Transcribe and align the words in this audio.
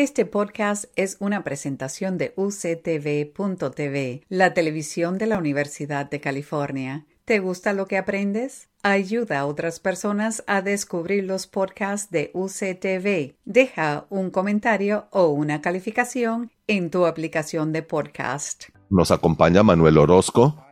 Este 0.00 0.26
podcast 0.26 0.84
es 0.94 1.16
una 1.18 1.42
presentación 1.42 2.18
de 2.18 2.32
UCTV.tv, 2.36 4.22
la 4.28 4.54
televisión 4.54 5.18
de 5.18 5.26
la 5.26 5.38
Universidad 5.38 6.08
de 6.08 6.20
California. 6.20 7.04
¿Te 7.24 7.40
gusta 7.40 7.72
lo 7.72 7.86
que 7.86 7.98
aprendes? 7.98 8.68
Ayuda 8.84 9.40
a 9.40 9.46
otras 9.46 9.80
personas 9.80 10.44
a 10.46 10.62
descubrir 10.62 11.24
los 11.24 11.48
podcasts 11.48 12.12
de 12.12 12.30
UCTV. 12.32 13.34
Deja 13.44 14.06
un 14.08 14.30
comentario 14.30 15.08
o 15.10 15.30
una 15.30 15.60
calificación 15.60 16.52
en 16.68 16.92
tu 16.92 17.04
aplicación 17.04 17.72
de 17.72 17.82
podcast. 17.82 18.66
Nos 18.90 19.10
acompaña 19.10 19.64
Manuel 19.64 19.98
Orozco 19.98 20.64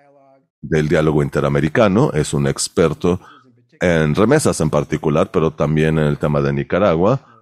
del 0.60 0.88
Diálogo 0.88 1.24
Interamericano. 1.24 2.12
Es 2.12 2.32
un 2.32 2.46
experto 2.46 3.18
en 3.80 4.14
remesas 4.14 4.60
en 4.60 4.70
particular, 4.70 5.32
pero 5.32 5.52
también 5.52 5.98
en 5.98 6.04
el 6.04 6.16
tema 6.16 6.40
de 6.40 6.52
Nicaragua 6.52 7.35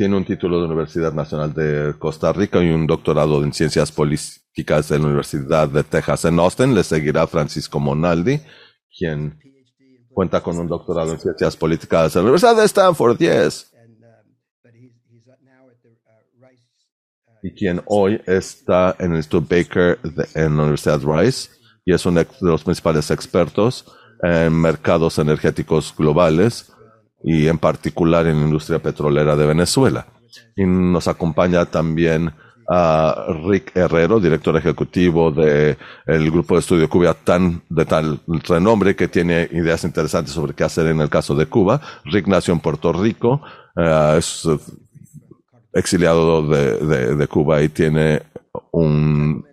tiene 0.00 0.16
un 0.16 0.24
título 0.24 0.60
de 0.60 0.64
Universidad 0.64 1.12
Nacional 1.12 1.52
de 1.52 1.92
Costa 1.98 2.32
Rica 2.32 2.62
y 2.62 2.70
un 2.70 2.86
doctorado 2.86 3.44
en 3.44 3.52
Ciencias 3.52 3.92
Políticas 3.92 4.88
de 4.88 4.98
la 4.98 5.04
Universidad 5.04 5.68
de 5.68 5.84
Texas 5.84 6.24
en 6.24 6.38
Austin. 6.38 6.74
Le 6.74 6.82
seguirá 6.84 7.26
Francisco 7.26 7.78
Monaldi, 7.78 8.40
quien 8.96 9.38
cuenta 10.08 10.42
con 10.42 10.58
un 10.58 10.66
doctorado 10.68 11.12
en 11.12 11.20
Ciencias 11.20 11.54
Políticas 11.54 12.14
de 12.14 12.20
la 12.20 12.22
Universidad 12.22 12.56
de 12.56 12.64
Stanford, 12.64 13.18
yes. 13.18 13.70
Y 17.42 17.52
quien 17.52 17.82
hoy 17.84 18.22
está 18.24 18.96
en 18.98 19.10
el 19.10 19.16
Instituto 19.18 19.54
Baker 19.54 19.98
en 20.34 20.56
la 20.56 20.62
Universidad 20.62 21.02
Rice 21.02 21.50
y 21.84 21.92
es 21.92 22.06
uno 22.06 22.20
de 22.20 22.26
los 22.40 22.64
principales 22.64 23.10
expertos 23.10 23.84
en 24.22 24.58
mercados 24.58 25.18
energéticos 25.18 25.94
globales 25.94 26.72
y 27.22 27.46
en 27.48 27.58
particular 27.58 28.26
en 28.26 28.40
la 28.40 28.46
industria 28.46 28.78
petrolera 28.78 29.36
de 29.36 29.46
Venezuela. 29.46 30.06
Y 30.56 30.64
nos 30.64 31.08
acompaña 31.08 31.66
también 31.66 32.32
a 32.72 33.26
Rick 33.44 33.76
Herrero, 33.76 34.20
director 34.20 34.56
ejecutivo 34.56 35.32
del 35.32 35.76
grupo 36.30 36.54
de 36.54 36.60
estudio 36.60 36.88
Cuba 36.88 37.14
tan 37.14 37.62
de 37.68 37.84
tal 37.84 38.20
renombre 38.46 38.94
que 38.94 39.08
tiene 39.08 39.48
ideas 39.50 39.82
interesantes 39.82 40.32
sobre 40.32 40.54
qué 40.54 40.62
hacer 40.62 40.86
en 40.86 41.00
el 41.00 41.08
caso 41.08 41.34
de 41.34 41.46
Cuba. 41.46 41.80
Rick 42.04 42.28
nació 42.28 42.54
en 42.54 42.60
Puerto 42.60 42.92
Rico, 42.92 43.42
eh, 43.76 44.14
es 44.18 44.48
exiliado 45.72 46.46
de, 46.46 47.16
de 47.16 47.26
Cuba 47.26 47.60
y 47.60 47.70
tiene 47.70 48.22
un 48.70 49.44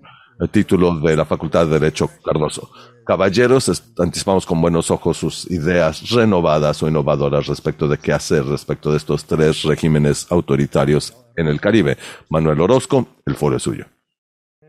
título 0.51 0.99
de 0.99 1.15
la 1.15 1.25
Facultad 1.25 1.65
de 1.65 1.79
Derecho 1.79 2.09
Cardoso. 2.23 2.69
Caballeros, 3.07 3.83
anticipamos 3.99 4.45
con 4.45 4.59
buenos 4.59 4.91
ojos 4.91 5.15
sus 5.15 5.49
ideas 5.49 6.09
renovadas 6.09 6.83
o 6.83 6.89
innovadoras 6.89 7.47
respecto 7.47 7.87
de 7.87 7.97
qué 7.97 8.11
hacer 8.11 8.43
respecto 8.43 8.91
de 8.91 8.97
estos 8.97 9.23
tres 9.23 9.63
regímenes 9.63 10.29
autoritarios 10.29 11.15
en 11.37 11.47
el 11.47 11.61
Caribe. 11.61 11.97
Manuel 12.29 12.59
Orozco, 12.59 13.07
el 13.25 13.35
foro 13.35 13.55
es 13.55 13.63
suyo. 13.63 13.85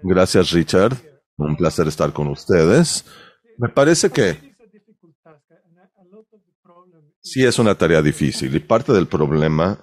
Gracias, 0.05 0.53
Richard. 0.53 0.97
Un 1.36 1.56
placer 1.56 1.89
estar 1.89 2.12
con 2.12 2.28
ustedes. 2.28 3.05
Me 3.56 3.70
parece 3.70 4.08
que 4.11 4.55
sí 7.20 7.45
es 7.45 7.58
una 7.58 7.75
tarea 7.75 8.00
difícil 8.02 8.55
y 8.55 8.61
parte 8.61 8.92
del 8.92 9.08
problema 9.08 9.80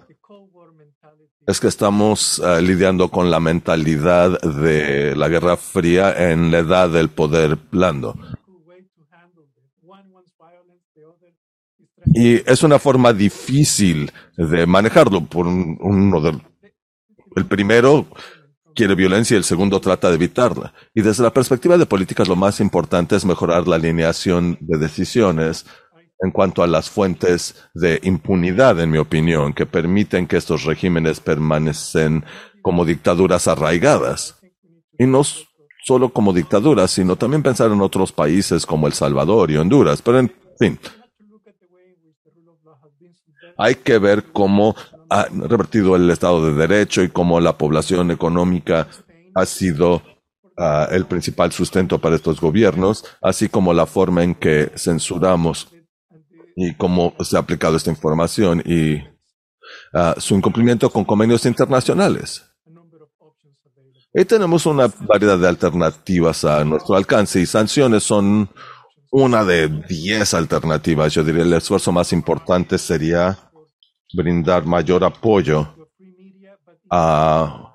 es 1.45 1.59
que 1.59 1.67
estamos 1.67 2.39
eh, 2.39 2.61
lidiando 2.61 3.09
con 3.09 3.29
la 3.29 3.41
mentalidad 3.41 4.39
de 4.41 5.13
la 5.15 5.27
Guerra 5.27 5.57
Fría 5.57 6.31
en 6.31 6.51
la 6.51 6.59
edad 6.59 6.89
del 6.89 7.09
poder 7.09 7.57
blando. 7.69 8.15
Y 12.17 12.49
es 12.49 12.63
una 12.63 12.79
forma 12.79 13.11
difícil 13.11 14.09
de 14.37 14.65
manejarlo. 14.65 15.25
Por 15.25 15.47
uno 15.47 16.21
de, 16.21 16.39
el 17.35 17.45
primero 17.45 18.07
quiere 18.73 18.95
violencia 18.95 19.35
y 19.35 19.37
el 19.37 19.43
segundo 19.43 19.81
trata 19.81 20.07
de 20.07 20.15
evitarla. 20.15 20.73
Y 20.93 21.01
desde 21.01 21.23
la 21.23 21.33
perspectiva 21.33 21.77
de 21.77 21.85
políticas, 21.85 22.29
lo 22.29 22.37
más 22.37 22.61
importante 22.61 23.17
es 23.17 23.25
mejorar 23.25 23.67
la 23.67 23.75
alineación 23.75 24.57
de 24.61 24.77
decisiones 24.77 25.65
en 26.19 26.31
cuanto 26.31 26.63
a 26.63 26.67
las 26.67 26.89
fuentes 26.89 27.67
de 27.73 27.99
impunidad, 28.03 28.79
en 28.79 28.91
mi 28.91 28.97
opinión, 28.97 29.51
que 29.51 29.65
permiten 29.65 30.25
que 30.25 30.37
estos 30.37 30.63
regímenes 30.63 31.19
permanecen 31.19 32.23
como 32.61 32.85
dictaduras 32.85 33.49
arraigadas. 33.49 34.39
Y 34.97 35.05
no 35.05 35.23
solo 35.83 36.13
como 36.13 36.31
dictaduras, 36.31 36.91
sino 36.91 37.17
también 37.17 37.43
pensar 37.43 37.71
en 37.71 37.81
otros 37.81 38.13
países 38.13 38.65
como 38.65 38.87
El 38.87 38.93
Salvador 38.93 39.51
y 39.51 39.57
Honduras. 39.57 40.01
Pero 40.01 40.19
en 40.19 40.31
fin, 40.57 40.79
hay 43.57 43.75
que 43.75 43.97
ver 43.97 44.25
cómo 44.31 44.75
ha 45.09 45.27
revertido 45.31 45.95
el 45.95 46.09
Estado 46.09 46.45
de 46.45 46.53
Derecho 46.53 47.03
y 47.03 47.09
cómo 47.09 47.39
la 47.39 47.57
población 47.57 48.11
económica 48.11 48.87
ha 49.33 49.45
sido 49.45 50.01
ah, 50.57 50.87
el 50.91 51.05
principal 51.05 51.51
sustento 51.51 51.99
para 51.99 52.15
estos 52.15 52.39
gobiernos, 52.41 53.05
así 53.21 53.49
como 53.49 53.73
la 53.73 53.85
forma 53.85 54.23
en 54.23 54.35
que 54.35 54.71
censuramos 54.75 55.69
y 56.55 56.73
cómo 56.75 57.13
se 57.19 57.35
ha 57.35 57.41
aplicado 57.41 57.75
esta 57.75 57.91
información 57.91 58.63
y 58.65 59.03
ah, 59.93 60.15
su 60.17 60.35
incumplimiento 60.35 60.89
con 60.89 61.05
convenios 61.05 61.45
internacionales. 61.45 62.43
Y 64.17 64.23
tenemos 64.23 64.65
una 64.65 64.89
variedad 65.01 65.37
de 65.37 65.49
alternativas 65.49 66.45
a 66.45 66.63
nuestro 66.63 66.95
alcance 66.95 67.41
y 67.41 67.45
sanciones 67.45 68.03
son 68.03 68.49
una 69.17 69.45
de 69.45 69.69
diez 69.69 70.33
alternativas. 70.33 71.13
Yo 71.13 71.23
diría 71.23 71.43
el 71.43 71.53
esfuerzo 71.53 71.93
más 71.93 72.11
importante 72.11 72.77
sería 72.77 73.49
brindar 74.13 74.65
mayor 74.65 75.05
apoyo 75.05 75.73
a 76.89 77.71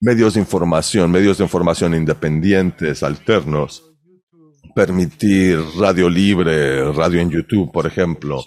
medios 0.00 0.32
de 0.32 0.40
información, 0.40 1.10
medios 1.10 1.36
de 1.36 1.44
información 1.44 1.94
independientes, 1.94 3.02
alternos, 3.02 3.84
permitir 4.74 5.58
radio 5.78 6.08
libre, 6.08 6.90
radio 6.92 7.20
en 7.20 7.30
YouTube, 7.30 7.70
por 7.70 7.86
ejemplo. 7.86 8.42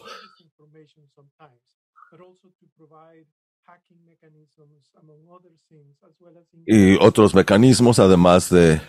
Y 6.66 6.96
otros 6.96 7.36
mecanismos, 7.36 8.00
además 8.00 8.50
de 8.50 8.82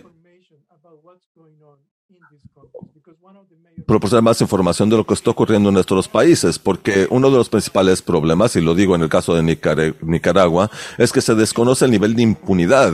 proporcionar 3.86 4.24
más 4.24 4.40
información 4.40 4.90
de 4.90 4.96
lo 4.96 5.06
que 5.06 5.14
está 5.14 5.30
ocurriendo 5.30 5.68
en 5.68 5.74
nuestros 5.74 6.08
países, 6.08 6.58
porque 6.58 7.06
uno 7.10 7.30
de 7.30 7.36
los 7.36 7.48
principales 7.48 8.02
problemas, 8.02 8.56
y 8.56 8.60
lo 8.60 8.74
digo 8.74 8.94
en 8.94 9.02
el 9.02 9.08
caso 9.08 9.34
de 9.34 9.42
Nicaragua, 10.02 10.70
es 10.98 11.12
que 11.12 11.20
se 11.20 11.34
desconoce 11.34 11.84
el 11.84 11.92
nivel 11.92 12.14
de 12.14 12.22
impunidad 12.22 12.92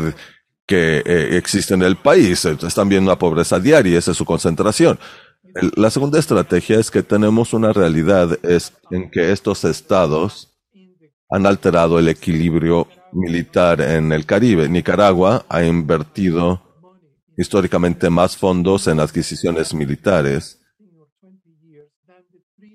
que 0.67 1.03
eh, 1.05 1.37
existe 1.37 1.75
en 1.75 1.83
el 1.83 1.97
país. 1.97 2.45
Están 2.45 2.89
viendo 2.89 3.11
una 3.11 3.19
pobreza 3.19 3.59
diaria 3.59 3.99
esa 3.99 4.13
es 4.13 4.17
su 4.17 4.25
concentración. 4.25 4.99
la 5.77 5.91
segunda 5.91 6.19
estrategia 6.19 6.79
es 6.79 6.91
que 6.91 7.03
tenemos 7.03 7.53
una 7.53 7.73
realidad 7.73 8.39
es 8.45 8.73
en 8.91 9.11
que 9.11 9.33
estos 9.33 9.65
estados 9.65 10.49
han 11.31 11.47
alterado 11.47 11.99
el 11.99 12.09
equilibrio 12.09 12.89
militar 13.13 13.81
en 13.81 14.13
el 14.13 14.27
Caribe. 14.27 14.69
Nicaragua 14.69 15.45
ha 15.49 15.65
invertido 15.65 16.63
históricamente 17.37 18.11
más 18.11 18.37
fondos 18.37 18.87
en 18.87 19.01
adquisiciones 19.01 19.73
militares 19.73 20.62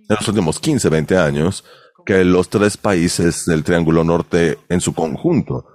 en 0.10 0.16
los 0.16 0.28
últimos 0.28 0.60
15, 0.60 0.90
20 0.90 1.18
años 1.18 1.64
que 2.06 2.24
los 2.24 2.50
tres 2.50 2.78
países 2.78 3.46
del 3.46 3.64
Triángulo 3.64 4.04
Norte 4.04 4.58
en 4.70 4.80
su 4.80 4.94
conjunto. 4.94 5.66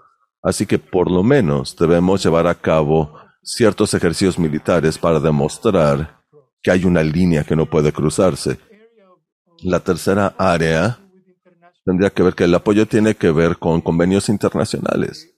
Así 0.43 0.65
que 0.67 0.79
por 0.79 1.11
lo 1.11 1.23
menos 1.23 1.77
debemos 1.77 2.25
llevar 2.25 2.47
a 2.47 2.55
cabo 2.55 3.15
ciertos 3.43 3.93
ejercicios 3.95 4.39
militares 4.39 4.97
para 4.97 5.21
demostrar 5.21 6.23
que 6.63 6.71
hay 6.71 6.85
una 6.85 7.03
línea 7.03 7.45
que 7.45 7.55
no 7.55 7.67
puede 7.67 7.93
cruzarse. 7.93 8.59
La 9.63 9.81
tercera 9.81 10.35
área 10.39 10.99
tendría 11.85 12.11
que 12.11 12.23
ver 12.23 12.35
que 12.35 12.45
el 12.45 12.55
apoyo 12.55 12.87
tiene 12.87 13.15
que 13.15 13.31
ver 13.31 13.59
con 13.59 13.81
convenios 13.81 14.29
internacionales. 14.29 15.29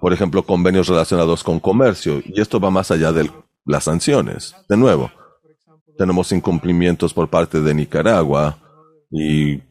Por 0.00 0.12
ejemplo, 0.12 0.42
convenios 0.42 0.88
relacionados 0.88 1.44
con 1.44 1.60
comercio. 1.60 2.20
Y 2.24 2.40
esto 2.40 2.58
va 2.58 2.70
más 2.70 2.90
allá 2.90 3.12
de 3.12 3.30
las 3.64 3.84
sanciones. 3.84 4.54
De 4.68 4.76
nuevo, 4.76 5.10
tenemos 5.96 6.32
incumplimientos 6.32 7.14
por 7.14 7.28
parte 7.28 7.60
de 7.60 7.74
Nicaragua 7.74 8.58
y 9.10 9.62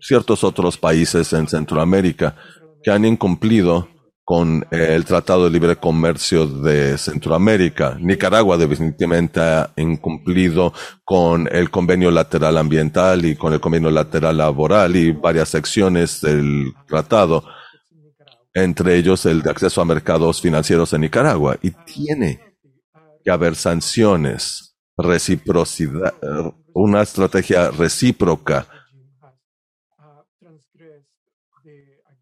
ciertos 0.00 0.44
otros 0.44 0.78
países 0.78 1.32
en 1.32 1.48
Centroamérica 1.48 2.36
que 2.82 2.90
han 2.90 3.04
incumplido 3.04 3.88
con 4.24 4.64
el 4.70 5.04
Tratado 5.04 5.44
de 5.44 5.50
Libre 5.50 5.74
Comercio 5.74 6.46
de 6.46 6.96
Centroamérica. 6.98 7.96
Nicaragua 8.00 8.56
definitivamente 8.56 9.40
ha 9.40 9.72
incumplido 9.76 10.72
con 11.04 11.48
el 11.50 11.68
convenio 11.70 12.12
lateral 12.12 12.56
ambiental 12.56 13.24
y 13.24 13.34
con 13.34 13.52
el 13.52 13.60
convenio 13.60 13.90
lateral 13.90 14.36
laboral 14.36 14.94
y 14.94 15.10
varias 15.10 15.48
secciones 15.48 16.20
del 16.20 16.72
tratado, 16.86 17.44
entre 18.54 18.96
ellos 18.96 19.26
el 19.26 19.42
de 19.42 19.50
acceso 19.50 19.80
a 19.80 19.84
mercados 19.84 20.40
financieros 20.40 20.92
en 20.92 21.00
Nicaragua. 21.00 21.58
Y 21.60 21.72
tiene 21.72 22.49
que 23.24 23.30
haber 23.30 23.54
sanciones 23.54 24.76
reciprocidad, 24.96 26.14
una 26.74 27.02
estrategia 27.02 27.70
recíproca 27.70 28.66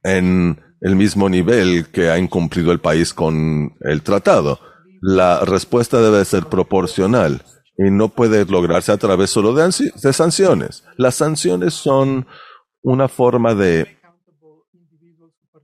en 0.03 0.61
el 0.81 0.97
mismo 0.97 1.29
nivel 1.29 1.87
que 1.91 2.11
ha 2.11 2.19
incumplido 2.19 2.73
el 2.73 2.81
país 2.81 3.13
con 3.13 3.77
el 3.81 4.03
tratado. 4.03 4.61
La 5.01 5.41
respuesta 5.45 6.01
debe 6.01 6.25
ser 6.25 6.47
proporcional 6.47 7.43
y 7.77 7.91
no 7.91 8.09
puede 8.09 8.45
lograrse 8.45 8.93
a 8.93 8.97
través 8.97 9.31
solo 9.31 9.55
de, 9.55 9.93
de 10.03 10.13
sanciones. 10.13 10.85
Las 10.97 11.17
sanciones 11.17 11.75
son 11.75 12.27
una 12.83 13.09
forma 13.09 13.55
de 13.55 13.99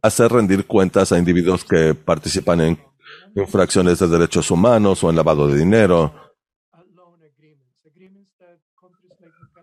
hacer 0.03 0.31
rendir 0.31 0.67
cuentas 0.67 1.13
a 1.13 1.19
individuos 1.19 1.65
que 1.65 1.95
participan 1.95 2.61
en 2.61 2.79
infracciones 3.35 3.99
de 3.99 4.09
derechos 4.09 4.51
humanos 4.51 5.03
o 5.05 5.11
en 5.11 5.17
lavado 5.17 5.49
de 5.49 5.59
dinero. 5.59 6.13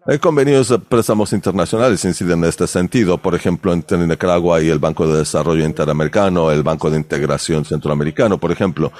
Hay 0.08 0.18
convenios 0.18 0.70
de 0.70 0.80
préstamos 0.80 1.32
internacionales 1.32 2.04
inciden 2.06 2.40
en 2.40 2.50
este 2.50 2.66
sentido, 2.66 3.20
por 3.20 3.36
ejemplo, 3.36 3.72
entre 3.72 4.00
Nicaragua 4.00 4.60
y 4.62 4.70
el 4.70 4.80
Banco 4.80 5.08
de 5.08 5.20
Desarrollo 5.20 5.64
Interamericano, 5.64 6.52
el 6.52 6.64
Banco 6.64 6.90
de 6.90 6.98
Integración 6.98 7.66
Centroamericano, 7.66 8.40
por 8.40 8.52
ejemplo, 8.52 8.92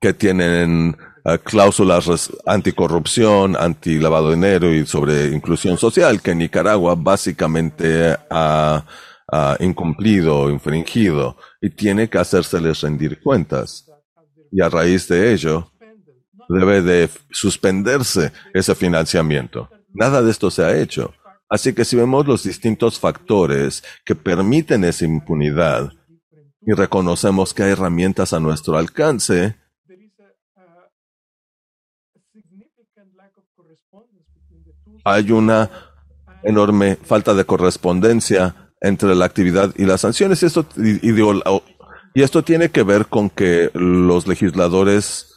que 0.00 0.14
tienen 0.14 0.96
eh, 1.24 1.38
cláusulas 1.42 2.30
anticorrupción, 2.46 3.56
anti-lavado 3.58 4.28
de 4.28 4.34
dinero 4.36 4.72
y 4.72 4.86
sobre 4.86 5.28
inclusión 5.28 5.78
social, 5.78 6.22
que 6.22 6.34
Nicaragua 6.34 6.94
básicamente 6.94 8.16
ha 8.30 8.84
incumplido, 9.60 10.50
infringido, 10.50 11.36
y 11.60 11.70
tiene 11.70 12.08
que 12.08 12.18
hacérseles 12.18 12.80
rendir 12.80 13.20
cuentas. 13.20 13.90
Y 14.50 14.60
a 14.60 14.68
raíz 14.68 15.08
de 15.08 15.32
ello, 15.32 15.70
debe 16.48 16.82
de 16.82 17.08
suspenderse 17.30 18.32
ese 18.52 18.74
financiamiento. 18.74 19.68
Nada 19.92 20.22
de 20.22 20.30
esto 20.30 20.50
se 20.50 20.64
ha 20.64 20.76
hecho. 20.76 21.14
Así 21.48 21.72
que 21.72 21.84
si 21.84 21.96
vemos 21.96 22.26
los 22.26 22.42
distintos 22.42 22.98
factores 22.98 23.82
que 24.04 24.14
permiten 24.14 24.84
esa 24.84 25.04
impunidad 25.04 25.92
y 26.66 26.72
reconocemos 26.72 27.52
que 27.52 27.62
hay 27.62 27.72
herramientas 27.72 28.32
a 28.32 28.40
nuestro 28.40 28.76
alcance, 28.76 29.56
hay 35.04 35.30
una 35.30 35.70
enorme 36.42 36.96
falta 36.96 37.34
de 37.34 37.44
correspondencia 37.44 38.63
entre 38.84 39.14
la 39.14 39.24
actividad 39.24 39.72
y 39.76 39.86
las 39.86 40.02
sanciones. 40.02 40.42
Y 40.42 40.46
esto, 40.46 40.66
y, 40.76 42.22
esto 42.22 42.44
tiene 42.44 42.70
que 42.70 42.82
ver 42.82 43.06
con 43.06 43.30
que 43.30 43.70
los 43.72 44.26
legisladores 44.26 45.34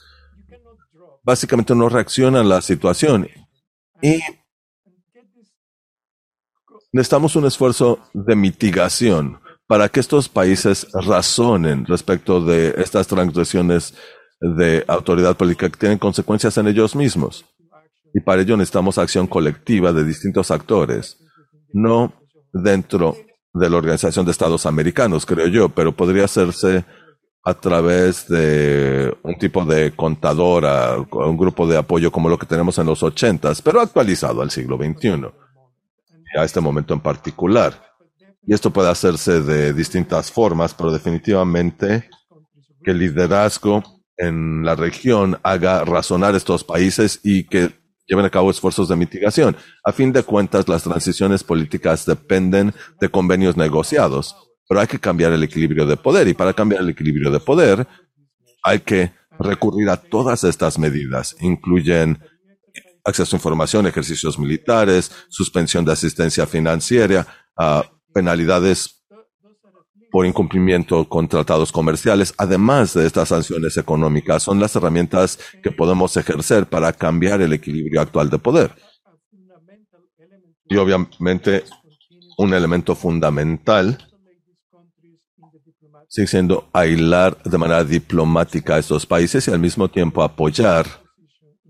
básicamente 1.24 1.74
no 1.74 1.88
reaccionan 1.90 2.46
a 2.46 2.50
la 2.56 2.62
situación. 2.62 3.28
Y 4.02 4.20
necesitamos 6.92 7.36
un 7.36 7.46
esfuerzo 7.46 8.00
de 8.14 8.36
mitigación 8.36 9.40
para 9.66 9.90
que 9.90 10.02
estos 10.02 10.30
países 10.30 10.88
razonen 10.94 11.86
respecto 11.86 12.42
de 12.42 12.74
estas 12.78 13.08
transgresiones 13.08 13.94
de 14.42 14.84
autoridad 14.88 15.36
política 15.36 15.70
que 15.70 15.80
tienen 15.80 15.98
consecuencias 15.98 16.58
en 16.58 16.68
ellos 16.68 16.96
mismos. 16.96 17.46
Y 18.14 18.20
para 18.20 18.42
ello 18.42 18.58
necesitamos 18.58 18.98
acción 18.98 19.28
colectiva 19.28 19.94
de 19.94 20.04
distintos 20.04 20.52
actores, 20.52 21.18
no 21.74 22.14
dentro 22.54 23.16
de 23.58 23.70
la 23.70 23.78
Organización 23.78 24.26
de 24.26 24.32
Estados 24.32 24.66
Americanos, 24.66 25.26
creo 25.26 25.48
yo, 25.48 25.70
pero 25.70 25.96
podría 25.96 26.26
hacerse 26.26 26.86
a 27.44 27.54
través 27.54 28.28
de 28.28 29.16
un 29.24 29.38
tipo 29.38 29.64
de 29.64 29.96
contadora, 29.96 30.98
un 31.12 31.38
grupo 31.38 31.66
de 31.66 31.78
apoyo 31.78 32.12
como 32.12 32.28
lo 32.28 32.38
que 32.38 32.46
tenemos 32.46 32.78
en 32.78 32.88
los 32.88 33.04
ochentas, 33.04 33.62
pero 33.62 33.80
actualizado 33.80 34.42
al 34.42 34.52
siglo 34.52 34.78
XXI, 34.78 35.28
a 36.38 36.44
este 36.44 36.60
momento 36.60 36.94
en 36.94 37.00
particular. 37.00 37.82
Y 38.46 38.54
esto 38.54 38.72
puede 38.72 38.90
hacerse 38.90 39.42
de 39.42 39.74
distintas 39.74 40.32
formas, 40.32 40.74
pero 40.74 40.92
definitivamente 40.92 42.10
que 42.84 42.92
el 42.92 43.00
liderazgo 43.00 43.84
en 44.18 44.66
la 44.66 44.76
región 44.76 45.40
haga 45.44 45.86
razonar 45.86 46.36
estos 46.36 46.64
países 46.64 47.20
y 47.24 47.46
que 47.46 47.72
lleven 48.08 48.26
a 48.26 48.30
cabo 48.30 48.50
esfuerzos 48.50 48.88
de 48.90 48.96
mitigación. 48.96 49.56
A 49.84 49.92
fin 49.92 50.12
de 50.14 50.24
cuentas, 50.24 50.68
las 50.68 50.84
transiciones 50.84 51.44
políticas 51.44 52.06
dependen 52.06 52.74
de 53.00 53.10
convenios 53.10 53.58
negociados, 53.58 54.36
pero 54.68 54.80
hay 54.80 54.88
que 54.88 55.00
cambiar 55.00 55.34
el 55.34 55.44
equilibrio 55.44 55.86
de 55.86 55.98
poder 55.98 56.28
y 56.28 56.34
para 56.34 56.54
cambiar 56.54 56.82
el 56.82 56.90
equilibrio 56.90 57.30
de 57.30 57.40
poder 57.40 57.88
hay 58.64 58.80
que 58.80 59.14
recurrir 59.40 59.90
a 59.90 59.98
todas 59.98 60.44
estas 60.44 60.80
medidas. 60.80 61.36
Incluyen 61.42 62.20
acceso 63.04 63.36
a 63.36 63.40
información, 63.40 63.88
ejercicios 63.88 64.38
militares, 64.38 65.12
suspensión 65.30 65.86
de 65.86 65.94
asistencia 65.94 66.46
financiera, 66.46 67.26
penalidades 68.14 68.97
por 70.18 70.26
incumplimiento 70.26 71.08
con 71.08 71.28
tratados 71.28 71.72
comerciales, 71.72 72.34
además 72.40 72.96
de 72.96 73.06
estas 73.06 73.30
sanciones 73.30 73.78
económicas, 73.78 74.42
son 74.42 74.60
las 74.60 74.76
herramientas 74.76 75.38
que 75.62 75.70
podemos 75.70 76.18
ejercer 76.18 76.66
para 76.66 76.92
cambiar 76.92 77.40
el 77.40 77.54
equilibrio 77.54 78.02
actual 78.02 78.28
de 78.32 78.40
poder. 78.40 78.72
Y 80.66 80.76
obviamente 80.78 81.66
un 82.40 82.52
elemento 82.52 82.96
fundamental 82.96 84.10
sigue 86.10 86.26
siendo 86.26 86.68
aislar 86.74 87.38
de 87.44 87.58
manera 87.60 87.84
diplomática 87.84 88.74
a 88.74 88.80
estos 88.80 89.06
países 89.06 89.48
y 89.48 89.52
al 89.52 89.60
mismo 89.60 89.88
tiempo 89.88 90.24
apoyar 90.24 90.88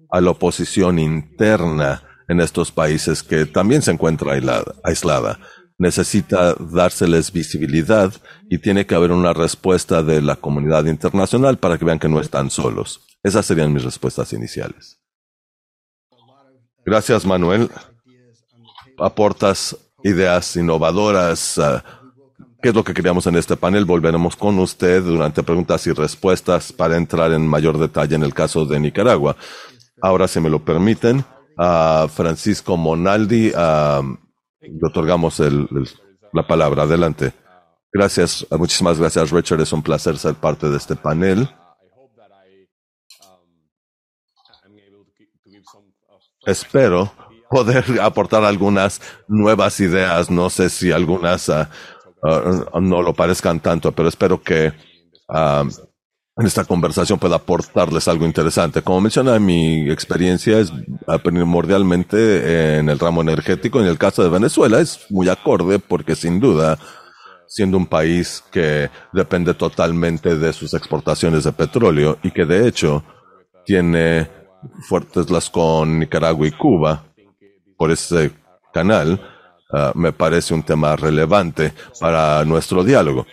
a 0.10 0.22
la 0.22 0.30
oposición 0.30 1.00
interna 1.00 2.02
en 2.30 2.40
estos 2.40 2.72
países 2.72 3.24
que 3.24 3.46
también 3.46 3.82
se 3.82 3.92
encuentra 3.92 4.40
aislada 4.86 5.38
necesita 5.78 6.56
dárseles 6.56 7.32
visibilidad 7.32 8.14
y 8.50 8.58
tiene 8.58 8.86
que 8.86 8.96
haber 8.96 9.12
una 9.12 9.34
respuesta 9.34 10.02
de 10.04 10.22
la 10.22 10.36
comunidad 10.36 10.86
internacional 10.86 11.58
para 11.58 11.78
que 11.78 11.86
vean 11.86 12.00
que 12.00 12.10
no 12.10 12.20
están 12.20 12.50
solos. 12.50 13.02
Esas 13.24 13.46
serían 13.46 13.74
mis 13.74 13.84
respuestas 13.84 14.34
iniciales. 14.34 15.00
Gracias, 16.86 17.26
Manuel. 17.26 17.70
Aportas 18.98 19.78
ideas 20.04 20.56
innovadoras. 20.56 21.60
Ah, 21.60 21.84
¿Qué 22.62 22.70
es 22.70 22.76
lo 22.76 22.84
que 22.84 22.94
queríamos 22.94 23.28
en 23.28 23.36
este 23.36 23.56
panel? 23.56 23.86
Volveremos 23.86 24.36
con 24.36 24.58
usted 24.60 25.04
durante 25.04 25.44
preguntas 25.44 25.86
y 25.86 25.92
respuestas 25.92 26.74
para 26.74 26.98
entrar 26.98 27.32
en 27.32 27.46
mayor 27.46 27.78
detalle 27.78 28.16
en 28.16 28.24
el 28.24 28.34
caso 28.34 28.66
de 28.66 28.80
Nicaragua. 28.80 29.36
Ahora, 30.02 30.28
si 30.28 30.40
me 30.40 30.50
lo 30.50 30.64
permiten, 30.64 31.24
a 31.58 32.08
Francisco 32.10 32.78
Monaldi, 32.78 33.52
a 33.56 34.02
le 34.68 34.88
otorgamos 34.88 35.42
la 36.34 36.48
palabra. 36.48 36.84
Adelante. 36.84 37.34
Gracias, 37.92 38.46
muchísimas 38.52 39.00
gracias 39.00 39.32
Richard. 39.32 39.62
Es 39.62 39.74
un 39.74 39.82
placer 39.82 40.18
ser 40.18 40.36
parte 40.36 40.70
de 40.70 40.78
este 40.78 40.96
panel. 40.96 41.50
Espero 46.46 47.12
poder 47.50 47.84
aportar 48.02 48.44
algunas 48.44 49.02
nuevas 49.28 49.80
ideas. 49.80 50.30
No 50.30 50.50
sé 50.50 50.70
si 50.70 50.92
algunas 50.92 51.50
ah, 51.50 51.70
ah, 52.24 52.80
no 52.82 53.02
lo 53.02 53.14
parezcan 53.14 53.60
tanto, 53.60 53.92
pero 53.92 54.10
espero 54.10 54.42
que 54.42 54.74
en 55.30 55.70
esta 56.46 56.66
conversación 56.66 57.18
pueda 57.18 57.38
aportarles 57.38 58.08
algo 58.08 58.26
interesante. 58.26 58.84
Como 58.84 59.02
menciona, 59.02 59.40
mi 59.40 59.90
experiencia 59.90 60.60
es 60.60 60.72
primordialmente 61.24 62.78
en 62.78 62.90
el 62.90 63.00
ramo 63.00 63.22
energético. 63.22 63.80
En 63.80 63.88
el 63.88 63.98
caso 63.98 64.22
de 64.24 64.30
Venezuela 64.30 64.80
es 64.80 65.08
muy 65.10 65.30
acorde 65.30 65.80
porque 65.80 66.16
sin 66.16 66.40
duda, 66.40 66.78
siendo 67.48 67.78
un 67.78 67.88
país 67.88 68.44
que 68.52 68.92
depende 69.14 69.56
totalmente 69.56 70.38
de 70.38 70.54
sus 70.54 70.76
exportaciones 70.76 71.44
de 71.44 71.54
petróleo 71.54 72.20
y 72.22 72.30
que 72.30 72.46
de 72.46 72.68
hecho 72.68 73.04
tiene 73.66 74.30
fuertes 74.88 75.32
las 75.32 75.50
con 75.50 76.00
Nicaragua 76.00 76.48
y 76.48 76.52
Cuba 76.52 77.04
por 77.78 77.90
ese 77.90 78.32
canal, 78.74 79.20
ah, 79.74 79.92
me 79.96 80.12
parece 80.12 80.54
un 80.54 80.62
tema 80.62 80.96
relevante 80.96 81.74
para 82.00 82.46
nuestro 82.46 82.84
diálogo. 82.84 83.26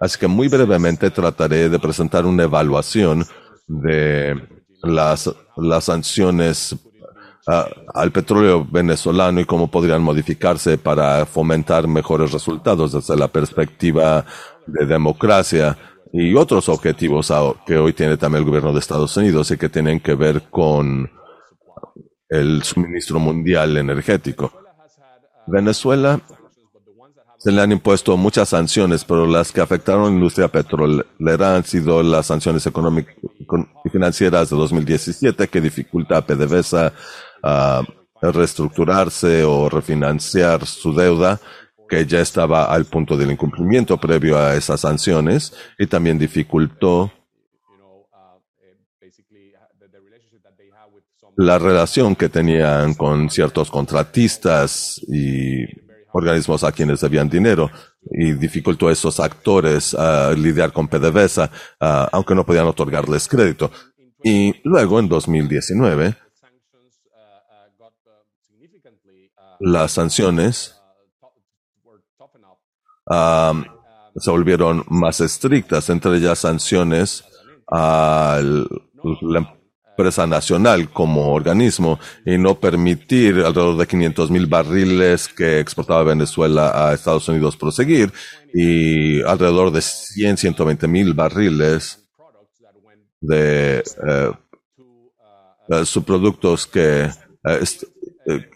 Así 0.00 0.18
que 0.18 0.26
muy 0.26 0.48
brevemente 0.48 1.10
trataré 1.10 1.68
de 1.68 1.78
presentar 1.78 2.26
una 2.26 2.44
evaluación 2.44 3.24
de 3.66 4.34
las, 4.82 5.30
las 5.56 5.84
sanciones 5.84 6.76
ah, 7.46 7.68
al 7.94 8.12
petróleo 8.12 8.66
venezolano 8.70 9.40
y 9.40 9.44
cómo 9.44 9.70
podrían 9.70 10.02
modificarse 10.02 10.78
para 10.78 11.24
fomentar 11.26 11.86
mejores 11.86 12.32
resultados 12.32 12.92
desde 12.92 13.16
la 13.16 13.28
perspectiva 13.28 14.24
de 14.66 14.86
democracia 14.86 15.76
y 16.12 16.34
otros 16.34 16.68
objetivos 16.68 17.32
que 17.66 17.76
hoy 17.76 17.92
tiene 17.92 18.16
también 18.16 18.42
el 18.42 18.48
gobierno 18.48 18.72
de 18.72 18.78
Estados 18.78 19.16
Unidos 19.16 19.50
y 19.50 19.56
que 19.56 19.68
tienen 19.68 20.00
que 20.00 20.14
ver 20.14 20.42
con 20.48 21.10
el 22.28 22.62
suministro 22.62 23.18
mundial 23.18 23.76
energético. 23.76 24.52
Venezuela 25.46 26.20
se 27.44 27.52
le 27.52 27.60
han 27.60 27.72
impuesto 27.72 28.16
muchas 28.16 28.48
sanciones, 28.48 29.04
pero 29.04 29.26
las 29.26 29.52
que 29.52 29.60
afectaron 29.60 30.04
a 30.04 30.06
la 30.06 30.14
industria 30.14 30.48
petrolera 30.48 31.56
han 31.56 31.64
sido 31.64 32.02
las 32.02 32.24
sanciones 32.28 32.66
económicas 32.66 33.14
y 33.84 33.90
financieras 33.90 34.48
de 34.48 34.56
2017 34.56 35.48
que 35.48 35.60
dificulta 35.60 36.16
a 36.16 36.26
PDVSA 36.26 36.94
a 37.42 37.82
reestructurarse 38.22 39.44
o 39.44 39.68
refinanciar 39.68 40.64
su 40.64 40.94
deuda 40.94 41.38
que 41.86 42.06
ya 42.06 42.20
estaba 42.20 42.64
al 42.64 42.86
punto 42.86 43.14
del 43.14 43.32
incumplimiento 43.32 43.98
previo 43.98 44.38
a 44.38 44.54
esas 44.54 44.80
sanciones 44.80 45.52
y 45.78 45.86
también 45.86 46.18
dificultó 46.18 47.12
la 51.36 51.58
relación 51.58 52.16
que 52.16 52.30
tenían 52.30 52.94
con 52.94 53.28
ciertos 53.28 53.70
contratistas 53.70 54.98
y 55.08 55.83
organismos 56.14 56.62
a 56.62 56.70
quienes 56.70 57.00
debían 57.00 57.28
dinero 57.28 57.70
y 58.08 58.32
dificultó 58.34 58.86
a 58.88 58.92
esos 58.92 59.18
actores 59.18 59.94
a 59.94 60.32
lidiar 60.32 60.72
con 60.72 60.86
PDVSA, 60.86 61.50
aunque 62.12 62.36
no 62.36 62.46
podían 62.46 62.66
otorgarles 62.66 63.28
crédito. 63.28 63.70
Y 64.22 64.54
luego, 64.62 65.00
en 65.00 65.08
2019, 65.08 66.16
las 69.58 69.92
sanciones 69.92 70.80
se 74.16 74.30
volvieron 74.30 74.84
más 74.88 75.20
estrictas, 75.20 75.90
entre 75.90 76.16
ellas 76.16 76.38
sanciones 76.38 77.24
a 77.70 78.40
la 79.20 79.53
empresa 79.96 80.26
nacional 80.26 80.90
como 80.90 81.32
organismo 81.32 82.00
y 82.26 82.36
no 82.36 82.58
permitir 82.58 83.36
alrededor 83.36 83.76
de 83.76 83.86
500 83.86 84.30
mil 84.30 84.46
barriles 84.46 85.28
que 85.28 85.60
exportaba 85.60 86.02
Venezuela 86.02 86.88
a 86.88 86.94
Estados 86.94 87.28
Unidos 87.28 87.56
proseguir 87.56 88.12
y 88.52 89.22
alrededor 89.22 89.70
de 89.70 89.80
100, 89.80 90.36
120 90.36 90.88
mil 90.88 91.14
barriles 91.14 92.00
de 93.20 93.84
eh, 94.08 95.84
subproductos 95.84 96.66
que, 96.66 97.04
eh, 97.04 97.64
eh, 98.26 98.50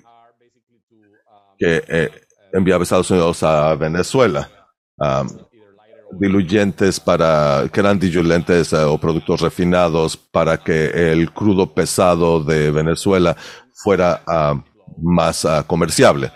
que 1.57 2.11
enviaba 2.53 2.83
Estados 2.83 3.11
Unidos 3.13 3.43
a 3.45 3.77
Venezuela 3.77 4.51
diluyentes 6.13 7.01
para, 7.01 7.69
que 7.73 7.81
eran 7.81 7.99
diluyentes 7.99 8.73
eh, 8.73 8.85
o 8.85 8.99
productos 8.99 9.41
refinados 9.41 10.17
para 10.17 10.59
que 10.59 11.13
el 11.13 11.33
crudo 11.33 11.75
pesado 11.75 12.43
de 12.43 12.71
Venezuela 12.71 13.37
fuera 13.75 14.23
uh, 14.27 14.61
más 15.01 15.45
uh, 15.45 15.65
comerciable. 15.67 16.33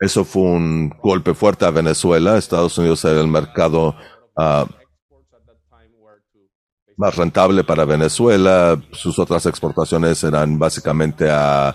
Eso 0.00 0.24
fue 0.24 0.42
un 0.42 0.90
golpe 1.02 1.34
fuerte 1.34 1.64
a 1.64 1.70
Venezuela. 1.70 2.38
Estados 2.38 2.78
Unidos 2.78 3.04
era 3.04 3.20
el 3.20 3.26
mercado 3.26 3.96
uh, 4.36 4.64
más 6.96 7.16
rentable 7.16 7.64
para 7.64 7.84
Venezuela. 7.84 8.80
Sus 8.92 9.18
otras 9.18 9.44
exportaciones 9.46 10.22
eran 10.22 10.58
básicamente 10.58 11.28
a 11.28 11.74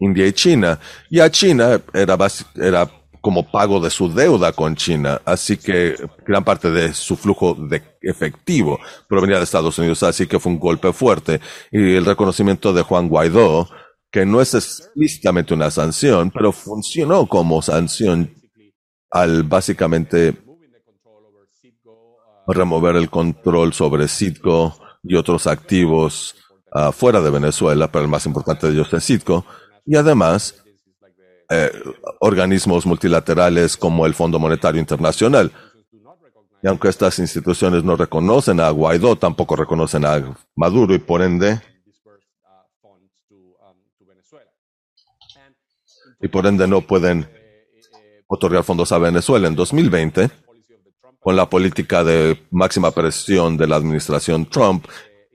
India 0.00 0.26
y 0.26 0.32
China. 0.32 0.78
Y 1.10 1.20
a 1.20 1.30
China 1.30 1.80
era, 1.92 2.16
era 2.54 2.97
como 3.28 3.42
pago 3.42 3.78
de 3.78 3.90
su 3.90 4.10
deuda 4.10 4.52
con 4.52 4.74
China. 4.74 5.20
Así 5.26 5.58
que 5.58 5.96
gran 6.26 6.44
parte 6.44 6.70
de 6.70 6.94
su 6.94 7.14
flujo 7.14 7.52
de 7.52 7.82
efectivo 8.00 8.80
provenía 9.06 9.36
de 9.36 9.44
Estados 9.44 9.78
Unidos. 9.78 10.02
Así 10.02 10.26
que 10.26 10.40
fue 10.40 10.50
un 10.52 10.58
golpe 10.58 10.94
fuerte. 10.94 11.42
Y 11.70 11.96
el 11.96 12.06
reconocimiento 12.06 12.72
de 12.72 12.80
Juan 12.80 13.10
Guaidó, 13.10 13.68
que 14.10 14.24
no 14.24 14.40
es 14.40 14.54
explícitamente 14.54 15.52
una 15.52 15.70
sanción, 15.70 16.30
pero 16.30 16.52
funcionó 16.52 17.26
como 17.26 17.60
sanción 17.60 18.34
al 19.10 19.42
básicamente 19.42 20.34
remover 22.46 22.96
el 22.96 23.10
control 23.10 23.74
sobre 23.74 24.08
Citgo 24.08 24.74
y 25.02 25.16
otros 25.16 25.46
activos 25.46 26.34
uh, 26.72 26.92
fuera 26.92 27.20
de 27.20 27.28
Venezuela, 27.28 27.92
pero 27.92 28.06
el 28.06 28.10
más 28.10 28.24
importante 28.24 28.68
de 28.68 28.72
ellos 28.72 28.90
es 28.94 29.04
Citgo. 29.04 29.44
Y 29.84 29.96
además, 29.96 30.64
eh, 31.50 31.70
organismos 32.20 32.84
multilaterales 32.84 33.76
como 33.76 34.06
el 34.06 34.14
Fondo 34.14 34.38
Monetario 34.38 34.80
Internacional. 34.80 35.50
Y 36.62 36.66
aunque 36.66 36.88
estas 36.88 37.18
instituciones 37.18 37.84
no 37.84 37.96
reconocen 37.96 38.60
a 38.60 38.70
Guaidó, 38.70 39.16
tampoco 39.16 39.56
reconocen 39.56 40.04
a 40.04 40.36
Maduro 40.56 40.94
y 40.94 40.98
por 40.98 41.22
ende 41.22 41.60
y 46.20 46.28
por 46.28 46.46
ende 46.46 46.66
no 46.66 46.80
pueden 46.80 47.28
otorgar 48.26 48.64
fondos 48.64 48.92
a 48.92 48.98
Venezuela. 48.98 49.48
En 49.48 49.54
2020, 49.54 50.30
con 51.20 51.36
la 51.36 51.48
política 51.48 52.04
de 52.04 52.46
máxima 52.50 52.90
presión 52.90 53.56
de 53.56 53.66
la 53.66 53.76
administración 53.76 54.46
Trump, 54.46 54.86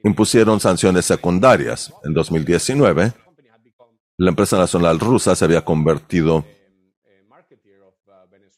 impusieron 0.03 0.59
sanciones 0.59 1.05
secundarias. 1.05 1.93
En 2.03 2.13
2019, 2.13 3.13
la 4.17 4.29
empresa 4.29 4.57
nacional 4.57 4.99
rusa 4.99 5.35
se 5.35 5.45
había 5.45 5.65
convertido 5.65 6.45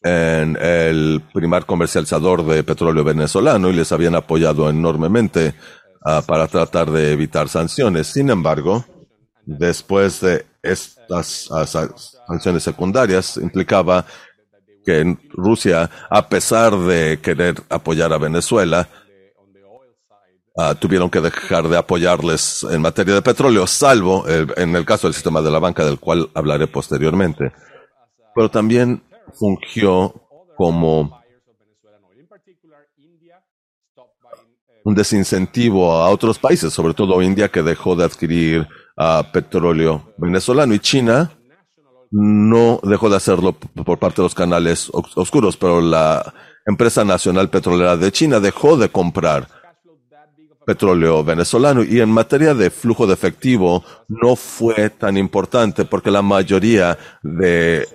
en 0.03 0.55
el 0.61 1.23
primer 1.33 1.65
comercializador 1.65 2.45
de 2.45 2.63
petróleo 2.63 3.03
venezolano 3.03 3.69
y 3.69 3.73
les 3.73 3.91
habían 3.91 4.13
apoyado 4.13 4.69
enormemente 4.69 5.55
uh, 6.05 6.23
para 6.23 6.47
tratar 6.47 6.91
de 6.91 7.11
evitar 7.11 7.49
sanciones. 7.49 8.07
Sin 8.07 8.29
embargo, 8.29 8.85
después 9.45 10.21
de 10.21 10.45
estas 10.61 11.49
uh, 11.49 11.65
sanciones 12.27 12.61
secundarias, 12.61 13.37
implicaba 13.37 14.05
que 14.85 15.17
Rusia, 15.31 15.89
a 16.11 16.29
pesar 16.29 16.77
de 16.77 17.19
querer 17.19 17.55
apoyar 17.69 18.13
a 18.13 18.19
Venezuela, 18.19 18.87
Uh, 20.57 20.73
tuvieron 20.75 21.09
que 21.09 21.19
dejar 21.19 21.67
de 21.67 21.77
apoyarles 21.77 22.65
en 22.71 22.81
materia 22.81 23.13
de 23.13 23.21
petróleo, 23.21 23.67
salvo 23.67 24.25
en 24.27 24.73
el 24.73 24.85
caso 24.85 25.07
del 25.07 25.13
sistema 25.13 25.41
de 25.41 25.51
la 25.51 25.59
banca, 25.59 25.83
del 25.83 25.99
cual 25.99 26.29
hablaré 26.33 26.65
posteriormente. 26.67 27.51
Pero 28.33 28.49
también 28.49 29.03
fungió 29.37 30.13
como 30.55 31.19
un 34.85 34.95
desincentivo 34.95 35.91
a 35.91 36.09
otros 36.09 36.39
países, 36.39 36.71
sobre 36.71 36.93
todo 36.93 37.21
India, 37.21 37.49
que 37.49 37.61
dejó 37.61 37.97
de 37.97 38.05
adquirir 38.05 38.67
uh, 38.97 39.29
petróleo 39.33 40.13
venezolano 40.17 40.73
y 40.73 40.79
China 40.79 41.31
no 42.11 42.79
dejó 42.83 43.09
de 43.09 43.17
hacerlo 43.17 43.53
por 43.53 43.99
parte 43.99 44.21
de 44.21 44.23
los 44.23 44.35
canales 44.35 44.89
oscuros, 44.93 45.57
pero 45.57 45.81
la 45.81 46.33
empresa 46.65 47.03
nacional 47.03 47.49
petrolera 47.49 47.97
de 47.97 48.11
China 48.11 48.39
dejó 48.39 48.77
de 48.77 48.87
comprar 48.87 49.49
petróleo 50.65 51.23
venezolano. 51.23 51.83
Y 51.83 52.01
en 52.01 52.09
materia 52.09 52.53
de 52.53 52.69
flujo 52.69 53.07
de 53.07 53.13
efectivo 53.13 53.83
no 54.07 54.35
fue 54.35 54.89
tan 54.89 55.17
importante 55.17 55.85
porque 55.85 56.11
la 56.11 56.21
mayoría 56.21 56.97
de 57.21 57.87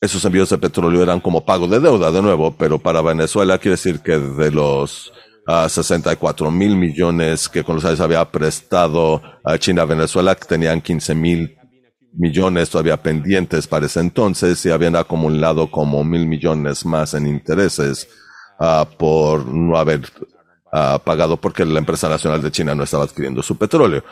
esos 0.00 0.24
envíos 0.24 0.48
de 0.50 0.58
petróleo 0.58 1.02
eran 1.02 1.20
como 1.20 1.44
pago 1.44 1.66
de 1.66 1.80
deuda 1.80 2.12
de 2.12 2.22
nuevo, 2.22 2.54
pero 2.56 2.78
para 2.78 3.02
Venezuela 3.02 3.58
quiere 3.58 3.72
decir 3.72 4.00
que 4.00 4.18
de 4.18 4.50
los 4.52 5.08
uh, 5.48 5.64
ah, 5.64 5.68
64 5.68 6.50
mil 6.50 6.76
millones 6.76 7.48
que 7.48 7.64
con 7.64 7.76
los 7.76 7.84
años 7.84 8.00
había 8.00 8.24
prestado 8.30 9.20
a 9.44 9.58
China 9.58 9.82
a 9.82 9.86
Venezuela, 9.86 10.36
que 10.36 10.46
tenían 10.46 10.80
15 10.80 11.14
mil 11.16 11.58
millones 12.12 12.70
todavía 12.70 13.02
pendientes 13.02 13.66
para 13.66 13.86
ese 13.86 14.00
entonces 14.00 14.64
y 14.64 14.70
habían 14.70 14.96
acumulado 14.96 15.70
como 15.70 16.04
mil 16.04 16.26
millones 16.26 16.84
más 16.84 17.14
en 17.14 17.26
intereses 17.26 18.08
uh, 18.60 18.84
por 18.96 19.46
no 19.46 19.76
haber 19.76 20.02
uh, 20.72 20.98
pagado 21.00 21.36
porque 21.36 21.64
la 21.64 21.78
empresa 21.78 22.08
nacional 22.08 22.42
de 22.42 22.50
China 22.50 22.74
no 22.74 22.84
estaba 22.84 23.04
adquiriendo 23.04 23.42
su 23.42 23.56
petróleo. 23.56 24.02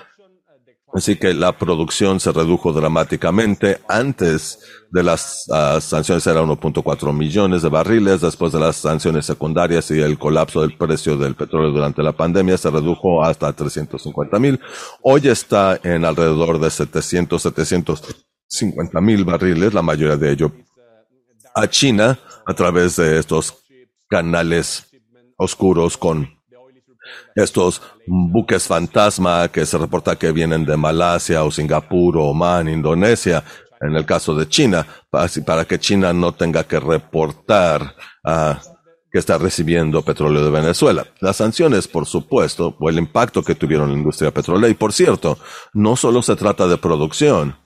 Así 0.95 1.17
que 1.17 1.35
la 1.35 1.53
producción 1.59 2.21
se 2.21 2.33
redujo 2.33 2.73
dramáticamente. 2.73 3.81
Antes 3.89 4.61
de 4.91 5.03
las 5.03 5.47
uh, 5.49 5.81
sanciones 5.81 6.27
era 6.27 6.43
1.4 6.43 7.13
millones 7.13 7.63
de 7.63 7.69
barriles. 7.69 8.23
Después 8.23 8.53
de 8.53 8.61
las 8.61 8.77
sanciones 8.77 9.27
secundarias 9.27 9.91
y 9.91 10.01
el 10.01 10.19
colapso 10.19 10.63
del 10.63 10.77
precio 10.77 11.17
del 11.17 11.35
petróleo 11.35 11.71
durante 11.71 12.03
la 12.03 12.13
pandemia 12.13 12.57
se 12.57 12.71
redujo 12.71 13.23
hasta 13.23 13.53
350 13.53 14.39
mil. 14.39 14.61
Hoy 15.03 15.29
está 15.29 15.79
en 15.83 16.05
alrededor 16.05 16.59
de 16.61 16.71
700, 16.71 17.43
750 17.43 19.01
mil 19.01 19.25
barriles, 19.25 19.75
la 19.75 19.83
mayoría 19.83 20.17
de 20.17 20.33
ello 20.33 20.53
a 21.57 21.67
China 21.69 22.19
a 22.47 22.55
través 22.55 22.97
de 22.97 23.19
estos 23.19 23.65
canales 24.09 24.87
oscuros 25.39 25.97
con 25.97 26.36
estos 27.35 27.83
buques 28.07 28.67
fantasma 28.67 29.49
que 29.49 29.67
se 29.67 29.79
reporta 29.79 30.17
que 30.17 30.33
vienen 30.33 30.65
de 30.65 30.77
Malasia 30.77 31.45
o 31.45 31.51
Singapur 31.51 32.17
o 32.17 32.25
Oman, 32.25 32.69
Indonesia, 32.69 33.45
en 33.81 33.95
el 33.97 34.07
caso 34.07 34.35
de 34.35 34.49
China, 34.49 34.87
para, 35.11 35.65
que 35.65 35.79
China 35.79 36.13
no 36.13 36.33
tenga 36.33 36.65
que 36.65 36.81
reportar 36.81 37.95
uh, 38.25 38.55
que 39.11 39.19
está 39.19 39.39
recibiendo 39.39 40.03
petróleo 40.03 40.45
de 40.45 40.51
Venezuela. 40.51 41.07
Las 41.21 41.37
sanciones, 41.37 41.89
por 41.89 42.07
supuesto, 42.07 42.77
o 42.79 42.91
el 42.91 42.99
impacto 42.99 43.43
que 43.43 43.55
tuvieron 43.55 43.87
en 43.87 43.93
la 43.93 43.99
industria 43.99 44.31
petrolera. 44.31 44.69
Y 44.69 44.75
por 44.75 44.93
cierto, 44.93 45.39
no 45.73 45.97
solo 45.97 46.23
se 46.23 46.37
trata 46.37 46.67
de 46.67 46.77
producción. 46.77 47.57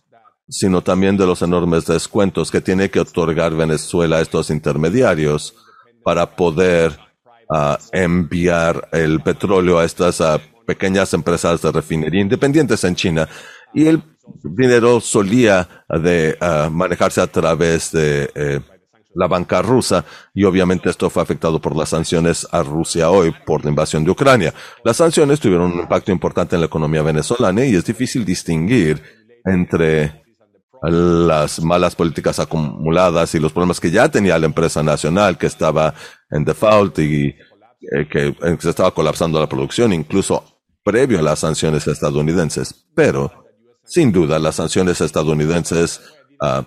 sino 0.52 0.82
también 0.82 1.16
de 1.16 1.26
los 1.26 1.42
enormes 1.42 1.86
descuentos 1.86 2.50
que 2.50 2.60
tiene 2.60 2.90
que 2.90 2.98
otorgar 2.98 3.54
Venezuela 3.54 4.16
a 4.16 4.20
estos 4.20 4.50
intermediarios 4.50 5.54
para 6.02 6.34
poder 6.34 6.98
uh, 7.50 7.76
enviar 7.92 8.88
el 8.92 9.20
petróleo 9.20 9.78
a 9.78 9.84
estas 9.84 10.22
pequeñas 10.66 11.12
empresas 11.14 11.60
de 11.60 11.72
refinería 11.72 12.20
independientes 12.20 12.84
en 12.84 12.94
China. 12.94 13.28
Y 13.74 13.86
el 13.86 14.02
dinero 14.42 15.00
solía 15.00 15.68
de 15.88 16.36
manejarse 16.70 17.20
a 17.20 17.26
través 17.26 17.92
de 17.92 18.30
eh, 18.34 18.60
la 19.14 19.26
banca 19.26 19.60
rusa 19.62 20.04
y 20.34 20.44
obviamente 20.44 20.88
esto 20.88 21.10
fue 21.10 21.22
afectado 21.22 21.60
por 21.60 21.76
las 21.76 21.88
sanciones 21.88 22.46
a 22.52 22.62
Rusia 22.62 23.10
hoy 23.10 23.34
por 23.44 23.64
la 23.64 23.70
invasión 23.70 24.04
de 24.04 24.12
Ucrania. 24.12 24.54
Las 24.84 24.98
sanciones 24.98 25.40
tuvieron 25.40 25.72
un 25.72 25.80
impacto 25.80 26.12
importante 26.12 26.54
en 26.54 26.60
la 26.60 26.66
economía 26.66 27.02
venezolana 27.02 27.64
y 27.64 27.74
es 27.74 27.84
difícil 27.84 28.24
distinguir 28.24 29.02
entre 29.44 30.19
las 30.82 31.60
malas 31.62 31.94
políticas 31.94 32.38
acumuladas 32.38 33.34
y 33.34 33.38
los 33.38 33.52
problemas 33.52 33.80
que 33.80 33.90
ya 33.90 34.08
tenía 34.08 34.38
la 34.38 34.46
empresa 34.46 34.82
nacional 34.82 35.36
que 35.36 35.46
estaba 35.46 35.94
en 36.30 36.44
default 36.44 36.98
y 37.00 37.26
eh, 37.28 38.08
que 38.10 38.34
se 38.58 38.70
estaba 38.70 38.92
colapsando 38.92 39.38
la 39.40 39.48
producción 39.48 39.92
incluso 39.92 40.44
previo 40.82 41.18
a 41.18 41.22
las 41.22 41.40
sanciones 41.40 41.86
estadounidenses. 41.86 42.86
Pero, 42.94 43.30
sin 43.84 44.12
duda, 44.12 44.38
las 44.38 44.56
sanciones 44.56 45.00
estadounidenses 45.00 46.00
uh, 46.40 46.62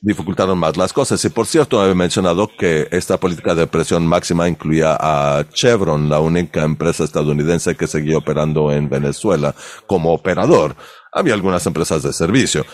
dificultaron 0.00 0.58
más 0.58 0.76
las 0.76 0.92
cosas. 0.92 1.24
Y 1.24 1.30
por 1.30 1.46
cierto, 1.46 1.88
he 1.88 1.94
mencionado 1.94 2.50
que 2.58 2.88
esta 2.90 3.18
política 3.18 3.54
de 3.54 3.66
presión 3.66 4.06
máxima 4.06 4.48
incluía 4.48 4.96
a 5.00 5.44
Chevron, 5.52 6.08
la 6.08 6.20
única 6.20 6.62
empresa 6.62 7.04
estadounidense 7.04 7.74
que 7.74 7.86
seguía 7.86 8.18
operando 8.18 8.70
en 8.72 8.88
Venezuela 8.88 9.54
como 9.86 10.12
operador. 10.12 10.76
Había 11.12 11.34
algunas 11.34 11.64
empresas 11.66 12.02
de 12.02 12.12
servicio, 12.12 12.66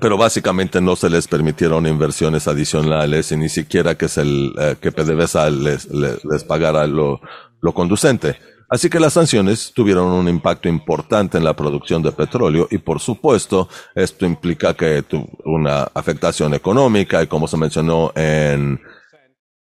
pero 0.00 0.16
básicamente 0.16 0.80
no 0.80 0.96
se 0.96 1.10
les 1.10 1.26
permitieron 1.26 1.86
inversiones 1.86 2.48
adicionales 2.48 3.32
y 3.32 3.36
ni 3.36 3.48
siquiera 3.48 3.96
que, 3.96 4.08
se, 4.08 4.22
eh, 4.22 4.76
que 4.80 4.92
PDVSA 4.92 5.50
les, 5.50 5.86
les, 5.86 6.24
les 6.24 6.44
pagara 6.44 6.86
lo, 6.86 7.20
lo 7.60 7.74
conducente. 7.74 8.36
Así 8.70 8.90
que 8.90 9.00
las 9.00 9.14
sanciones 9.14 9.72
tuvieron 9.74 10.12
un 10.12 10.28
impacto 10.28 10.68
importante 10.68 11.38
en 11.38 11.44
la 11.44 11.56
producción 11.56 12.02
de 12.02 12.12
petróleo 12.12 12.68
y 12.70 12.78
por 12.78 13.00
supuesto 13.00 13.68
esto 13.94 14.26
implica 14.26 14.74
que 14.74 15.02
tuvo 15.02 15.26
una 15.46 15.84
afectación 15.94 16.52
económica 16.52 17.22
y 17.22 17.26
como 17.28 17.48
se 17.48 17.56
mencionó 17.56 18.12
en 18.14 18.78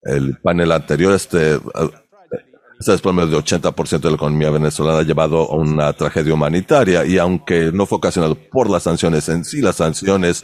el 0.04 0.38
panel 0.42 0.72
anterior, 0.72 1.14
este, 1.14 1.60
este 2.82 2.94
desplome 2.94 3.28
de 3.28 3.38
80% 3.38 4.00
de 4.00 4.10
la 4.10 4.16
economía 4.16 4.50
venezolana 4.50 5.00
ha 5.00 5.04
llevado 5.04 5.52
a 5.52 5.56
una 5.56 5.94
tragedia 5.94 6.34
humanitaria 6.34 7.06
y 7.06 7.20
aunque 7.20 7.72
no 7.72 7.86
fue 7.86 8.00
ocasionado 8.00 8.34
por 8.34 8.72
las 8.72 8.84
sanciones 8.84 9.30
en 9.30 9.46
sí, 9.46 9.62
las 9.62 9.76
sanciones 9.76 10.44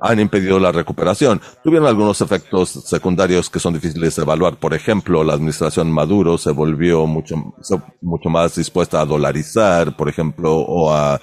han 0.00 0.18
impedido 0.18 0.58
la 0.58 0.72
recuperación. 0.72 1.40
Tuvieron 1.62 1.86
algunos 1.86 2.20
efectos 2.20 2.70
secundarios 2.70 3.48
que 3.48 3.60
son 3.60 3.74
difíciles 3.74 4.16
de 4.16 4.22
evaluar. 4.22 4.56
Por 4.56 4.74
ejemplo, 4.74 5.22
la 5.22 5.34
administración 5.34 5.92
Maduro 5.92 6.38
se 6.38 6.50
volvió 6.50 7.06
mucho, 7.06 7.36
mucho 8.00 8.28
más 8.30 8.56
dispuesta 8.56 9.00
a 9.00 9.06
dolarizar, 9.06 9.96
por 9.96 10.08
ejemplo, 10.08 10.56
o 10.56 10.92
a 10.92 11.20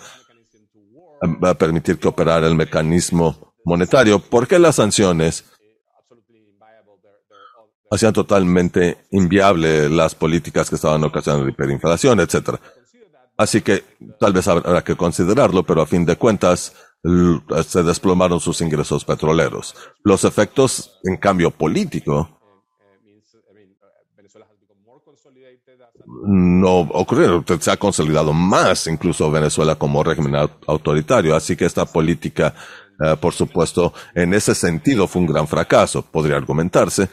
permitir 1.60 2.00
que 2.00 2.08
operara 2.08 2.48
el 2.48 2.56
mecanismo 2.56 3.54
monetario. 3.66 4.20
¿Por 4.20 4.48
qué 4.48 4.60
las 4.60 4.76
sanciones? 4.76 5.44
Hacían 7.94 8.14
totalmente 8.14 9.06
inviable 9.12 9.88
las 9.90 10.16
políticas 10.16 10.70
que 10.70 10.76
estaban 10.76 11.04
ocasionando 11.04 11.48
hiperinflación, 11.48 12.20
etcétera. 12.20 12.60
Así 13.38 13.62
que 13.62 13.84
tal 14.20 14.34
vez 14.34 14.48
habrá 14.48 14.84
que 14.84 14.96
considerarlo, 14.96 15.64
pero 15.64 15.82
a 15.82 15.86
fin 15.86 16.06
de 16.06 16.16
cuentas, 16.16 16.74
se 17.68 17.84
desplomaron 17.84 18.40
sus 18.40 18.62
ingresos 18.62 19.04
petroleros. 19.04 19.76
Los 20.04 20.24
efectos, 20.24 21.00
en 21.04 21.18
cambio, 21.18 21.52
político 21.52 22.40
no 26.26 26.80
ocurrieron. 26.80 27.46
Se 27.60 27.72
ha 27.72 27.78
consolidado 27.78 28.34
más 28.34 28.88
incluso 28.88 29.30
Venezuela 29.30 29.76
como 29.76 30.04
régimen 30.04 30.36
autoritario. 30.68 31.36
Así 31.36 31.56
que 31.56 31.66
esta 31.66 31.86
política, 31.86 32.56
eh, 33.04 33.18
por 33.20 33.34
supuesto, 33.34 33.94
en 34.16 34.34
ese 34.34 34.56
sentido 34.56 35.08
fue 35.08 35.22
un 35.22 35.28
gran 35.28 35.48
fracaso. 35.48 36.02
Podría 36.02 36.38
argumentarse 36.38 37.10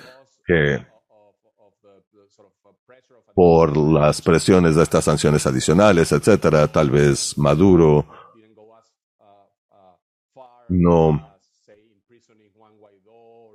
que 0.50 0.86
por 3.34 3.76
las 3.76 4.20
presiones 4.20 4.74
de 4.74 4.82
estas 4.82 5.04
sanciones 5.04 5.46
adicionales, 5.46 6.10
etcétera, 6.12 6.66
tal 6.68 6.90
vez 6.90 7.38
Maduro 7.38 8.06
no 10.68 11.26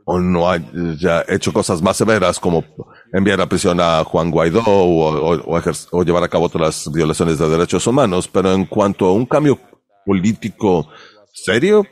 o 0.07 0.19
no 0.19 0.49
ha 0.49 0.57
ya 0.97 1.25
hecho 1.27 1.51
cosas 1.51 1.81
más 1.81 1.97
severas 1.97 2.39
como 2.39 2.63
enviar 3.11 3.41
a 3.41 3.49
prisión 3.49 3.79
a 3.81 4.03
Juan 4.03 4.29
Guaidó 4.29 4.63
o, 4.65 6.03
llevar 6.03 6.23
a 6.23 6.29
cabo 6.29 6.45
otras 6.45 6.89
violaciones 6.93 7.39
de 7.39 7.49
derechos 7.49 7.87
humanos, 7.87 8.27
pero 8.27 8.53
en 8.53 8.65
cuanto 8.65 9.07
a 9.07 9.13
un 9.13 9.25
cambio 9.25 9.59
político 10.05 10.87
serio, 11.33 11.85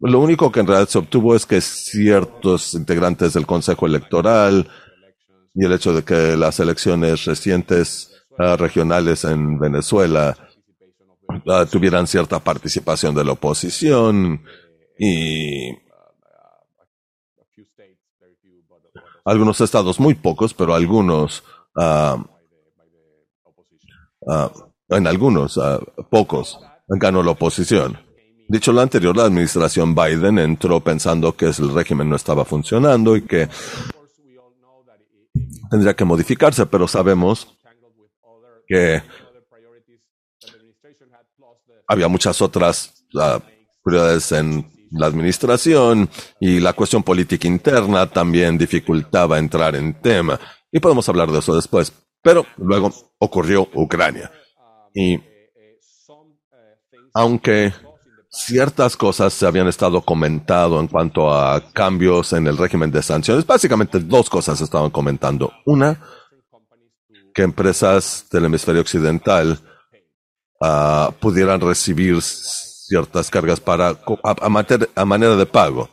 lo 0.00 0.20
único 0.20 0.50
que 0.50 0.60
en 0.60 0.66
realidad 0.66 0.88
se 0.88 0.98
obtuvo 0.98 1.34
es 1.36 1.44
que 1.44 1.60
ciertos 1.60 2.74
integrantes 2.74 3.34
del 3.34 3.46
Consejo 3.46 3.86
Electoral 3.86 4.66
y 5.54 5.64
el 5.64 5.72
hecho 5.72 5.92
de 5.92 6.02
que 6.02 6.36
las 6.36 6.58
elecciones 6.58 7.26
recientes 7.26 8.10
uh, 8.38 8.56
regionales 8.56 9.24
en 9.24 9.58
Venezuela 9.58 10.36
uh, 11.28 11.66
tuvieran 11.66 12.06
cierta 12.06 12.38
participación 12.38 13.14
de 13.14 13.24
la 13.24 13.32
oposición 13.32 14.42
y 14.98 15.70
algunos 19.24 19.60
estados, 19.60 20.00
muy 20.00 20.14
pocos, 20.14 20.54
pero 20.54 20.74
algunos, 20.74 21.44
uh, 21.76 22.16
en 24.88 25.06
algunos, 25.06 25.60
pocos, 26.10 26.58
ganó 26.88 27.22
la 27.22 27.32
oposición. 27.32 28.09
Dicho 28.50 28.72
lo 28.72 28.80
anterior, 28.80 29.16
la 29.16 29.26
administración 29.26 29.94
Biden 29.94 30.36
entró 30.40 30.80
pensando 30.80 31.36
que 31.36 31.44
el 31.46 31.72
régimen 31.72 32.08
no 32.08 32.16
estaba 32.16 32.44
funcionando 32.44 33.14
y 33.16 33.22
que 33.22 33.48
tendría 35.70 35.94
que 35.94 36.04
modificarse, 36.04 36.66
pero 36.66 36.88
sabemos 36.88 37.56
que 38.66 39.04
había 41.86 42.08
muchas 42.08 42.42
otras 42.42 43.04
uh, 43.14 43.38
prioridades 43.84 44.32
en 44.32 44.68
la 44.90 45.06
administración 45.06 46.10
y 46.40 46.58
la 46.58 46.72
cuestión 46.72 47.04
política 47.04 47.46
interna 47.46 48.10
también 48.10 48.58
dificultaba 48.58 49.38
entrar 49.38 49.76
en 49.76 49.94
tema. 50.00 50.40
Y 50.72 50.80
podemos 50.80 51.08
hablar 51.08 51.30
de 51.30 51.38
eso 51.38 51.54
después. 51.54 51.92
Pero 52.20 52.44
luego 52.56 52.92
ocurrió 53.18 53.68
Ucrania. 53.74 54.28
Y 54.92 55.20
aunque 57.14 57.72
ciertas 58.30 58.96
cosas 58.96 59.32
se 59.32 59.46
habían 59.46 59.66
estado 59.66 60.00
comentando 60.00 60.78
en 60.78 60.86
cuanto 60.86 61.34
a 61.34 61.60
cambios 61.72 62.32
en 62.32 62.46
el 62.46 62.56
régimen 62.56 62.90
de 62.90 63.02
sanciones, 63.02 63.44
básicamente 63.44 63.98
dos 63.98 64.30
cosas 64.30 64.60
estaban 64.60 64.90
comentando. 64.90 65.52
Una, 65.66 66.00
que 67.34 67.42
empresas 67.42 68.26
del 68.30 68.44
hemisferio 68.44 68.80
occidental 68.80 69.58
uh, 70.60 71.12
pudieran 71.18 71.60
recibir 71.60 72.22
ciertas 72.22 73.30
cargas 73.30 73.60
para 73.60 73.88
a, 73.88 73.96
a, 74.94 75.04
manera 75.04 75.36
de 75.36 75.46
pago. 75.46 75.88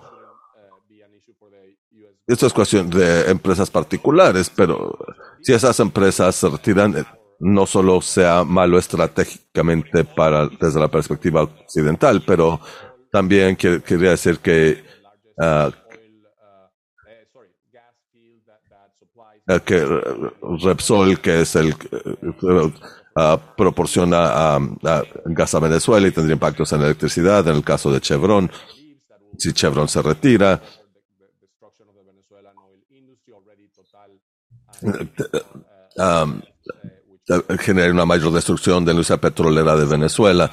Esto 2.25 2.45
es 2.45 2.53
cuestión 2.53 2.89
de 2.89 3.31
empresas 3.31 3.71
particulares, 3.71 4.51
pero 4.53 4.97
si 5.41 5.53
esas 5.53 5.79
empresas 5.79 6.35
se 6.35 6.49
retiran, 6.49 7.05
no 7.39 7.65
solo 7.65 8.01
sea 8.01 8.43
malo 8.43 8.77
estratégicamente 8.77 10.03
para 10.03 10.47
desde 10.47 10.79
la 10.79 10.87
perspectiva 10.87 11.43
occidental, 11.43 12.23
pero 12.25 12.59
también 13.11 13.55
quiere, 13.55 13.81
quería 13.81 14.11
decir 14.11 14.39
que 14.39 14.83
uh, 15.37 15.71
que 19.65 19.85
Repsol, 20.61 21.19
que 21.21 21.41
es 21.41 21.55
el 21.55 21.73
uh, 21.73 23.37
proporciona 23.55 24.57
uh, 24.57 24.77
gas 25.25 25.55
a 25.55 25.59
Venezuela 25.59 26.07
y 26.07 26.11
tendría 26.11 26.33
impactos 26.33 26.73
en 26.73 26.81
la 26.81 26.87
electricidad. 26.87 27.47
En 27.47 27.55
el 27.55 27.63
caso 27.63 27.91
de 27.91 28.01
Chevron, 28.01 28.51
si 29.37 29.53
Chevron 29.53 29.87
se 29.87 30.01
retira, 30.01 30.61
um, 35.97 36.41
genera 37.59 37.91
una 37.91 38.05
mayor 38.05 38.31
destrucción 38.31 38.83
de 38.83 38.89
la 38.89 38.93
industria 38.93 39.19
petrolera 39.19 39.75
de 39.75 39.85
Venezuela. 39.85 40.49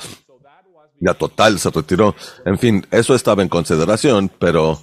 Ya 1.01 1.15
total 1.15 1.59
se 1.59 1.71
retiró. 1.71 2.15
En 2.45 2.59
fin, 2.59 2.87
eso 2.91 3.15
estaba 3.15 3.43
en 3.43 3.49
consideración, 3.49 4.31
pero 4.39 4.81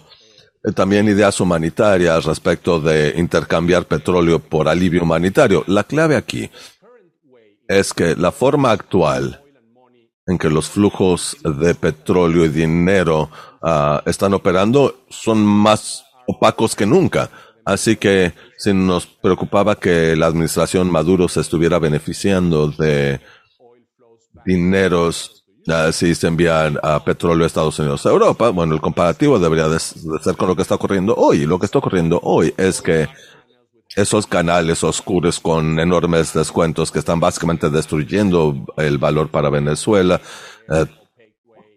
también 0.76 1.08
ideas 1.08 1.40
humanitarias 1.40 2.26
respecto 2.26 2.80
de 2.80 3.14
intercambiar 3.18 3.86
petróleo 3.86 4.40
por 4.40 4.68
alivio 4.68 5.04
humanitario. 5.04 5.64
La 5.68 5.84
clave 5.84 6.16
aquí 6.16 6.50
es 7.68 7.94
que 7.94 8.16
la 8.16 8.32
forma 8.32 8.72
actual 8.72 9.42
en 10.28 10.38
que 10.38 10.50
los 10.50 10.70
flujos 10.70 11.38
de 11.44 11.74
petróleo 11.74 12.46
y 12.46 12.50
dinero 12.50 13.30
ah, 13.62 14.04
están 14.06 14.34
operando 14.34 15.04
son 15.10 15.44
más 15.44 16.06
opacos 16.28 16.76
que 16.76 16.86
nunca. 16.86 17.30
Así 17.66 17.96
que 17.96 18.34
si 18.58 18.74
nos 18.74 19.06
preocupaba 19.06 19.76
que 19.76 20.16
la 20.16 20.28
administración 20.28 20.92
Maduro 20.92 21.28
se 21.28 21.42
estuviera 21.42 21.80
beneficiando 21.80 22.68
de 22.70 23.20
dineros 24.46 25.46
uh, 25.68 25.92
si 25.92 26.16
se 26.16 26.28
envían 26.28 26.80
a 26.82 27.04
petróleo 27.04 27.44
a 27.44 27.48
Estados 27.48 27.78
Unidos 27.80 28.06
a 28.06 28.10
Europa, 28.10 28.50
bueno, 28.50 28.74
el 28.74 28.82
comparativo 28.82 29.40
debería 29.40 29.68
de 29.68 29.80
ser 29.80 30.36
con 30.38 30.48
lo 30.48 30.56
que 30.56 30.64
está 30.64 30.76
ocurriendo 30.76 31.16
hoy. 31.16 31.44
Y 31.44 31.46
lo 31.46 31.60
que 31.60 31.66
está 31.66 31.80
ocurriendo 31.80 32.20
hoy 32.24 32.54
es 32.58 32.82
que 32.82 33.08
esos 33.96 34.26
canales 34.26 34.84
oscuros 34.84 35.40
con 35.40 35.80
enormes 35.80 36.34
descuentos 36.34 36.92
que 36.92 37.00
están 37.00 37.20
básicamente 37.20 37.70
destruyendo 37.70 38.66
el 38.78 38.98
valor 38.98 39.30
para 39.30 39.50
Venezuela 39.50 40.22
eh, 40.70 40.86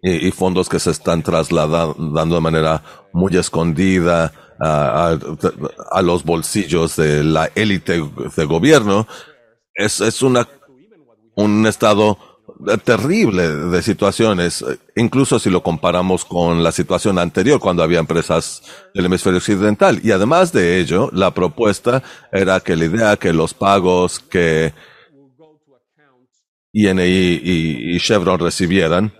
y, 0.01 0.31
fondos 0.31 0.69
que 0.69 0.79
se 0.79 0.91
están 0.91 1.23
trasladando 1.23 2.35
de 2.35 2.41
manera 2.41 2.83
muy 3.11 3.35
escondida 3.35 4.31
a, 4.59 5.17
a, 5.91 6.01
los 6.01 6.23
bolsillos 6.23 6.95
de 6.95 7.23
la 7.23 7.49
élite 7.55 8.01
de 8.35 8.45
gobierno 8.45 9.07
es, 9.73 10.01
es 10.01 10.21
una, 10.21 10.47
un 11.35 11.67
estado 11.67 12.17
terrible 12.83 13.47
de 13.47 13.81
situaciones, 13.81 14.63
incluso 14.95 15.39
si 15.39 15.49
lo 15.49 15.61
comparamos 15.61 16.25
con 16.25 16.63
la 16.63 16.71
situación 16.71 17.19
anterior 17.19 17.59
cuando 17.59 17.83
había 17.83 17.99
empresas 17.99 18.63
del 18.93 19.05
hemisferio 19.05 19.37
occidental. 19.37 19.99
Y 20.03 20.11
además 20.11 20.51
de 20.51 20.79
ello, 20.79 21.09
la 21.11 21.31
propuesta 21.33 22.03
era 22.31 22.59
que 22.59 22.75
la 22.75 22.85
idea 22.85 23.17
que 23.17 23.33
los 23.33 23.53
pagos 23.53 24.19
que 24.19 24.73
INI 26.71 27.39
y, 27.43 27.99
Chevron 27.99 28.39
recibieran 28.39 29.13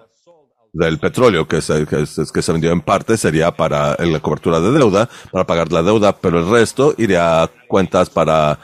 del 0.76 1.00
petróleo 1.00 1.48
que 1.48 1.62
se, 1.62 1.88
que, 1.88 2.06
se 2.06 2.52
vendió 2.52 2.72
en 2.72 2.82
parte 2.82 3.16
sería 3.16 3.52
para 3.52 3.96
la 3.98 4.20
cobertura 4.20 4.60
de 4.60 4.72
deuda, 4.72 5.10
para 5.32 5.48
pagar 5.48 5.72
la 5.72 5.82
deuda, 5.82 6.18
pero 6.18 6.40
el 6.40 6.50
resto 6.50 6.94
iría 6.98 7.44
a 7.44 7.52
cuentas 7.68 8.10
para 8.10 8.60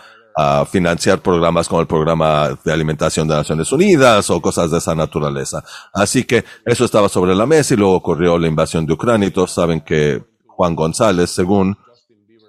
financiar 0.70 1.22
programas 1.22 1.68
como 1.68 1.82
el 1.82 1.88
programa 1.88 2.58
de 2.64 2.74
alimentación 2.74 3.28
de 3.28 3.36
Naciones 3.36 3.72
Unidas 3.72 4.30
o 4.30 4.42
cosas 4.42 4.72
de 4.72 4.78
esa 4.78 4.96
naturaleza. 4.96 5.64
Así 5.94 6.24
que 6.24 6.44
eso 6.66 6.86
estaba 6.86 7.10
sobre 7.10 7.36
la 7.36 7.46
mesa 7.46 7.74
y 7.74 7.78
luego 7.78 7.96
ocurrió 7.96 8.38
la 8.38 8.48
invasión 8.48 8.86
de 8.86 8.94
Ucrania 8.94 9.28
y 9.28 9.32
todos 9.32 9.52
saben 9.52 9.82
que 9.82 10.24
Juan 10.48 10.76
González, 10.76 11.30
según 11.30 11.78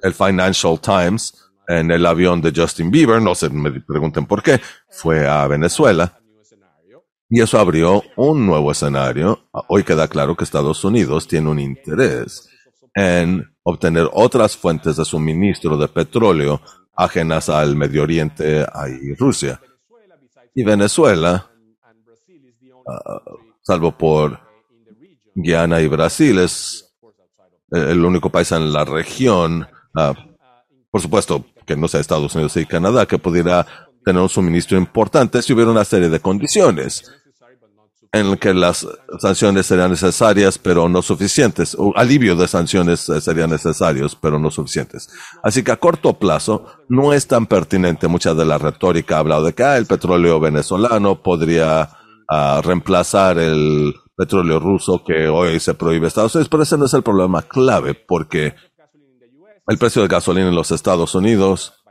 el 0.02 0.14
Financial 0.14 0.80
Times, 0.80 1.34
en 1.68 1.90
el 1.90 2.04
avión 2.06 2.40
de 2.40 2.52
Justin 2.54 2.90
Bieber, 2.90 3.22
no 3.22 3.34
se 3.34 3.48
me 3.50 3.70
pregunten 3.80 4.26
por 4.26 4.42
qué, 4.42 4.60
fue 4.90 5.28
a 5.28 5.46
Venezuela. 5.46 6.18
Y 7.34 7.40
eso 7.40 7.58
abrió 7.58 8.02
un 8.14 8.44
nuevo 8.44 8.72
escenario. 8.72 9.48
Hoy 9.68 9.84
queda 9.84 10.06
claro 10.06 10.36
que 10.36 10.44
Estados 10.44 10.84
Unidos 10.84 11.26
tiene 11.26 11.48
un 11.48 11.58
interés 11.58 12.46
en 12.94 13.56
obtener 13.62 14.06
otras 14.12 14.54
fuentes 14.54 14.96
de 14.96 15.04
suministro 15.06 15.78
de 15.78 15.88
petróleo 15.88 16.60
ajenas 16.94 17.48
al 17.48 17.74
Medio 17.74 18.02
Oriente 18.02 18.66
y 19.00 19.14
Rusia. 19.14 19.58
Y 20.54 20.62
Venezuela, 20.62 21.50
ah, 22.86 23.22
salvo 23.62 23.96
por 23.96 24.38
Guiana 25.34 25.80
y 25.80 25.88
Brasil, 25.88 26.38
es 26.38 26.94
el 27.70 28.04
único 28.04 28.28
país 28.28 28.52
en 28.52 28.74
la 28.74 28.84
región, 28.84 29.66
ah, 29.94 30.12
por 30.90 31.00
supuesto 31.00 31.46
que 31.64 31.76
no 31.76 31.88
sea 31.88 32.00
Estados 32.00 32.34
Unidos 32.34 32.58
y 32.58 32.66
Canadá, 32.66 33.06
que 33.06 33.16
pudiera 33.16 33.66
tener 34.04 34.20
un 34.20 34.28
suministro 34.28 34.76
importante 34.76 35.40
si 35.40 35.54
hubiera 35.54 35.70
una 35.70 35.86
serie 35.86 36.10
de 36.10 36.20
condiciones 36.20 37.21
en 38.14 38.36
que 38.36 38.52
las 38.52 38.86
sanciones 39.18 39.64
serían 39.64 39.90
necesarias 39.90 40.58
pero 40.58 40.86
no 40.86 41.00
suficientes, 41.00 41.74
o 41.78 41.96
alivio 41.96 42.36
de 42.36 42.46
sanciones 42.46 43.08
eh, 43.08 43.22
serían 43.22 43.48
necesarios 43.48 44.14
pero 44.14 44.38
no 44.38 44.50
suficientes. 44.50 45.08
Así 45.42 45.64
que 45.64 45.72
a 45.72 45.78
corto 45.78 46.12
plazo 46.18 46.66
no 46.88 47.14
es 47.14 47.26
tan 47.26 47.46
pertinente 47.46 48.08
mucha 48.08 48.34
de 48.34 48.44
la 48.44 48.58
retórica 48.58 49.16
ha 49.16 49.20
hablado 49.20 49.44
de 49.46 49.54
que 49.54 49.64
ah, 49.64 49.78
el 49.78 49.86
petróleo 49.86 50.38
venezolano 50.40 51.22
podría 51.22 51.88
ah, 52.28 52.60
reemplazar 52.62 53.38
el 53.38 53.94
petróleo 54.14 54.60
ruso 54.60 55.02
que 55.02 55.28
hoy 55.28 55.58
se 55.58 55.72
prohíbe 55.72 56.06
Estados 56.06 56.34
Unidos, 56.34 56.50
pero 56.50 56.62
ese 56.64 56.76
no 56.76 56.84
es 56.84 56.92
el 56.92 57.02
problema 57.02 57.40
clave 57.40 57.94
porque 57.94 58.54
el 59.68 59.78
precio 59.78 60.02
de 60.02 60.08
gasolina 60.08 60.48
en 60.48 60.54
los 60.54 60.70
Estados 60.70 61.14
Unidos 61.14 61.82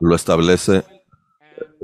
lo 0.00 0.16
establece, 0.16 0.82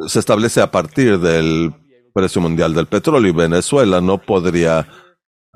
se 0.08 0.18
establece 0.18 0.60
a 0.62 0.70
partir 0.72 1.20
del 1.20 1.72
precio 2.16 2.40
mundial 2.40 2.72
del 2.72 2.86
petróleo 2.86 3.28
y 3.28 3.34
Venezuela 3.34 4.00
no 4.00 4.16
podría 4.16 4.88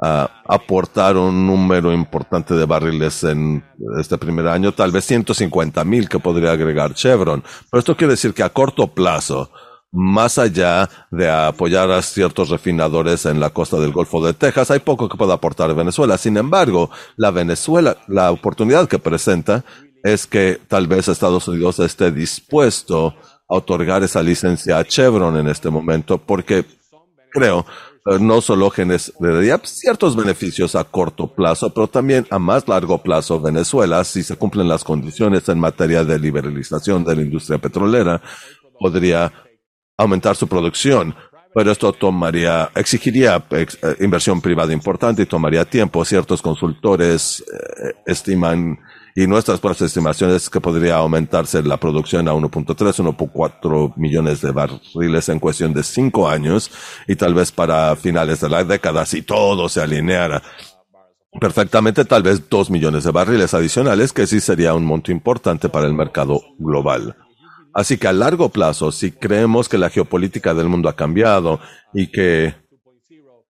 ah, 0.03 0.43
aportar 0.47 1.17
un 1.17 1.47
número 1.47 1.91
importante 1.91 2.53
de 2.53 2.67
barriles 2.67 3.25
en 3.25 3.65
este 3.99 4.19
primer 4.19 4.47
año, 4.47 4.71
tal 4.73 4.93
vez 4.93 5.07
150 5.07 5.83
mil 5.85 6.07
que 6.07 6.19
podría 6.19 6.53
agregar 6.53 6.93
Chevron. 6.93 7.43
Pero 7.71 7.79
esto 7.79 7.97
quiere 7.97 8.13
decir 8.13 8.35
que 8.35 8.43
a 8.43 8.51
corto 8.51 8.89
plazo, 8.89 9.51
más 9.91 10.37
allá 10.37 10.87
de 11.11 11.31
apoyar 11.31 11.91
a 11.91 12.03
ciertos 12.03 12.51
refinadores 12.51 13.25
en 13.25 13.41
la 13.41 13.49
costa 13.49 13.79
del 13.79 13.93
Golfo 13.93 14.23
de 14.23 14.35
Texas, 14.35 14.71
hay 14.71 14.81
poco 14.81 15.09
que 15.09 15.17
pueda 15.17 15.33
aportar 15.33 15.75
Venezuela. 15.75 16.19
Sin 16.19 16.37
embargo, 16.37 16.91
la 17.17 17.31
Venezuela, 17.31 17.97
la 18.07 18.31
oportunidad 18.31 18.87
que 18.87 18.99
presenta 18.99 19.65
es 20.05 20.27
que 20.27 20.61
tal 20.69 20.89
vez 20.89 21.09
Estados 21.09 21.49
Unidos 21.49 21.79
esté 21.79 22.13
dispuesto 22.13 23.15
otorgar 23.51 24.03
esa 24.03 24.23
licencia 24.23 24.79
a 24.79 24.85
Chevron 24.85 25.37
en 25.37 25.49
este 25.49 25.71
momento, 25.71 26.19
porque 26.19 26.65
creo 27.31 27.67
eh, 28.07 28.19
no 28.19 28.41
solo 28.41 28.71
generaría 28.71 29.61
ciertos 29.63 30.17
beneficios 30.17 30.75
a 30.75 30.85
corto 30.85 31.27
plazo, 31.27 31.75
pero 31.75 31.87
también 31.87 32.27
a 32.31 32.39
más 32.39 32.67
largo 32.67 33.03
plazo 33.03 33.41
Venezuela, 33.41 34.03
si 34.05 34.23
se 34.23 34.37
cumplen 34.37 34.69
las 34.69 34.85
condiciones 34.85 35.49
en 35.49 35.59
materia 35.59 36.05
de 36.05 36.19
liberalización 36.19 37.05
de 37.05 37.17
la 37.17 37.23
industria 37.23 37.59
petrolera, 37.59 38.23
podría 38.79 39.33
aumentar 39.99 40.37
su 40.37 40.49
producción. 40.49 41.15
Pero 41.53 41.73
esto 41.73 41.93
tomaría, 41.93 42.71
exigiría 42.77 43.45
eh, 43.51 43.67
inversión 43.99 44.41
privada 44.41 44.73
importante 44.73 45.23
y 45.23 45.27
tomaría 45.27 45.65
tiempo. 45.65 46.05
Ciertos 46.05 46.41
consultores 46.41 47.41
eh, 47.41 47.95
estiman 48.07 48.79
y 49.21 49.27
nuestras 49.27 49.61
propias 49.61 49.83
estimaciones 49.83 50.45
es 50.45 50.49
que 50.49 50.63
podría 50.63 50.97
aumentarse 50.97 51.63
la 51.63 51.77
producción 51.77 52.27
a 52.27 52.33
1.3, 52.33 52.75
1.4 52.75 53.93
millones 53.97 54.41
de 54.41 54.51
barriles 54.51 55.29
en 55.29 55.39
cuestión 55.39 55.75
de 55.75 55.83
cinco 55.83 56.27
años 56.27 56.71
y 57.07 57.17
tal 57.17 57.35
vez 57.35 57.53
para 57.53 57.95
finales 57.97 58.41
de 58.41 58.49
la 58.49 58.65
década, 58.65 59.05
si 59.05 59.21
todo 59.21 59.69
se 59.69 59.83
alineara 59.83 60.43
perfectamente, 61.39 62.07
tal 62.07 62.23
vez 62.23 62.49
2 62.49 62.71
millones 62.71 63.05
de 63.05 63.11
barriles 63.11 63.53
adicionales, 63.53 64.15
que 64.15 64.27
sí 64.27 64.41
sería 64.41 64.73
un 64.73 64.87
monto 64.87 65.13
importante 65.13 65.69
para 65.69 65.87
el 65.87 65.93
mercado 65.93 66.41
global. 66.59 67.15
Así 67.75 67.99
que 67.99 68.09
a 68.09 68.15
largo 68.15 68.49
plazo, 68.49 68.91
si 68.91 69.13
creemos 69.13 69.69
que 69.69 69.77
la 69.77 69.91
geopolítica 69.91 70.55
del 70.55 70.71
mundo 70.71 70.89
ha 70.89 70.97
cambiado 70.97 71.61
y 71.93 72.11
que 72.11 72.55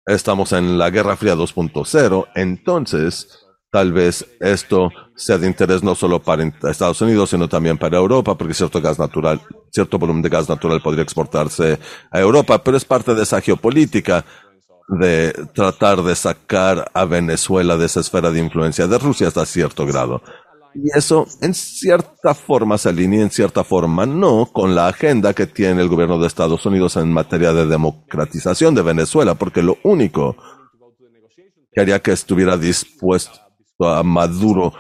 estamos 0.07 0.55
en 0.55 0.79
la 0.79 0.89
Guerra 0.89 1.19
Fría 1.19 1.37
2.0, 1.37 2.29
entonces 2.37 3.45
Tal 3.71 3.93
vez 3.93 4.27
esto 4.41 4.91
sea 5.19 5.37
de 5.37 5.49
interés 5.49 5.83
no 5.83 5.95
solo 5.95 6.23
para 6.23 6.45
Estados 6.71 7.01
Unidos, 7.03 7.31
sino 7.31 7.49
también 7.49 7.77
para 7.77 7.99
Europa, 7.99 8.37
porque 8.37 8.55
cierto 8.55 8.81
gas 8.81 8.99
natural, 8.99 9.41
cierto 9.71 9.99
volumen 9.99 10.23
de 10.23 10.29
gas 10.29 10.49
natural 10.49 10.81
podría 10.81 11.03
exportarse 11.03 11.79
a 12.11 12.21
Europa, 12.21 12.63
pero 12.63 12.77
es 12.77 12.85
parte 12.85 13.15
de 13.15 13.25
esa 13.25 13.41
geopolítica 13.41 14.25
de 15.01 15.33
tratar 15.53 16.03
de 16.03 16.15
sacar 16.15 16.91
a 16.95 17.05
Venezuela 17.05 17.77
de 17.77 17.87
esa 17.87 18.01
esfera 18.01 18.31
de 18.31 18.39
influencia 18.39 18.87
de 18.87 18.97
Rusia 18.97 19.29
hasta 19.29 19.45
cierto 19.45 19.85
grado. 19.85 20.23
Y 20.75 20.97
eso, 20.97 21.27
en 21.41 21.53
cierta 21.53 22.35
forma, 22.35 22.79
se 22.79 22.91
alinea, 22.91 23.23
en 23.23 23.31
cierta 23.31 23.65
forma 23.65 24.07
no, 24.07 24.47
con 24.47 24.75
la 24.77 24.87
agenda 24.87 25.35
que 25.35 25.47
tiene 25.47 25.83
el 25.83 25.89
gobierno 25.89 26.19
de 26.19 26.29
Estados 26.29 26.65
Unidos 26.65 26.97
en 26.97 27.13
materia 27.13 27.53
de 27.53 27.67
democratización 27.67 28.75
de 28.77 28.83
Venezuela, 28.83 29.35
porque 29.35 29.63
lo 29.63 29.79
único 29.83 30.37
que 31.73 31.81
haría 31.81 32.01
que 32.01 32.13
estuviera 32.13 32.57
dispuesto 32.57 33.41
a 33.81 34.03
Maduro 34.03 34.73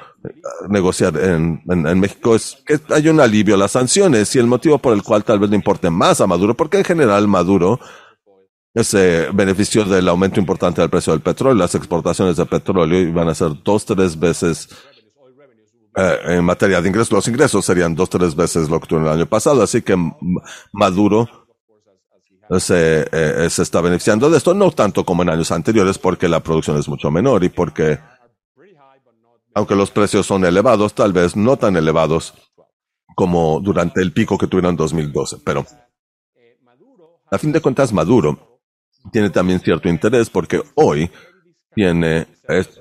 negociar 0.68 1.16
en, 1.16 1.62
México 2.00 2.35
es 2.35 2.62
que 2.66 2.81
hay 2.90 3.09
un 3.09 3.20
alivio 3.20 3.54
a 3.54 3.59
las 3.59 3.72
sanciones 3.72 4.35
y 4.35 4.38
el 4.38 4.46
motivo 4.46 4.78
por 4.78 4.92
el 4.92 5.02
cual 5.02 5.24
tal 5.24 5.38
vez 5.38 5.50
le 5.50 5.57
importe 5.57 5.90
más 5.90 6.20
a 6.20 6.26
Maduro, 6.26 6.54
porque 6.54 6.78
en 6.78 6.85
general 6.85 7.28
Maduro 7.28 7.78
se 8.74 9.28
benefició 9.33 9.85
del 9.85 10.09
aumento 10.09 10.40
importante 10.40 10.81
del 10.81 10.90
precio 10.90 11.12
del 11.12 11.22
petróleo, 11.22 11.54
las 11.54 11.74
exportaciones 11.74 12.37
de 12.37 12.46
petróleo 12.46 13.00
iban 13.00 13.28
a 13.28 13.35
ser 13.35 13.52
dos, 13.64 13.85
tres 13.85 14.18
veces 14.18 14.68
eh, 15.96 16.18
en 16.26 16.44
materia 16.44 16.81
de 16.81 16.88
ingresos, 16.88 17.12
los 17.12 17.28
ingresos 17.28 17.64
serían 17.64 17.94
dos, 17.94 18.11
tres 18.11 18.35
veces 18.35 18.68
lo 18.68 18.81
que 18.81 18.88
tuvo 18.88 19.00
el 19.00 19.09
año 19.09 19.26
pasado, 19.26 19.62
así 19.62 19.83
que 19.83 19.96
Maduro 20.72 21.28
se, 22.59 23.07
eh, 23.12 23.48
se 23.50 23.62
está 23.62 23.81
beneficiando 23.81 24.31
de 24.31 24.38
esto, 24.38 24.54
no 24.54 24.70
tanto 24.72 25.04
como 25.04 25.22
en 25.22 25.31
años 25.31 25.50
anteriores, 25.52 25.98
porque 25.98 26.28
la 26.28 26.40
producción 26.40 26.76
es 26.76 26.88
mucho 26.88 27.11
menor 27.11 27.44
y 27.44 27.48
porque 27.48 27.98
aunque 29.58 29.74
los 29.74 29.90
precios 29.90 30.24
son 30.24 30.44
elevados, 30.44 30.94
tal 30.94 31.12
vez 31.12 31.34
no 31.34 31.56
tan 31.56 31.76
elevados 31.76 32.32
como 33.16 33.58
durante 33.58 34.00
el 34.00 34.12
pico 34.12 34.38
que 34.38 34.46
tuvieron 34.46 34.70
en 34.70 34.76
2012. 34.76 35.38
Pero, 35.44 35.66
a 37.28 37.38
fin 37.38 37.50
de 37.50 37.60
cuentas, 37.60 37.92
Maduro 37.92 38.60
tiene 39.10 39.30
también 39.30 39.58
cierto 39.58 39.88
interés 39.88 40.30
porque 40.30 40.62
hoy 40.76 41.10
tiene 41.74 42.28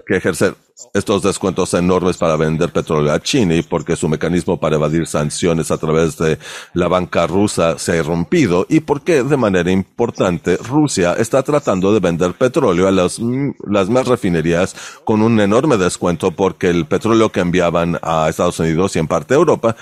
que 0.05 0.17
ejercer 0.17 0.53
estos 0.93 1.23
descuentos 1.23 1.73
enormes 1.73 2.17
para 2.17 2.35
vender 2.35 2.71
petróleo 2.71 3.11
a 3.11 3.19
China 3.19 3.55
y 3.55 3.63
porque 3.63 3.95
su 3.95 4.07
mecanismo 4.07 4.59
para 4.59 4.75
evadir 4.75 5.07
sanciones 5.07 5.71
a 5.71 5.77
través 5.77 6.17
de 6.17 6.37
la 6.73 6.87
banca 6.87 7.25
rusa 7.25 7.79
se 7.79 7.99
ha 7.99 8.03
rompido 8.03 8.65
y 8.69 8.81
porque 8.81 9.23
de 9.23 9.37
manera 9.37 9.71
importante 9.71 10.57
Rusia 10.57 11.13
está 11.13 11.41
tratando 11.41 11.93
de 11.93 11.99
vender 11.99 12.33
petróleo 12.33 12.87
a 12.87 12.91
las, 12.91 13.19
las 13.67 13.89
más 13.89 14.07
refinerías 14.07 14.75
con 15.03 15.21
un 15.21 15.39
enorme 15.39 15.77
descuento 15.77 16.31
porque 16.31 16.69
el 16.69 16.85
petróleo 16.85 17.31
que 17.31 17.39
enviaban 17.39 17.97
a 18.03 18.29
Estados 18.29 18.59
Unidos 18.59 18.95
y 18.95 18.99
en 18.99 19.07
parte 19.07 19.33
a 19.33 19.37
Europa 19.37 19.75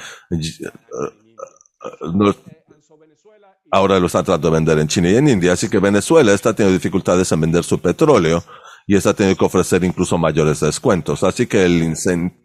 ahora 3.72 4.00
lo 4.00 4.08
están 4.08 4.24
tratando 4.24 4.50
de 4.50 4.54
vender 4.54 4.80
en 4.80 4.88
China 4.88 5.10
y 5.10 5.18
en 5.18 5.28
India, 5.28 5.52
así 5.52 5.68
que 5.68 5.80
Venezuela 5.80 6.34
está 6.34 6.54
teniendo 6.54 6.78
dificultades 6.78 7.30
en 7.34 7.42
vender 7.42 7.66
su 7.66 7.80
petróleo 7.80 8.42
y 8.88 8.96
está 8.96 9.14
teniendo 9.14 9.40
que 9.40 9.46
ofrecer 9.46 9.84
incluso 9.84 10.18
mayores 10.18 10.60
descuentos. 10.60 11.24
Así 11.24 11.48
que 11.48 11.68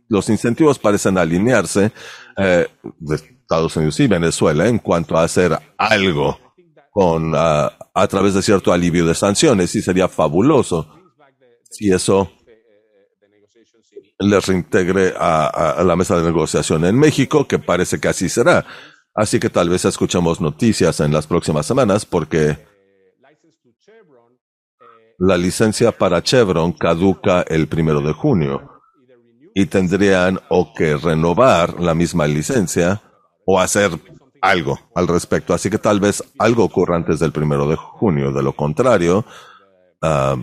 los 0.09 0.29
incentivos 0.29 0.79
parecen 0.79 1.19
alinearse 1.19 1.93
eh, 2.37 2.67
de 2.99 3.15
Estados 3.15 3.77
Unidos 3.77 4.01
y 4.01 4.07
Venezuela 4.07 4.69
en 4.69 4.79
cuanto 4.79 5.17
a 5.17 5.25
hacer 5.25 5.59
algo 5.77 6.39
con 6.91 7.33
ah, 7.37 7.73
a 7.95 8.07
través 8.09 8.35
de 8.35 8.43
cierto 8.43 8.73
alivio 8.73 9.07
de 9.07 9.15
sanciones 9.15 9.75
y 9.75 9.83
sería 9.83 10.09
fabuloso 10.09 11.01
si 11.71 11.91
eso 11.91 12.31
les 14.19 14.47
reintegre 14.47 15.15
a, 15.17 15.83
la 15.85 15.97
mesa 15.97 16.17
de 16.17 16.25
negociación 16.25 16.85
en 16.85 16.99
México, 16.99 17.49
que 17.49 17.59
parece 17.59 17.99
que 17.99 18.09
así 18.09 18.29
será. 18.29 18.67
Así 19.15 19.41
que 19.41 19.49
tal 19.49 19.71
vez 19.71 19.85
escuchemos 19.85 20.41
noticias 20.41 21.01
en 21.01 21.13
las 21.13 21.27
próximas 21.27 21.67
semanas 21.67 22.05
porque 22.05 22.59
la 25.21 25.37
licencia 25.37 25.93
para 25.93 26.23
Chevron 26.23 26.73
caduca 26.73 27.43
el 27.43 27.69
primero 27.69 28.01
de 28.01 28.15
junio 28.15 28.81
y 29.55 29.67
tendrían 29.67 30.41
o 30.49 30.73
que 30.73 30.97
renovar 30.97 31.79
la 31.79 31.95
misma 31.95 32.27
licencia 32.27 33.03
o 33.45 33.61
hacer 33.61 33.91
algo 34.41 34.79
al 34.95 35.07
respecto. 35.07 35.53
Así 35.53 35.69
que 35.69 35.77
tal 35.77 36.01
vez 36.01 36.25
algo 36.39 36.65
ocurra 36.65 36.97
antes 36.97 37.21
del 37.21 37.33
primero 37.33 37.69
de 37.69 37.77
junio. 37.77 38.33
De 38.33 38.43
lo 38.43 38.55
contrario, 38.55 39.27
ah, 40.01 40.37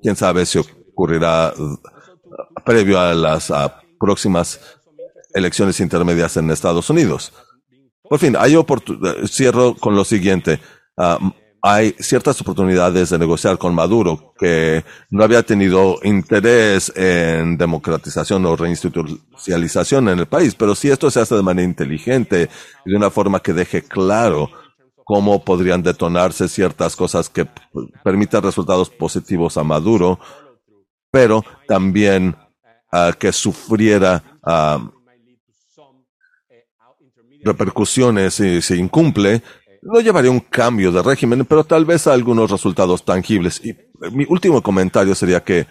quién 0.00 0.16
sabe 0.16 0.46
si 0.46 0.58
ocurrirá 0.58 1.52
previo 2.64 2.98
a 2.98 3.12
las 3.12 3.52
próximas 4.00 4.58
elecciones 5.34 5.80
intermedias 5.80 6.38
en 6.38 6.50
Estados 6.50 6.88
Unidos. 6.88 7.34
Por 8.02 8.18
fin, 8.18 8.36
hay 8.38 8.56
cierro 9.26 9.74
con 9.74 9.94
lo 9.94 10.04
siguiente. 10.06 10.60
Ah, 10.96 11.18
hay 11.64 11.94
ciertas 12.00 12.40
oportunidades 12.40 13.10
de 13.10 13.18
negociar 13.20 13.56
con 13.56 13.72
Maduro 13.72 14.34
que 14.36 14.84
no 15.10 15.22
había 15.22 15.44
tenido 15.44 16.00
interés 16.02 16.92
en 16.96 17.56
democratización 17.56 18.44
o 18.46 18.56
reinstitucionalización 18.56 20.08
en 20.08 20.18
el 20.18 20.26
país, 20.26 20.56
pero 20.56 20.74
si 20.74 20.90
esto 20.90 21.08
se 21.08 21.20
hace 21.20 21.36
de 21.36 21.42
manera 21.42 21.68
inteligente 21.68 22.50
y 22.84 22.90
de 22.90 22.96
una 22.96 23.10
forma 23.10 23.38
que 23.40 23.52
deje 23.52 23.82
claro 23.82 24.50
cómo 25.04 25.44
podrían 25.44 25.84
detonarse 25.84 26.48
ciertas 26.48 26.96
cosas 26.96 27.28
que 27.28 27.46
permitan 28.02 28.42
resultados 28.42 28.90
positivos 28.90 29.56
a 29.56 29.62
Maduro, 29.62 30.18
pero 31.12 31.44
también 31.68 32.36
uh, 32.92 33.12
que 33.16 33.32
sufriera 33.32 34.40
uh, 34.44 34.90
repercusiones 37.44 38.34
si 38.34 38.62
se 38.62 38.76
incumple, 38.76 39.42
no 39.82 40.00
llevaría 40.00 40.30
un 40.30 40.40
cambio 40.40 40.92
de 40.92 41.02
régimen, 41.02 41.44
pero 41.44 41.64
tal 41.64 41.84
vez 41.84 42.06
algunos 42.06 42.50
resultados 42.50 43.04
tangibles. 43.04 43.60
Y 43.64 43.76
mi 44.12 44.24
último 44.28 44.62
comentario 44.62 45.14
sería 45.14 45.42
que 45.42 45.66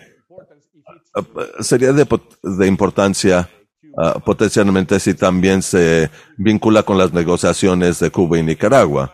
uh, 1.16 1.64
sería 1.64 1.94
de, 1.94 2.06
de 2.44 2.68
importancia 2.68 3.50
uh, 3.94 4.20
potencialmente 4.20 5.00
si 5.00 5.14
también 5.14 5.62
se 5.62 6.12
vincula 6.38 6.84
con 6.84 6.98
las 6.98 7.14
negociaciones 7.14 8.00
de 8.00 8.12
Cuba 8.12 8.38
y 8.38 8.44
Nicaragua. 8.44 9.14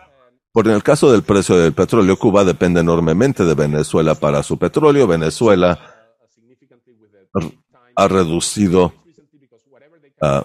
Porque 0.50 0.70
en 0.70 0.76
el 0.76 0.82
caso 0.82 1.12
del 1.12 1.22
precio 1.22 1.56
del 1.56 1.72
petróleo, 1.72 2.18
Cuba 2.18 2.42
depende 2.42 2.80
enormemente 2.80 3.44
de 3.44 3.54
Venezuela 3.54 4.16
para 4.16 4.42
su 4.42 4.58
petróleo. 4.58 5.06
Venezuela 5.06 5.78
ha 7.94 8.08
reducido 8.08 8.92
uh, 10.22 10.42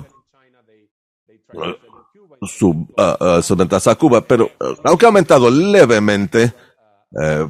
su, 2.48 2.70
uh, 2.70 3.42
su 3.42 3.56
ventas 3.56 3.88
a 3.88 3.96
Cuba, 3.96 4.22
pero 4.22 4.46
uh, 4.46 4.76
aunque 4.84 5.06
ha 5.06 5.10
aumentado 5.10 5.50
levemente 5.50 6.54
eh, 7.22 7.48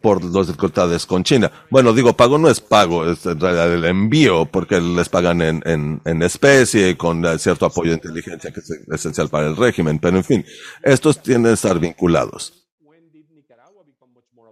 por 0.00 0.22
las 0.22 0.46
dificultades 0.46 1.04
con 1.04 1.24
China. 1.24 1.50
Bueno, 1.70 1.92
digo, 1.92 2.12
pago 2.12 2.38
no 2.38 2.48
es 2.48 2.60
pago, 2.60 3.10
es 3.10 3.26
en 3.26 3.40
realidad 3.40 3.72
el 3.72 3.84
envío, 3.84 4.46
porque 4.46 4.80
les 4.80 5.08
pagan 5.08 5.42
en, 5.42 6.00
en, 6.04 6.22
especie 6.22 6.90
y 6.90 6.94
con 6.94 7.26
cierto 7.38 7.66
apoyo 7.66 7.90
de 7.90 7.96
inteligencia 7.96 8.52
que 8.52 8.60
es 8.60 8.70
esencial 8.92 9.28
para 9.28 9.48
el 9.48 9.56
régimen. 9.56 9.98
Pero 9.98 10.18
en 10.18 10.24
fin, 10.24 10.44
estos 10.82 11.20
tienen 11.20 11.44
que 11.44 11.52
estar 11.54 11.78
vinculados. 11.80 12.68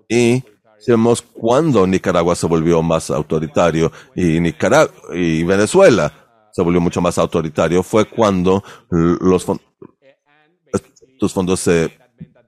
Y 0.09 0.43
vemos 0.87 1.23
cuándo 1.23 1.87
Nicaragua 1.87 2.35
se 2.35 2.47
volvió 2.47 2.83
más 2.83 3.11
autoritario 3.11 3.93
y 4.17 4.41
Nicaragua 4.41 4.93
y 5.15 5.45
Venezuela 5.45 6.22
se 6.53 6.63
volvió 6.63 6.81
mucho 6.81 7.01
más 7.01 7.19
autoritario 7.19 7.83
fue 7.83 8.05
cuando 8.05 8.63
los, 8.91 9.45
fondos, 9.45 9.65
estos 10.73 11.33
fondos 11.33 11.61
se 11.61 11.91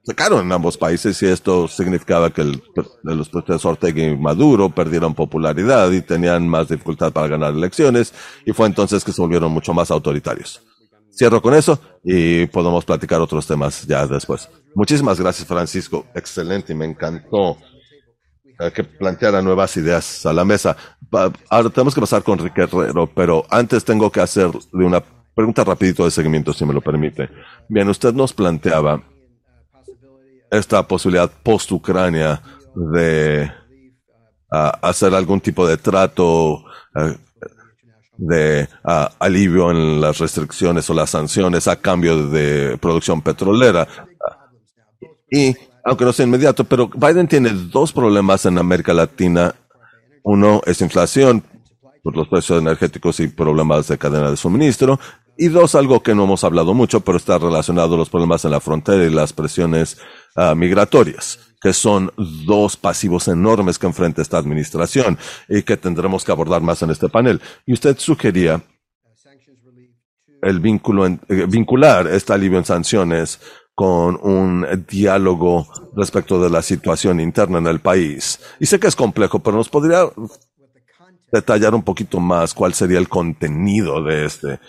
sacaron 0.04 0.44
en 0.44 0.52
ambos 0.52 0.76
países 0.76 1.20
y 1.22 1.26
esto 1.26 1.66
significaba 1.66 2.30
que 2.30 2.42
el, 2.42 2.62
los 3.02 3.28
presidentes 3.28 3.64
Ortega 3.64 4.02
y 4.02 4.16
Maduro 4.16 4.68
perdieron 4.68 5.14
popularidad 5.14 5.90
y 5.90 6.02
tenían 6.02 6.46
más 6.46 6.68
dificultad 6.68 7.12
para 7.12 7.28
ganar 7.28 7.54
elecciones 7.54 8.12
y 8.44 8.52
fue 8.52 8.66
entonces 8.66 9.02
que 9.02 9.12
se 9.12 9.22
volvieron 9.22 9.50
mucho 9.50 9.72
más 9.72 9.90
autoritarios. 9.90 10.62
Cierro 11.10 11.40
con 11.40 11.54
eso 11.54 11.78
y 12.02 12.46
podemos 12.46 12.84
platicar 12.84 13.20
otros 13.20 13.46
temas 13.46 13.86
ya 13.86 14.06
después. 14.06 14.48
Muchísimas 14.74 15.18
gracias 15.18 15.46
Francisco, 15.48 16.04
excelente 16.14 16.72
y 16.72 16.76
me 16.76 16.84
encantó 16.84 17.56
que 18.72 18.84
planteara 18.84 19.42
nuevas 19.42 19.76
ideas 19.76 20.24
a 20.26 20.32
la 20.32 20.44
mesa. 20.44 20.76
Ahora 21.48 21.70
tenemos 21.70 21.94
que 21.94 22.00
pasar 22.00 22.22
con 22.22 22.38
Enrique 22.38 22.62
Herrero, 22.62 23.06
pero 23.06 23.44
antes 23.50 23.84
tengo 23.84 24.10
que 24.10 24.20
hacerle 24.20 24.60
una 24.72 25.02
pregunta 25.34 25.64
rapidito 25.64 26.04
de 26.04 26.10
seguimiento, 26.10 26.52
si 26.52 26.64
me 26.64 26.72
lo 26.72 26.80
permite. 26.80 27.28
Bien, 27.68 27.88
usted 27.88 28.12
nos 28.14 28.32
planteaba 28.32 29.02
esta 30.50 30.86
posibilidad 30.86 31.30
post-Ucrania 31.42 32.40
de 32.74 33.50
hacer 34.50 35.14
algún 35.14 35.40
tipo 35.40 35.66
de 35.66 35.76
trato 35.76 36.64
de 38.16 38.68
alivio 39.18 39.72
en 39.72 40.00
las 40.00 40.18
restricciones 40.18 40.88
o 40.88 40.94
las 40.94 41.10
sanciones 41.10 41.66
a 41.66 41.80
cambio 41.80 42.28
de 42.28 42.78
producción 42.78 43.20
petrolera. 43.22 43.88
Y 45.30 45.56
aunque 45.84 46.04
no 46.04 46.12
sea 46.12 46.26
inmediato, 46.26 46.64
pero 46.64 46.88
Biden 46.88 47.28
tiene 47.28 47.50
dos 47.50 47.92
problemas 47.92 48.46
en 48.46 48.58
América 48.58 48.94
Latina. 48.94 49.54
Uno 50.22 50.62
es 50.64 50.80
inflación 50.80 51.44
por 52.02 52.16
los 52.16 52.28
precios 52.28 52.60
energéticos 52.60 53.20
y 53.20 53.28
problemas 53.28 53.88
de 53.88 53.98
cadena 53.98 54.30
de 54.30 54.36
suministro. 54.36 54.98
Y 55.36 55.48
dos, 55.48 55.74
algo 55.74 56.02
que 56.02 56.14
no 56.14 56.24
hemos 56.24 56.44
hablado 56.44 56.74
mucho, 56.74 57.00
pero 57.00 57.18
está 57.18 57.38
relacionado 57.38 57.96
a 57.96 57.98
los 57.98 58.08
problemas 58.08 58.44
en 58.44 58.52
la 58.52 58.60
frontera 58.60 59.04
y 59.04 59.10
las 59.10 59.32
presiones 59.32 59.98
uh, 60.36 60.54
migratorias, 60.54 61.38
que 61.60 61.72
son 61.72 62.12
dos 62.16 62.76
pasivos 62.76 63.28
enormes 63.28 63.78
que 63.78 63.86
enfrenta 63.86 64.22
esta 64.22 64.38
administración 64.38 65.18
y 65.48 65.62
que 65.62 65.76
tendremos 65.76 66.24
que 66.24 66.32
abordar 66.32 66.62
más 66.62 66.82
en 66.82 66.90
este 66.90 67.08
panel. 67.08 67.40
Y 67.66 67.72
usted 67.72 67.98
sugería 67.98 68.62
el 70.40 70.60
vínculo 70.60 71.06
en, 71.06 71.20
eh, 71.28 71.46
vincular 71.48 72.06
este 72.06 72.32
alivio 72.32 72.58
en 72.58 72.64
sanciones 72.64 73.40
con 73.74 74.18
un 74.22 74.84
diálogo 74.88 75.66
respecto 75.96 76.40
de 76.40 76.50
la 76.50 76.62
situación 76.62 77.20
interna 77.20 77.58
en 77.58 77.66
el 77.66 77.80
país. 77.80 78.40
Y 78.60 78.66
sé 78.66 78.78
que 78.78 78.86
es 78.86 78.96
complejo, 78.96 79.40
pero 79.40 79.56
nos 79.56 79.68
podría 79.68 80.08
detallar 81.32 81.74
un 81.74 81.82
poquito 81.82 82.20
más 82.20 82.54
cuál 82.54 82.74
sería 82.74 82.98
el 82.98 83.08
contenido 83.08 84.02
de 84.02 84.26
este. 84.26 84.60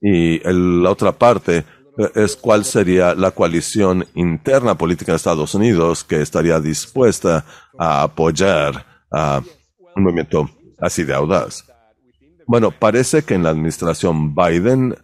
Y 0.00 0.40
la 0.40 0.90
otra 0.90 1.12
parte 1.12 1.64
eh, 1.98 2.10
es 2.14 2.36
cuál 2.36 2.64
sería 2.64 3.14
la 3.14 3.30
coalición 3.30 4.06
interna 4.14 4.76
política 4.76 5.12
de 5.12 5.16
Estados 5.16 5.54
Unidos 5.54 6.04
que 6.04 6.20
estaría 6.20 6.60
dispuesta 6.60 7.44
a 7.78 8.02
apoyar 8.02 8.84
a 9.12 9.40
un 9.94 10.02
movimiento 10.02 10.50
así 10.80 11.04
de 11.04 11.14
audaz. 11.14 11.64
Bueno, 12.46 12.70
parece 12.70 13.22
que 13.22 13.34
en 13.34 13.42
la 13.42 13.50
administración 13.50 14.34
Biden 14.34 14.96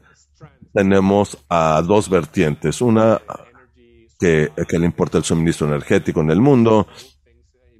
tenemos 0.75 1.39
a 1.49 1.81
dos 1.87 2.11
vertientes. 2.11 2.83
Una 2.83 3.23
que, 4.19 4.51
le 4.57 4.85
importa 4.85 5.19
el 5.19 5.25
suministro 5.25 5.67
energético 5.69 6.21
en 6.21 6.31
el 6.31 6.41
mundo 6.41 6.87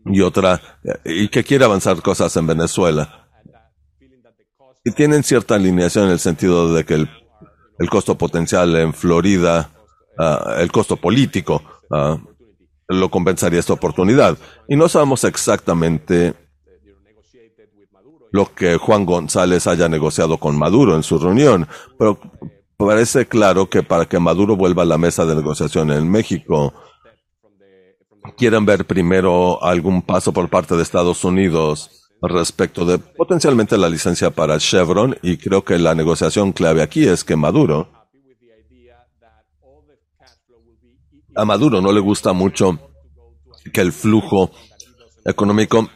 y 0.07 0.21
otra, 0.21 0.61
y 1.05 1.29
que 1.29 1.43
quiere 1.45 1.65
avanzar 1.65 2.01
cosas 2.01 2.35
en 2.37 2.47
Venezuela. 2.47 3.29
Y 4.85 4.93
tienen 4.93 5.23
cierta 5.23 5.57
alineación 5.57 6.07
en 6.07 6.13
el 6.13 6.19
sentido 6.19 6.73
de 6.73 6.85
que 6.85 6.95
el, 6.95 7.11
el 7.79 7.91
costo 7.91 8.17
potencial 8.17 8.77
en 8.77 8.93
Florida 8.93 9.71
ah, 10.19 10.57
el 10.59 10.71
costo 10.71 10.97
político 10.97 11.63
ah, 11.91 12.19
lo 12.89 13.11
compensaría 13.11 13.61
esta 13.61 13.73
oportunidad. 13.73 14.37
Y 14.69 14.77
no 14.77 14.89
sabemos 14.89 15.25
exactamente 15.25 16.35
lo 18.31 18.53
que 18.53 18.77
Juan 18.77 19.07
González 19.07 19.67
haya 19.67 19.89
negociado 19.89 20.39
con 20.39 20.59
Maduro 20.59 20.97
en 20.97 21.03
su 21.03 21.19
reunión, 21.19 21.67
pero 21.99 22.21
parece 22.77 23.27
claro 23.27 23.69
que 23.69 23.83
para 23.83 24.07
que 24.07 24.19
Maduro 24.19 24.57
vuelva 24.57 24.83
a 24.83 24.87
la 24.87 24.99
mesa 24.99 25.25
de 25.25 25.35
negociación 25.35 25.91
en 25.91 26.11
México, 26.11 26.73
quieren 28.37 28.65
ver 28.65 28.87
primero 28.87 29.63
algún 29.63 30.03
paso 30.03 30.33
por 30.33 30.49
parte 30.49 30.77
de 30.77 30.83
Estados 30.83 31.25
Unidos 31.25 32.11
respecto 32.23 32.85
de 32.85 32.99
potencialmente 32.99 33.77
la 33.77 33.89
licencia 33.89 34.31
para 34.31 34.59
Chevron 34.59 35.17
y 35.23 35.37
creo 35.37 35.63
que 35.63 35.79
la 35.79 35.95
negociación 35.95 36.53
clave 36.53 36.83
aquí 36.83 37.07
es 37.07 37.23
que 37.23 37.37
Maduro 37.37 37.91
a 41.37 41.45
Maduro 41.45 41.81
no 41.81 41.93
le 41.93 42.01
gusta 42.01 42.33
mucho 42.33 42.79
que 43.73 43.81
el 43.81 43.93
flujo 43.93 44.51
económico 45.25 45.89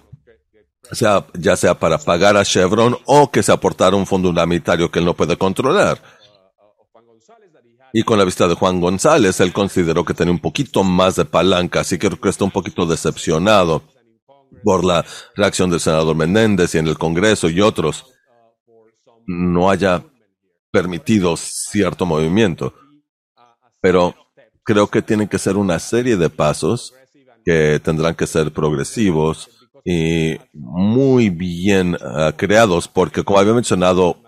sea 0.93 1.27
ya 1.35 1.57
sea 1.57 1.79
para 1.79 1.99
pagar 1.99 2.37
a 2.37 2.45
Chevron 2.45 2.97
o 3.07 3.31
que 3.31 3.43
se 3.43 3.53
aportara 3.53 3.97
un 3.97 4.07
fondo 4.07 4.31
humanitario 4.31 4.91
que 4.91 4.99
él 4.99 5.05
no 5.05 5.15
puede 5.15 5.37
controlar. 5.37 6.01
Y 7.93 8.03
con 8.03 8.19
la 8.19 8.25
vista 8.25 8.47
de 8.47 8.55
Juan 8.55 8.81
González, 8.81 9.41
él 9.41 9.53
consideró 9.53 10.05
que 10.05 10.15
tenía 10.15 10.33
un 10.33 10.41
poquito 10.41 10.85
más 10.85 11.17
de 11.17 11.25
palanca, 11.25 11.81
así 11.81 11.99
que 11.99 12.11
está 12.25 12.45
un 12.45 12.51
poquito 12.51 12.87
decepcionado 12.87 13.83
por 14.63 14.85
la 14.85 15.05
reacción 15.35 15.71
del 15.71 15.81
senador 15.81 16.17
Menéndez 16.17 16.75
y 16.75 16.79
en 16.79 16.89
el 16.89 16.99
Congreso 16.99 17.49
y 17.49 17.61
otros 17.61 18.07
no 19.27 19.71
haya 19.71 20.05
permitido 20.71 21.37
cierto 21.37 22.07
movimiento. 22.07 22.75
Pero 23.81 24.15
creo 24.65 24.89
que 24.89 25.03
tienen 25.03 25.29
que 25.29 25.39
ser 25.39 25.57
una 25.57 25.79
serie 25.79 26.17
de 26.17 26.31
pasos 26.31 26.95
que 27.45 27.81
tendrán 27.83 28.15
que 28.15 28.27
ser 28.27 28.53
progresivos 28.53 29.49
y 29.85 30.37
muy 30.53 31.31
bien 31.31 31.97
ah, 32.01 32.33
creados, 32.37 32.89
porque 32.89 33.23
como 33.23 33.39
había 33.39 33.55
mencionado 33.55 34.19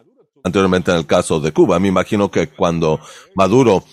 anteriormente 0.44 0.90
en 0.90 0.98
el 0.98 1.07
caso 1.07 1.40
de 1.40 1.53
Cuba. 1.53 1.79
Me 1.79 1.88
imagino 1.88 2.31
que 2.31 2.48
cuando 2.48 3.00
Maduro 3.35 3.85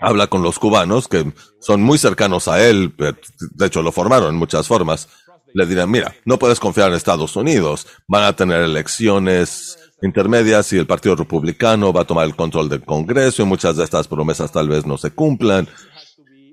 habla 0.00 0.26
con 0.26 0.42
los 0.42 0.58
cubanos, 0.58 1.08
que 1.08 1.32
son 1.60 1.82
muy 1.82 1.98
cercanos 1.98 2.48
a 2.48 2.66
él, 2.66 2.94
de 2.96 3.66
hecho 3.66 3.82
lo 3.82 3.92
formaron 3.92 4.30
en 4.30 4.38
muchas 4.38 4.66
formas, 4.66 5.08
le 5.54 5.66
dirán, 5.66 5.90
mira, 5.90 6.14
no 6.24 6.38
puedes 6.38 6.58
confiar 6.58 6.88
en 6.88 6.94
Estados 6.94 7.36
Unidos, 7.36 7.86
van 8.08 8.24
a 8.24 8.34
tener 8.34 8.62
elecciones 8.62 9.78
intermedias 10.02 10.72
y 10.72 10.78
el 10.78 10.86
Partido 10.86 11.14
Republicano 11.14 11.92
va 11.92 12.02
a 12.02 12.06
tomar 12.06 12.26
el 12.26 12.34
control 12.34 12.68
del 12.68 12.84
Congreso 12.84 13.42
y 13.42 13.46
muchas 13.46 13.76
de 13.76 13.84
estas 13.84 14.08
promesas 14.08 14.50
tal 14.50 14.68
vez 14.68 14.86
no 14.86 14.98
se 14.98 15.10
cumplan. 15.10 15.68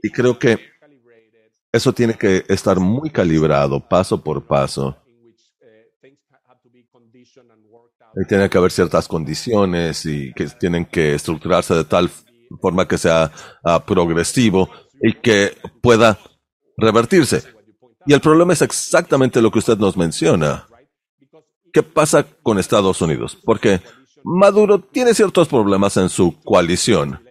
Y 0.04 0.10
creo 0.12 0.38
que 0.38 0.60
eso 1.72 1.94
tiene 1.94 2.16
que 2.16 2.46
estar 2.48 2.80
muy 2.80 3.10
calibrado 3.10 3.80
paso 3.80 4.24
por 4.24 4.46
paso 4.46 4.98
tiene 8.28 8.50
que 8.50 8.58
haber 8.58 8.72
ciertas 8.72 9.08
condiciones 9.08 10.06
y 10.06 10.34
que 10.34 10.48
tienen 10.48 10.86
que 10.86 11.16
estructurarse 11.16 11.74
de 11.74 11.86
tal 11.86 12.10
forma 12.62 12.88
que 12.88 12.98
sea 12.98 13.32
ah, 13.64 13.86
progresivo 13.86 14.70
y 15.02 15.14
que 15.14 15.56
pueda 15.82 16.20
revertirse. 16.78 17.44
Y 18.06 18.14
el 18.14 18.22
problema 18.22 18.54
es 18.54 18.62
exactamente 18.62 19.42
lo 19.42 19.52
que 19.52 19.60
usted 19.60 19.78
nos 19.78 19.96
menciona. 19.98 20.68
¿Qué 21.72 21.84
pasa 21.84 22.26
con 22.42 22.58
Estados 22.58 23.02
Unidos? 23.02 23.38
Porque 23.44 23.82
Maduro 24.24 24.80
tiene 24.80 25.14
ciertos 25.14 25.48
problemas 25.48 25.98
en 25.98 26.10
su 26.10 26.40
coalición. 26.44 27.22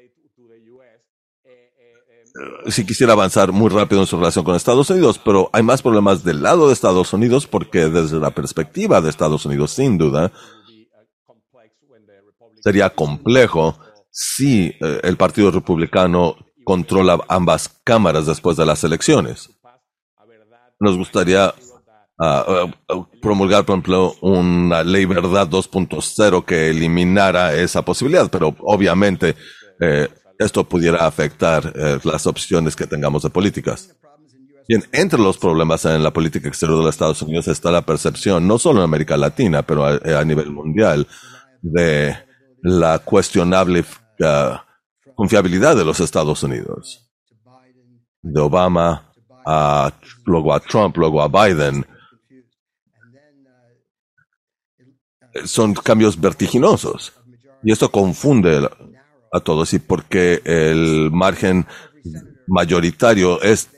Si 2.69 2.87
quisiera 2.87 3.15
avanzar 3.15 3.51
muy 3.51 3.69
rápido 3.69 4.01
en 4.01 4.07
su 4.07 4.17
relación 4.17 4.45
con 4.45 4.55
Estados 4.55 4.89
Unidos, 4.91 5.19
pero 5.19 5.51
hay 5.53 5.65
más 5.65 5.83
problemas 5.83 6.23
del 6.23 6.43
lado 6.43 6.69
de 6.69 6.73
Estados 6.73 7.13
Unidos 7.13 7.49
porque 7.49 7.89
desde 7.89 8.21
la 8.21 8.31
perspectiva 8.31 9.01
de 9.01 9.11
Estados 9.11 9.45
Unidos, 9.45 9.73
sin 9.73 9.99
duda, 9.99 10.31
sería 12.63 12.91
complejo 12.91 13.79
si 14.11 14.67
eh, 14.67 15.01
el 15.05 15.17
Partido 15.17 15.51
Republicano 15.51 16.37
controla 16.65 17.21
ambas 17.29 17.69
cámaras 17.85 18.27
después 18.27 18.57
de 18.57 18.67
las 18.67 18.83
elecciones. 18.85 19.49
Nos 20.81 20.97
gustaría 20.97 21.55
ah, 22.21 22.67
ah, 22.89 23.07
promulgar, 23.23 23.65
por 23.65 23.75
ejemplo, 23.75 24.15
una 24.21 24.83
ley 24.83 25.05
verdad 25.05 25.49
2.0 25.49 26.45
que 26.45 26.71
eliminara 26.71 27.55
esa 27.55 27.83
posibilidad, 27.83 28.31
pero 28.31 28.55
obviamente 28.61 29.35
eh, 29.81 30.09
esto 30.39 30.65
pudiera 30.65 31.07
afectar 31.07 31.73
eh, 31.75 31.99
las 32.05 32.27
opciones 32.27 32.77
que 32.77 32.87
tengamos 32.87 33.23
de 33.23 33.31
políticas. 33.31 33.97
Bien, 34.69 34.85
entre 34.93 35.19
los 35.19 35.39
problemas 35.39 35.85
en 35.87 36.03
la 36.03 36.13
política 36.13 36.49
exterior 36.49 36.79
de 36.79 36.85
los 36.85 36.95
Estados 36.95 37.23
Unidos 37.23 37.49
está 37.49 37.71
la 37.71 37.87
percepción, 37.87 38.47
no 38.47 38.59
solo 38.59 38.81
en 38.81 38.85
América 38.85 39.17
Latina, 39.17 39.63
pero 39.63 39.87
a 39.87 40.25
nivel 40.25 40.51
mundial, 40.51 41.07
de 41.63 42.28
la 42.63 42.99
cuestionable 42.99 43.81
uh, 43.81 44.57
confiabilidad 45.15 45.77
de 45.77 45.85
los 45.85 46.01
Estados 46.01 46.43
Unidos. 46.43 47.11
De 48.23 48.41
Obama 48.41 49.13
a 49.47 49.93
luego 50.25 50.53
a 50.53 50.61
Trump, 50.61 50.97
luego 50.97 51.23
a 51.23 51.29
Biden. 51.29 51.87
Son 55.45 55.75
cambios 55.75 56.21
vertiginosos. 56.21 57.13
Y 57.63 57.73
esto 57.73 57.91
confunde 57.91 58.69
a 59.33 59.41
todos. 59.41 59.73
Y 59.73 59.79
porque 59.79 60.43
el 60.45 61.11
margen 61.13 61.67
mayoritario 62.47 63.41
es 63.43 63.69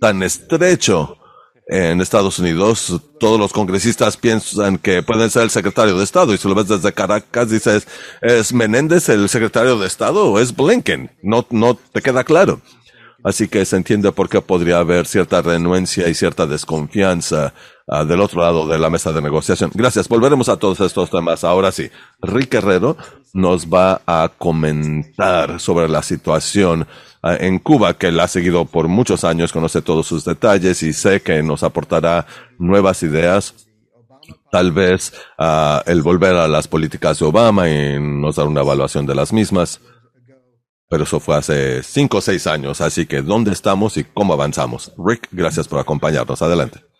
tan 0.00 0.22
estrecho 0.22 1.18
en 1.68 2.00
Estados 2.00 2.38
Unidos, 2.38 3.00
todos 3.20 3.38
los 3.38 3.52
congresistas 3.52 4.16
piensan 4.16 4.78
que 4.78 5.02
pueden 5.02 5.30
ser 5.30 5.42
el 5.42 5.50
secretario 5.50 5.96
de 5.96 6.04
Estado 6.04 6.34
y 6.34 6.38
si 6.38 6.48
lo 6.48 6.54
ves 6.54 6.68
desde 6.68 6.92
Caracas 6.92 7.50
dices, 7.50 7.86
¿es 8.20 8.52
Menéndez 8.52 9.08
el 9.08 9.28
secretario 9.28 9.78
de 9.78 9.86
Estado 9.86 10.30
o 10.30 10.38
es 10.38 10.54
Blinken? 10.54 11.10
No, 11.22 11.46
no 11.50 11.74
te 11.74 12.02
queda 12.02 12.24
claro. 12.24 12.60
Así 13.24 13.46
que 13.46 13.64
se 13.64 13.76
entiende 13.76 14.10
por 14.10 14.28
qué 14.28 14.40
podría 14.40 14.78
haber 14.78 15.06
cierta 15.06 15.42
renuencia 15.42 16.08
y 16.08 16.14
cierta 16.14 16.46
desconfianza 16.46 17.54
ah, 17.86 18.04
del 18.04 18.20
otro 18.20 18.42
lado 18.42 18.66
de 18.66 18.78
la 18.78 18.90
mesa 18.90 19.12
de 19.12 19.22
negociación. 19.22 19.70
Gracias. 19.74 20.08
Volveremos 20.08 20.48
a 20.48 20.56
todos 20.56 20.80
estos 20.80 21.08
temas. 21.08 21.44
Ahora 21.44 21.70
sí, 21.70 21.88
Rick 22.20 22.54
Herrero 22.54 22.96
nos 23.32 23.66
va 23.68 24.02
a 24.06 24.28
comentar 24.36 25.60
sobre 25.60 25.88
la 25.88 26.02
situación 26.02 26.88
en 27.22 27.58
Cuba, 27.58 27.94
que 27.94 28.10
la 28.10 28.24
ha 28.24 28.28
seguido 28.28 28.64
por 28.64 28.88
muchos 28.88 29.24
años, 29.24 29.52
conoce 29.52 29.80
todos 29.82 30.06
sus 30.06 30.24
detalles 30.24 30.82
y 30.82 30.92
sé 30.92 31.22
que 31.22 31.42
nos 31.42 31.62
aportará 31.62 32.26
nuevas 32.58 33.02
ideas. 33.02 33.54
Tal 34.50 34.72
vez 34.72 35.12
uh, 35.38 35.80
el 35.86 36.02
volver 36.02 36.34
a 36.34 36.48
las 36.48 36.68
políticas 36.68 37.18
de 37.18 37.26
Obama 37.26 37.68
y 37.70 37.98
nos 37.98 38.36
dar 38.36 38.46
una 38.46 38.60
evaluación 38.60 39.06
de 39.06 39.14
las 39.14 39.32
mismas. 39.32 39.80
Pero 40.88 41.04
eso 41.04 41.20
fue 41.20 41.36
hace 41.36 41.82
cinco 41.82 42.18
o 42.18 42.20
seis 42.20 42.46
años, 42.46 42.82
así 42.82 43.06
que 43.06 43.22
¿dónde 43.22 43.52
estamos 43.52 43.96
y 43.96 44.04
cómo 44.04 44.34
avanzamos? 44.34 44.92
Rick, 44.98 45.28
gracias 45.32 45.66
por 45.66 45.78
acompañarnos. 45.78 46.42
Adelante. 46.42 46.91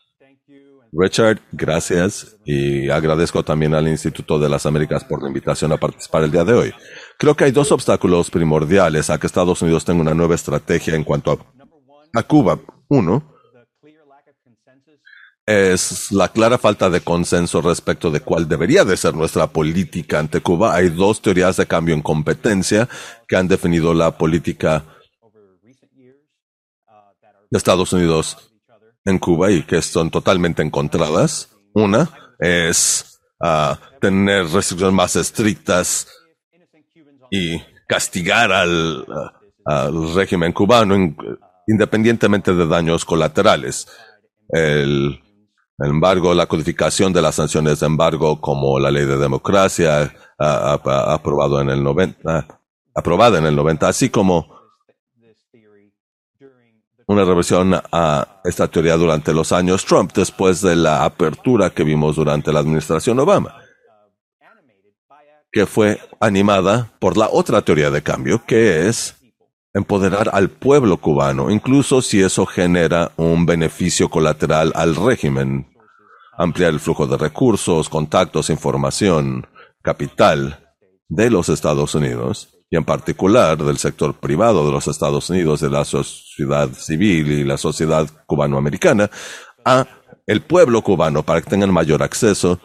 Richard, 0.92 1.40
gracias 1.52 2.36
y 2.44 2.90
agradezco 2.90 3.42
también 3.42 3.72
al 3.72 3.88
Instituto 3.88 4.38
de 4.38 4.50
las 4.50 4.66
Américas 4.66 5.04
por 5.04 5.22
la 5.22 5.28
invitación 5.28 5.72
a 5.72 5.78
participar 5.78 6.22
el 6.22 6.30
día 6.30 6.44
de 6.44 6.52
hoy. 6.52 6.74
Creo 7.18 7.34
que 7.34 7.44
hay 7.44 7.50
dos 7.50 7.72
obstáculos 7.72 8.30
primordiales 8.30 9.08
a 9.08 9.18
que 9.18 9.26
Estados 9.26 9.62
Unidos 9.62 9.86
tenga 9.86 10.02
una 10.02 10.12
nueva 10.12 10.34
estrategia 10.34 10.94
en 10.94 11.04
cuanto 11.04 11.46
a, 12.12 12.22
Cuba. 12.24 12.60
Uno 12.88 13.32
es 15.46 16.12
la 16.12 16.28
clara 16.28 16.58
falta 16.58 16.90
de 16.90 17.00
consenso 17.00 17.62
respecto 17.62 18.10
de 18.10 18.20
cuál 18.20 18.46
debería 18.46 18.84
de 18.84 18.98
ser 18.98 19.14
nuestra 19.14 19.46
política 19.46 20.18
ante 20.18 20.42
Cuba. 20.42 20.74
Hay 20.74 20.90
dos 20.90 21.22
teorías 21.22 21.56
de 21.56 21.66
cambio 21.66 21.94
en 21.94 22.02
competencia 22.02 22.86
que 23.26 23.36
han 23.36 23.48
definido 23.48 23.94
la 23.94 24.18
política 24.18 24.84
de 27.50 27.56
Estados 27.56 27.94
Unidos 27.94 28.51
en 29.04 29.18
Cuba 29.18 29.50
y 29.50 29.62
que 29.62 29.82
son 29.82 30.10
totalmente 30.10 30.62
encontradas. 30.62 31.50
Una 31.74 32.10
es 32.38 33.20
ah, 33.40 33.78
tener 34.00 34.46
restricciones 34.48 34.94
más 34.94 35.16
estrictas 35.16 36.08
y 37.30 37.60
castigar 37.88 38.52
al, 38.52 39.06
régimen 40.14 40.52
cubano 40.52 40.94
independientemente 41.66 42.54
de 42.54 42.66
daños 42.66 43.04
colaterales. 43.04 43.86
El, 44.48 45.20
embargo, 45.78 46.34
la 46.34 46.46
codificación 46.46 47.12
de 47.12 47.22
las 47.22 47.36
sanciones 47.36 47.80
de 47.80 47.86
embargo 47.86 48.40
como 48.40 48.78
la 48.78 48.90
ley 48.90 49.06
de 49.06 49.16
democracia 49.16 50.12
aprobado 50.38 51.60
en 51.60 51.70
el 51.70 51.82
90, 51.82 52.46
aprobada 52.94 53.38
en 53.38 53.46
el 53.46 53.56
90, 53.56 53.88
así 53.88 54.10
como 54.10 54.61
una 57.06 57.24
reversión 57.24 57.74
a 57.92 58.40
esta 58.44 58.68
teoría 58.68 58.96
durante 58.96 59.32
los 59.32 59.52
años 59.52 59.84
Trump, 59.84 60.12
después 60.14 60.60
de 60.60 60.76
la 60.76 61.04
apertura 61.04 61.70
que 61.70 61.84
vimos 61.84 62.16
durante 62.16 62.52
la 62.52 62.60
administración 62.60 63.18
Obama, 63.18 63.56
que 65.50 65.66
fue 65.66 66.00
animada 66.20 66.90
por 66.98 67.16
la 67.16 67.28
otra 67.30 67.62
teoría 67.62 67.90
de 67.90 68.02
cambio, 68.02 68.42
que 68.46 68.88
es 68.88 69.16
empoderar 69.74 70.30
al 70.32 70.50
pueblo 70.50 70.98
cubano, 70.98 71.50
incluso 71.50 72.02
si 72.02 72.22
eso 72.22 72.46
genera 72.46 73.12
un 73.16 73.46
beneficio 73.46 74.08
colateral 74.08 74.72
al 74.74 74.96
régimen, 74.96 75.74
ampliar 76.36 76.70
el 76.70 76.80
flujo 76.80 77.06
de 77.06 77.16
recursos, 77.16 77.88
contactos, 77.88 78.50
información, 78.50 79.46
capital 79.82 80.74
de 81.08 81.30
los 81.30 81.48
Estados 81.48 81.94
Unidos 81.94 82.51
y 82.72 82.76
en 82.76 82.84
particular 82.84 83.58
del 83.58 83.76
sector 83.76 84.14
privado 84.14 84.64
de 84.64 84.72
los 84.72 84.88
Estados 84.88 85.28
Unidos, 85.28 85.60
de 85.60 85.68
la 85.68 85.84
sociedad 85.84 86.70
civil 86.72 87.30
y 87.30 87.44
la 87.44 87.58
sociedad 87.58 88.08
cubanoamericana, 88.24 89.10
a 89.62 89.86
el 90.26 90.40
pueblo 90.40 90.80
cubano 90.80 91.22
para 91.22 91.42
que 91.42 91.50
tengan 91.50 91.70
mayor 91.70 92.02
acceso 92.02 92.58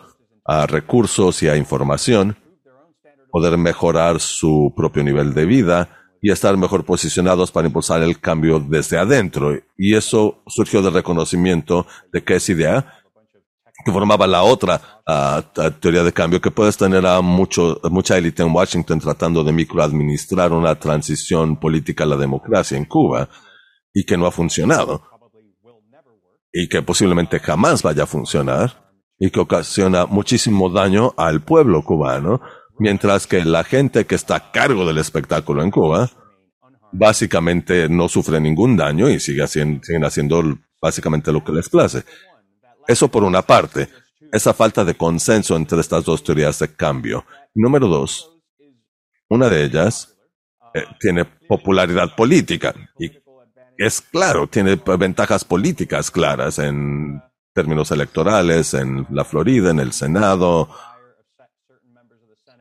a 0.45 0.65
recursos 0.65 1.43
y 1.43 1.49
a 1.49 1.57
información, 1.57 2.37
poder 3.29 3.57
mejorar 3.57 4.21
su 4.21 4.73
propio 4.77 5.03
nivel 5.03 5.33
de 5.33 5.45
vida 5.45 5.89
y 6.21 6.31
estar 6.31 6.55
mejor 6.55 6.85
posicionados 6.85 7.51
para 7.51 7.67
impulsar 7.67 8.01
el 8.01 8.21
cambio 8.21 8.61
desde 8.61 8.97
adentro. 8.97 9.59
Y 9.77 9.93
eso 9.95 10.41
surgió 10.47 10.81
del 10.81 10.93
reconocimiento 10.93 11.85
de 12.13 12.23
que 12.23 12.35
esa 12.35 12.53
idea 12.53 12.96
que 13.87 13.93
formaba 13.93 14.27
la 14.27 14.43
otra 14.43 14.81
uh, 15.07 15.71
teoría 15.79 16.03
de 16.03 16.11
cambio, 16.11 16.41
que 16.41 16.51
puedes 16.51 16.75
tener 16.75 17.05
a 17.05 17.21
mucho, 17.21 17.79
mucha 17.89 18.17
élite 18.17 18.43
en 18.43 18.53
Washington 18.53 18.99
tratando 18.99 19.45
de 19.45 19.53
microadministrar 19.53 20.51
una 20.51 20.75
transición 20.75 21.55
política 21.55 22.03
a 22.03 22.07
la 22.07 22.17
democracia 22.17 22.77
en 22.77 22.83
Cuba 22.83 23.29
y 23.93 24.03
que 24.03 24.17
no 24.17 24.27
ha 24.27 24.31
funcionado 24.31 25.03
y 26.51 26.67
que 26.67 26.81
posiblemente 26.81 27.39
jamás 27.39 27.81
vaya 27.81 28.03
a 28.03 28.07
funcionar 28.07 28.91
y 29.17 29.29
que 29.29 29.39
ocasiona 29.39 30.05
muchísimo 30.05 30.69
daño 30.69 31.13
al 31.15 31.41
pueblo 31.41 31.81
cubano, 31.81 32.41
mientras 32.77 33.25
que 33.25 33.45
la 33.45 33.63
gente 33.63 34.05
que 34.05 34.15
está 34.15 34.35
a 34.35 34.51
cargo 34.51 34.85
del 34.85 34.97
espectáculo 34.97 35.63
en 35.63 35.71
Cuba 35.71 36.11
básicamente 36.91 37.87
no 37.87 38.09
sufre 38.09 38.41
ningún 38.41 38.75
daño 38.75 39.09
y 39.09 39.21
sigue 39.21 39.43
haciendo, 39.43 39.81
siguen 39.81 40.03
haciendo 40.03 40.43
básicamente 40.81 41.31
lo 41.31 41.41
que 41.41 41.53
les 41.53 41.69
place. 41.69 42.03
Eso 42.87 43.09
por 43.09 43.23
una 43.23 43.41
parte, 43.41 43.89
esa 44.31 44.53
falta 44.53 44.85
de 44.85 44.95
consenso 44.95 45.55
entre 45.55 45.81
estas 45.81 46.05
dos 46.05 46.23
teorías 46.23 46.59
de 46.59 46.73
cambio. 46.73 47.25
Número 47.53 47.87
dos, 47.87 48.37
una 49.29 49.49
de 49.49 49.63
ellas 49.65 50.15
eh, 50.73 50.85
tiene 50.99 51.25
popularidad 51.25 52.15
política 52.15 52.73
y 52.97 53.11
es 53.77 54.01
claro, 54.01 54.47
tiene 54.47 54.79
ventajas 54.97 55.43
políticas 55.43 56.09
claras 56.09 56.59
en 56.59 57.21
términos 57.53 57.91
electorales, 57.91 58.73
en 58.73 59.05
la 59.11 59.23
Florida, 59.23 59.71
en 59.71 59.79
el 59.79 59.93
Senado, 59.93 60.69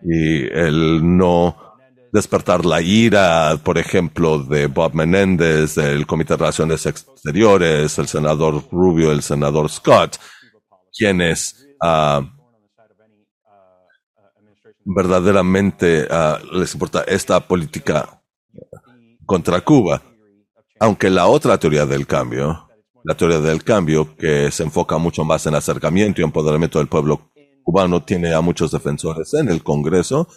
y 0.03 0.47
el 0.47 1.01
no 1.17 1.66
despertar 2.17 2.65
la 2.65 2.81
ira, 2.81 3.61
por 3.63 3.77
ejemplo, 3.77 4.39
de 4.39 4.69
Bob 4.69 4.95
Menéndez, 4.95 5.75
del 5.75 6.07
Comité 6.07 6.33
de 6.33 6.39
Relaciones 6.39 6.87
Exteriores, 6.87 7.99
el 7.99 8.09
senador 8.09 8.65
Rubio, 8.73 9.13
el 9.13 9.23
senador 9.23 9.69
Scott, 9.71 10.17
quienes 10.97 11.67
uh, 11.83 12.25
verdaderamente 14.87 16.09
uh, 16.11 16.57
les 16.57 16.73
importa 16.73 17.03
esta 17.07 17.39
política 17.47 18.23
contra 19.27 19.61
Cuba. 19.61 20.01
Aunque 20.81 21.11
la 21.11 21.27
otra 21.27 21.59
teoría 21.59 21.85
del 21.85 22.07
cambio, 22.07 22.67
la 23.05 23.15
teoría 23.15 23.41
del 23.41 23.63
cambio 23.63 24.17
que 24.17 24.51
se 24.51 24.63
enfoca 24.63 24.97
mucho 24.97 25.23
más 25.23 25.47
en 25.47 25.55
acercamiento 25.55 26.23
y 26.23 26.25
empoderamiento 26.25 26.79
del 26.79 26.89
pueblo 26.89 27.31
cubano, 27.63 28.03
tiene 28.03 28.33
a 28.33 28.41
muchos 28.41 28.71
defensores 28.71 29.35
en 29.35 29.49
el 29.49 29.63
Congreso, 29.63 30.29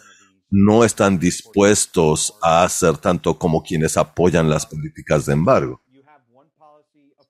no 0.50 0.84
están 0.84 1.20
dispuestos 1.20 2.36
a 2.42 2.64
hacer 2.64 2.98
tanto 2.98 3.38
como 3.38 3.62
quienes 3.62 3.98
apoyan 3.98 4.50
las 4.50 4.66
políticas 4.66 5.26
de 5.26 5.34
embargo. 5.34 5.82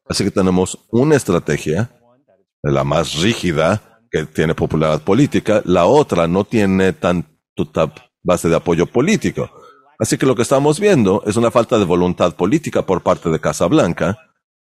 Así 0.07 0.23
que 0.23 0.31
tenemos 0.31 0.79
una 0.89 1.15
estrategia, 1.15 1.89
la 2.63 2.83
más 2.83 3.15
rígida, 3.21 3.99
que 4.11 4.25
tiene 4.25 4.55
popularidad 4.55 5.03
política, 5.03 5.61
la 5.65 5.85
otra 5.85 6.27
no 6.27 6.43
tiene 6.43 6.93
tanta 6.93 7.93
base 8.23 8.49
de 8.49 8.55
apoyo 8.55 8.85
político. 8.87 9.49
Así 9.99 10.17
que 10.17 10.25
lo 10.25 10.35
que 10.35 10.41
estamos 10.41 10.79
viendo 10.79 11.23
es 11.27 11.35
una 11.35 11.51
falta 11.51 11.77
de 11.77 11.85
voluntad 11.85 12.35
política 12.35 12.85
por 12.85 13.01
parte 13.01 13.29
de 13.29 13.39
Casablanca 13.39 14.17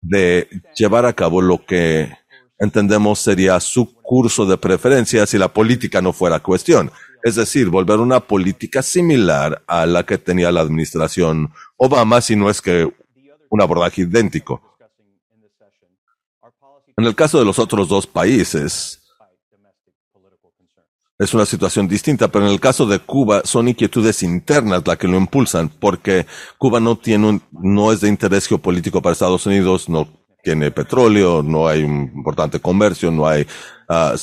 de 0.00 0.48
llevar 0.76 1.06
a 1.06 1.14
cabo 1.14 1.40
lo 1.40 1.64
que 1.64 2.12
entendemos 2.58 3.18
sería 3.20 3.58
su 3.58 3.94
curso 4.02 4.44
de 4.44 4.58
preferencia 4.58 5.26
si 5.26 5.38
la 5.38 5.48
política 5.48 6.02
no 6.02 6.12
fuera 6.12 6.40
cuestión. 6.40 6.90
Es 7.24 7.36
decir, 7.36 7.70
volver 7.70 8.00
una 8.00 8.20
política 8.20 8.82
similar 8.82 9.64
a 9.66 9.86
la 9.86 10.04
que 10.04 10.18
tenía 10.18 10.52
la 10.52 10.60
administración 10.60 11.54
Obama, 11.78 12.20
si 12.20 12.36
no 12.36 12.50
es 12.50 12.60
que 12.60 12.86
un 13.48 13.62
abordaje 13.62 14.02
idéntico. 14.02 14.76
En 16.98 17.06
el 17.06 17.14
caso 17.14 17.38
de 17.38 17.46
los 17.46 17.58
otros 17.58 17.88
dos 17.88 18.06
países, 18.06 19.00
es 21.18 21.32
una 21.32 21.46
situación 21.46 21.88
distinta, 21.88 22.28
pero 22.28 22.44
en 22.44 22.52
el 22.52 22.60
caso 22.60 22.84
de 22.84 22.98
Cuba 22.98 23.40
son 23.44 23.68
inquietudes 23.68 24.22
internas 24.22 24.82
las 24.84 24.98
que 24.98 25.08
lo 25.08 25.16
impulsan, 25.16 25.70
porque 25.70 26.26
Cuba 26.58 26.78
no 26.78 26.98
tiene 26.98 27.40
no 27.52 27.90
es 27.90 28.02
de 28.02 28.08
interés 28.08 28.46
geopolítico 28.46 29.00
para 29.00 29.14
Estados 29.14 29.46
Unidos, 29.46 29.88
no 29.88 30.06
tiene 30.42 30.70
petróleo, 30.70 31.42
no 31.42 31.66
hay 31.66 31.84
un 31.84 32.12
importante 32.14 32.60
comercio, 32.60 33.10
no 33.10 33.26
hay 33.26 33.46
uh, 33.88 34.14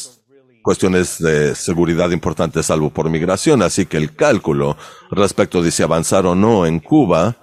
cuestiones 0.62 1.20
de 1.20 1.56
seguridad 1.56 2.12
importantes 2.12 2.68
salvo 2.68 2.90
por 2.90 3.10
migración, 3.10 3.62
así 3.62 3.86
que 3.86 3.98
el 3.98 4.16
cálculo 4.16 4.78
respecto 5.12 5.62
de 5.62 5.72
si 5.72 5.84
avanzar 5.84 6.26
o 6.26 6.36
no 6.36 6.66
en 6.66 6.80
Cuba 6.80 7.36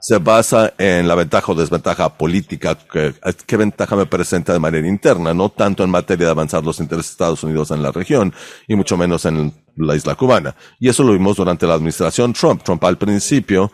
se 0.00 0.16
basa 0.18 0.72
en 0.78 1.06
la 1.06 1.14
ventaja 1.14 1.52
o 1.52 1.54
desventaja 1.54 2.08
política, 2.16 2.74
que, 2.74 3.14
qué 3.46 3.56
ventaja 3.56 3.96
me 3.96 4.06
presenta 4.06 4.52
de 4.52 4.58
manera 4.58 4.88
interna, 4.88 5.34
no 5.34 5.50
tanto 5.50 5.84
en 5.84 5.90
materia 5.90 6.26
de 6.26 6.32
avanzar 6.32 6.64
los 6.64 6.80
intereses 6.80 7.10
de 7.10 7.12
Estados 7.12 7.44
Unidos 7.44 7.70
en 7.70 7.82
la 7.82 7.92
región, 7.92 8.32
y 8.66 8.76
mucho 8.76 8.96
menos 8.96 9.26
en 9.26 9.52
la 9.76 9.94
isla 9.94 10.14
cubana. 10.14 10.56
Y 10.78 10.88
eso 10.88 11.02
lo 11.02 11.12
vimos 11.12 11.36
durante 11.36 11.66
la 11.66 11.74
administración 11.74 12.32
Trump. 12.32 12.62
Trump 12.62 12.82
al 12.84 12.96
principio 12.96 13.70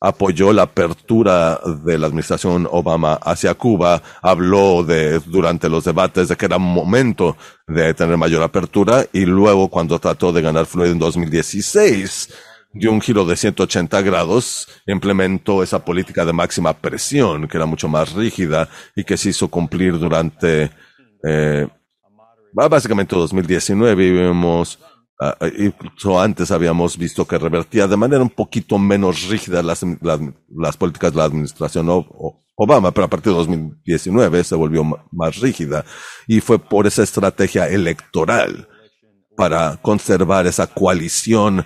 apoyó 0.00 0.52
la 0.52 0.62
apertura 0.62 1.60
de 1.84 1.98
la 1.98 2.06
administración 2.06 2.66
Obama 2.70 3.14
hacia 3.14 3.54
Cuba, 3.54 4.02
habló 4.22 4.82
de, 4.82 5.20
durante 5.20 5.68
los 5.68 5.84
debates 5.84 6.28
de 6.28 6.36
que 6.36 6.46
era 6.46 6.58
momento 6.58 7.36
de 7.66 7.92
tener 7.92 8.16
mayor 8.16 8.42
apertura, 8.42 9.04
y 9.12 9.26
luego 9.26 9.68
cuando 9.68 9.98
trató 9.98 10.32
de 10.32 10.40
ganar 10.40 10.64
Florida 10.64 10.92
en 10.92 10.98
2016, 10.98 12.30
dio 12.72 12.92
un 12.92 13.00
giro 13.00 13.26
de 13.26 13.36
180 13.36 14.00
grados, 14.02 14.68
implementó 14.86 15.62
esa 15.62 15.84
política 15.84 16.24
de 16.24 16.32
máxima 16.32 16.72
presión, 16.72 17.46
que 17.46 17.58
era 17.58 17.66
mucho 17.66 17.88
más 17.88 18.12
rígida 18.14 18.68
y 18.96 19.04
que 19.04 19.18
se 19.18 19.30
hizo 19.30 19.48
cumplir 19.48 19.98
durante, 19.98 20.70
eh, 21.28 21.68
básicamente 22.52 23.16
2019 23.16 24.04
y 24.04 24.10
vimos, 24.10 24.78
uh, 25.20 25.46
incluso 25.58 26.20
antes 26.20 26.50
habíamos 26.50 26.96
visto 26.96 27.26
que 27.26 27.38
revertía 27.38 27.86
de 27.86 27.96
manera 27.96 28.22
un 28.22 28.30
poquito 28.30 28.78
menos 28.78 29.28
rígida 29.28 29.62
las, 29.62 29.82
las, 30.00 30.20
las 30.48 30.76
políticas 30.76 31.12
de 31.12 31.18
la 31.18 31.24
administración 31.24 31.88
Obama, 32.62 32.90
pero 32.90 33.06
a 33.06 33.10
partir 33.10 33.32
de 33.32 33.38
2019 33.38 34.44
se 34.44 34.54
volvió 34.54 34.84
más 35.12 35.36
rígida 35.38 35.84
y 36.26 36.40
fue 36.40 36.58
por 36.58 36.86
esa 36.86 37.02
estrategia 37.02 37.68
electoral 37.68 38.68
para 39.36 39.78
conservar 39.78 40.46
esa 40.46 40.66
coalición 40.66 41.64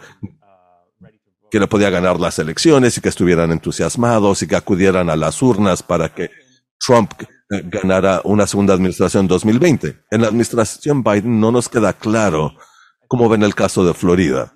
que 1.50 1.58
le 1.58 1.66
podía 1.66 1.90
ganar 1.90 2.20
las 2.20 2.38
elecciones 2.38 2.96
y 2.96 3.00
que 3.00 3.08
estuvieran 3.08 3.50
entusiasmados 3.50 4.42
y 4.42 4.46
que 4.46 4.56
acudieran 4.56 5.10
a 5.10 5.16
las 5.16 5.42
urnas 5.42 5.82
para 5.82 6.14
que 6.14 6.30
Trump 6.78 7.12
eh, 7.20 7.62
ganara 7.64 8.20
una 8.24 8.46
segunda 8.46 8.74
administración 8.74 9.24
en 9.24 9.28
2020. 9.28 10.04
En 10.10 10.22
la 10.22 10.28
administración 10.28 11.02
Biden 11.02 11.40
no 11.40 11.50
nos 11.50 11.68
queda 11.68 11.92
claro 11.92 12.52
cómo 13.08 13.28
ven 13.28 13.42
el 13.42 13.54
caso 13.54 13.84
de 13.84 13.94
Florida. 13.94 14.54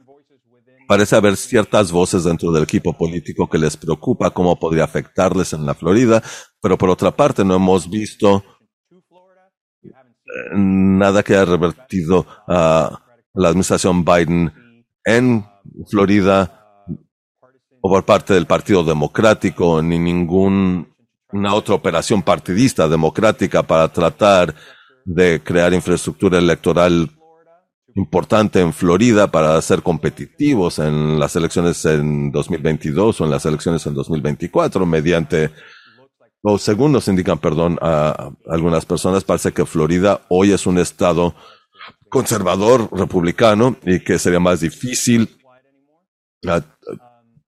Parece 0.86 1.16
haber 1.16 1.36
ciertas 1.36 1.92
voces 1.92 2.24
dentro 2.24 2.50
del 2.50 2.62
equipo 2.62 2.96
político 2.96 3.48
que 3.48 3.58
les 3.58 3.76
preocupa 3.76 4.30
cómo 4.30 4.58
podría 4.58 4.84
afectarles 4.84 5.52
en 5.52 5.66
la 5.66 5.74
Florida, 5.74 6.22
pero 6.62 6.78
por 6.78 6.88
otra 6.88 7.10
parte 7.10 7.44
no 7.44 7.56
hemos 7.56 7.90
visto 7.90 8.42
eh, 9.82 9.90
nada 10.54 11.22
que 11.22 11.34
haya 11.34 11.44
revertido 11.44 12.26
a 12.46 13.02
la 13.34 13.48
administración 13.48 14.02
Biden 14.04 14.50
en 15.04 15.44
Florida 15.90 16.86
o 17.80 17.90
por 17.90 18.04
parte 18.04 18.34
del 18.34 18.46
Partido 18.46 18.82
Democrático, 18.82 19.82
ni 19.82 19.98
ninguna 19.98 20.86
otra 21.52 21.74
operación 21.74 22.22
partidista 22.22 22.88
democrática 22.88 23.62
para 23.62 23.88
tratar 23.88 24.54
de 25.04 25.42
crear 25.42 25.72
infraestructura 25.74 26.38
electoral 26.38 27.10
importante 27.94 28.60
en 28.60 28.72
Florida 28.72 29.30
para 29.30 29.60
ser 29.62 29.82
competitivos 29.82 30.78
en 30.78 31.18
las 31.18 31.34
elecciones 31.36 31.84
en 31.84 32.30
2022 32.30 33.20
o 33.20 33.24
en 33.24 33.30
las 33.30 33.46
elecciones 33.46 33.86
en 33.86 33.94
2024 33.94 34.86
mediante, 34.86 35.50
o 36.42 36.58
según 36.58 36.92
nos 36.92 37.08
indican, 37.08 37.38
perdón, 37.38 37.78
a 37.80 38.30
algunas 38.46 38.86
personas, 38.86 39.24
parece 39.24 39.52
que 39.52 39.66
Florida 39.66 40.22
hoy 40.28 40.52
es 40.52 40.66
un 40.66 40.78
estado 40.78 41.34
conservador 42.08 42.88
republicano 42.92 43.76
y 43.84 44.00
que 44.00 44.18
sería 44.18 44.40
más 44.40 44.60
difícil 44.60 45.38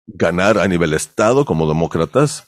ganar 0.07 0.59
a 0.59 0.69
nivel 0.69 0.95
Estado 0.95 1.45
como 1.45 1.69
demócratas. 1.69 2.47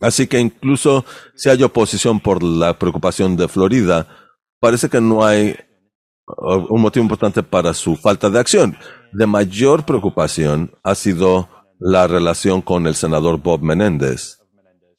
Así 0.00 0.26
que 0.26 0.38
incluso 0.38 1.04
si 1.34 1.48
hay 1.48 1.62
oposición 1.62 2.20
por 2.20 2.42
la 2.42 2.78
preocupación 2.78 3.36
de 3.36 3.48
Florida, 3.48 4.06
parece 4.60 4.90
que 4.90 5.00
no 5.00 5.24
hay 5.24 5.56
un 6.26 6.80
motivo 6.80 7.04
importante 7.04 7.42
para 7.42 7.72
su 7.72 7.96
falta 7.96 8.28
de 8.30 8.38
acción. 8.38 8.76
De 9.12 9.26
mayor 9.26 9.84
preocupación 9.84 10.72
ha 10.82 10.94
sido 10.94 11.48
la 11.78 12.06
relación 12.06 12.62
con 12.62 12.86
el 12.86 12.94
senador 12.94 13.38
Bob 13.38 13.62
Menéndez 13.62 14.40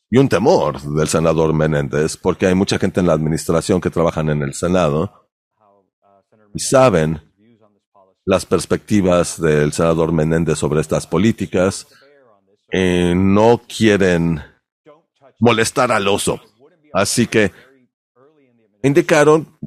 y 0.10 0.18
un 0.18 0.30
temor 0.30 0.82
del 0.82 1.08
senador 1.08 1.54
Menéndez, 1.54 2.16
porque 2.16 2.48
hay 2.48 2.56
mucha 2.56 2.80
gente 2.80 3.00
en 3.00 3.08
la 3.08 3.14
administración 3.14 3.82
que 3.82 3.90
trabajan 3.90 4.30
en 4.30 4.42
el 4.42 4.54
Senado 4.54 5.28
y 6.54 6.60
saben 6.60 7.22
las 8.26 8.46
perspectivas 8.46 9.40
del 9.40 9.72
senador 9.74 10.12
Menéndez 10.12 10.58
sobre 10.58 10.82
estas 10.82 11.08
políticas 11.08 11.88
y 12.72 13.14
no 13.16 13.62
quieren 13.68 14.42
molestar 15.40 15.92
al 15.92 16.08
oso. 16.08 16.40
Así 16.94 17.28
que 17.28 17.52
indicaron 18.84 19.58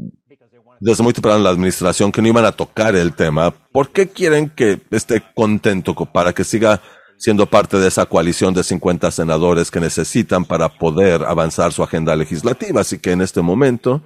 desde 0.80 1.04
muy 1.04 1.12
temprano 1.12 1.38
en 1.38 1.44
la 1.44 1.50
administración 1.50 2.10
que 2.10 2.22
no 2.22 2.28
iban 2.28 2.44
a 2.44 2.52
tocar 2.52 2.96
el 2.96 3.12
tema. 3.12 3.50
¿Por 3.50 3.90
qué 3.90 4.08
quieren 4.08 4.50
que 4.50 4.80
esté 4.90 5.22
contento 5.34 5.94
para 5.94 6.32
que 6.32 6.42
siga 6.42 6.80
siendo 7.20 7.44
parte 7.44 7.76
de 7.76 7.86
esa 7.86 8.06
coalición 8.06 8.54
de 8.54 8.64
50 8.64 9.10
senadores 9.10 9.70
que 9.70 9.78
necesitan 9.78 10.46
para 10.46 10.70
poder 10.70 11.22
avanzar 11.24 11.70
su 11.70 11.82
agenda 11.82 12.16
legislativa. 12.16 12.80
Así 12.80 12.98
que 12.98 13.12
en 13.12 13.20
este 13.20 13.42
momento, 13.42 14.02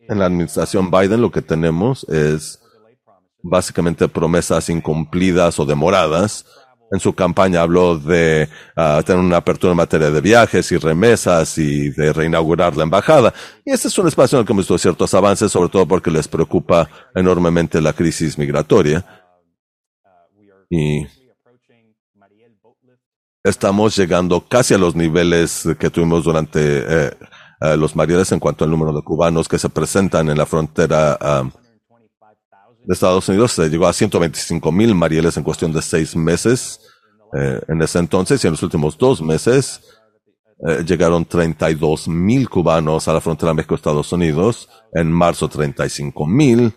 en 0.00 0.18
la 0.18 0.26
administración 0.26 0.90
Biden 0.90 1.22
lo 1.22 1.30
que 1.30 1.42
tenemos 1.42 2.04
es 2.08 2.60
básicamente 3.40 4.08
promesas 4.08 4.68
incumplidas 4.68 5.60
o 5.60 5.64
demoradas. 5.64 6.44
En 6.90 7.00
su 7.00 7.12
campaña 7.12 7.60
habló 7.60 7.98
de 7.98 8.48
ah, 8.74 9.02
tener 9.04 9.20
una 9.20 9.38
apertura 9.38 9.72
en 9.72 9.76
materia 9.76 10.10
de 10.10 10.20
viajes 10.20 10.72
y 10.72 10.78
remesas 10.78 11.58
y 11.58 11.90
de 11.90 12.12
reinaugurar 12.12 12.76
la 12.76 12.84
embajada. 12.84 13.34
Y 13.64 13.72
este 13.72 13.88
es 13.88 13.98
un 13.98 14.08
espacio 14.08 14.38
en 14.38 14.40
el 14.40 14.46
que 14.46 14.52
hemos 14.52 14.64
visto 14.64 14.78
ciertos 14.78 15.12
avances, 15.12 15.52
sobre 15.52 15.68
todo 15.68 15.86
porque 15.86 16.10
les 16.10 16.28
preocupa 16.28 16.88
enormemente 17.14 17.80
la 17.80 17.92
crisis 17.92 18.38
migratoria. 18.38 19.04
Y 20.70 21.06
estamos 23.44 23.96
llegando 23.96 24.46
casi 24.48 24.74
a 24.74 24.78
los 24.78 24.94
niveles 24.94 25.68
que 25.78 25.90
tuvimos 25.90 26.24
durante 26.24 26.60
eh, 26.60 27.10
eh, 27.60 27.76
los 27.76 27.96
Marieles 27.96 28.30
en 28.32 28.40
cuanto 28.40 28.64
al 28.64 28.70
número 28.70 28.92
de 28.92 29.02
cubanos 29.02 29.48
que 29.48 29.58
se 29.58 29.68
presentan 29.68 30.28
en 30.28 30.38
la 30.38 30.46
frontera 30.46 31.18
um, 31.42 31.50
de 32.88 32.94
Estados 32.94 33.28
Unidos. 33.28 33.52
Se 33.52 33.68
llegó 33.68 33.86
a 33.86 33.92
125 33.92 34.72
mil 34.72 34.94
Marieles 34.94 35.36
en 35.36 35.44
cuestión 35.44 35.72
de 35.72 35.82
seis 35.82 36.16
meses 36.16 36.80
eh, 37.38 37.60
en 37.68 37.82
ese 37.82 37.98
entonces 37.98 38.42
y 38.42 38.46
en 38.46 38.54
los 38.54 38.62
últimos 38.62 38.96
dos 38.96 39.20
meses 39.20 39.82
llegaron 40.84 41.24
32 41.24 42.08
mil 42.08 42.48
cubanos 42.48 43.06
a 43.06 43.12
la 43.12 43.20
frontera 43.20 43.54
México-Estados 43.54 44.12
Unidos. 44.12 44.68
En 44.92 45.12
marzo 45.12 45.48
35 45.48 46.26
mil. 46.26 46.74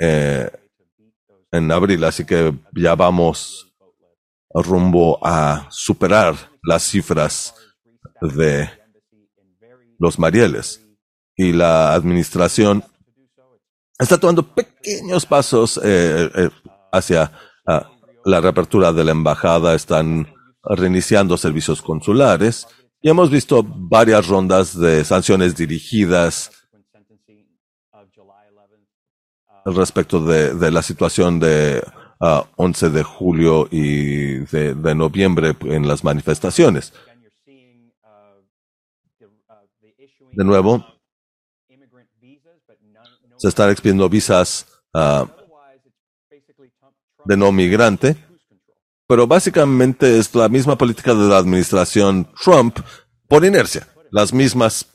en 0.00 1.70
abril, 1.70 2.02
así 2.04 2.24
que 2.24 2.54
ya 2.74 2.94
vamos 2.94 3.74
rumbo 4.54 5.18
a 5.22 5.66
superar 5.70 6.34
las 6.62 6.84
cifras 6.84 7.54
de 8.20 8.70
los 9.98 10.18
Marieles. 10.18 10.80
Y 11.36 11.52
la 11.52 11.94
administración 11.94 12.84
está 13.98 14.18
tomando 14.18 14.42
pequeños 14.42 15.26
pasos 15.26 15.78
eh, 15.82 16.30
eh, 16.34 16.50
hacia 16.92 17.32
ah, 17.66 17.90
la 18.24 18.40
reapertura 18.40 18.92
de 18.92 19.04
la 19.04 19.12
embajada, 19.12 19.74
están 19.74 20.28
reiniciando 20.62 21.36
servicios 21.36 21.82
consulares 21.82 22.66
y 23.02 23.10
hemos 23.10 23.30
visto 23.30 23.62
varias 23.62 24.26
rondas 24.26 24.78
de 24.78 25.04
sanciones 25.04 25.54
dirigidas 25.56 26.50
respecto 29.66 30.20
de 30.24 30.70
la 30.70 30.82
situación 30.82 31.40
de 31.40 31.82
11 32.56 32.90
de 32.90 33.02
julio 33.02 33.68
y 33.70 34.38
de, 34.46 34.94
noviembre 34.94 35.56
en 35.62 35.88
las 35.88 36.04
manifestaciones. 36.04 36.92
De 40.32 40.44
nuevo, 40.44 40.84
se 43.36 43.48
están 43.48 43.70
expidiendo 43.70 44.08
visas 44.08 44.66
ah, 44.94 45.26
de 47.24 47.36
no 47.36 47.52
migrante, 47.52 48.16
pero 49.06 49.26
básicamente 49.26 50.18
es 50.18 50.34
la 50.34 50.48
misma 50.48 50.76
política 50.76 51.14
de 51.14 51.28
la 51.28 51.38
administración 51.38 52.28
Trump 52.42 52.78
por 53.28 53.44
inercia, 53.44 53.88
las 54.10 54.32
mismas 54.32 54.86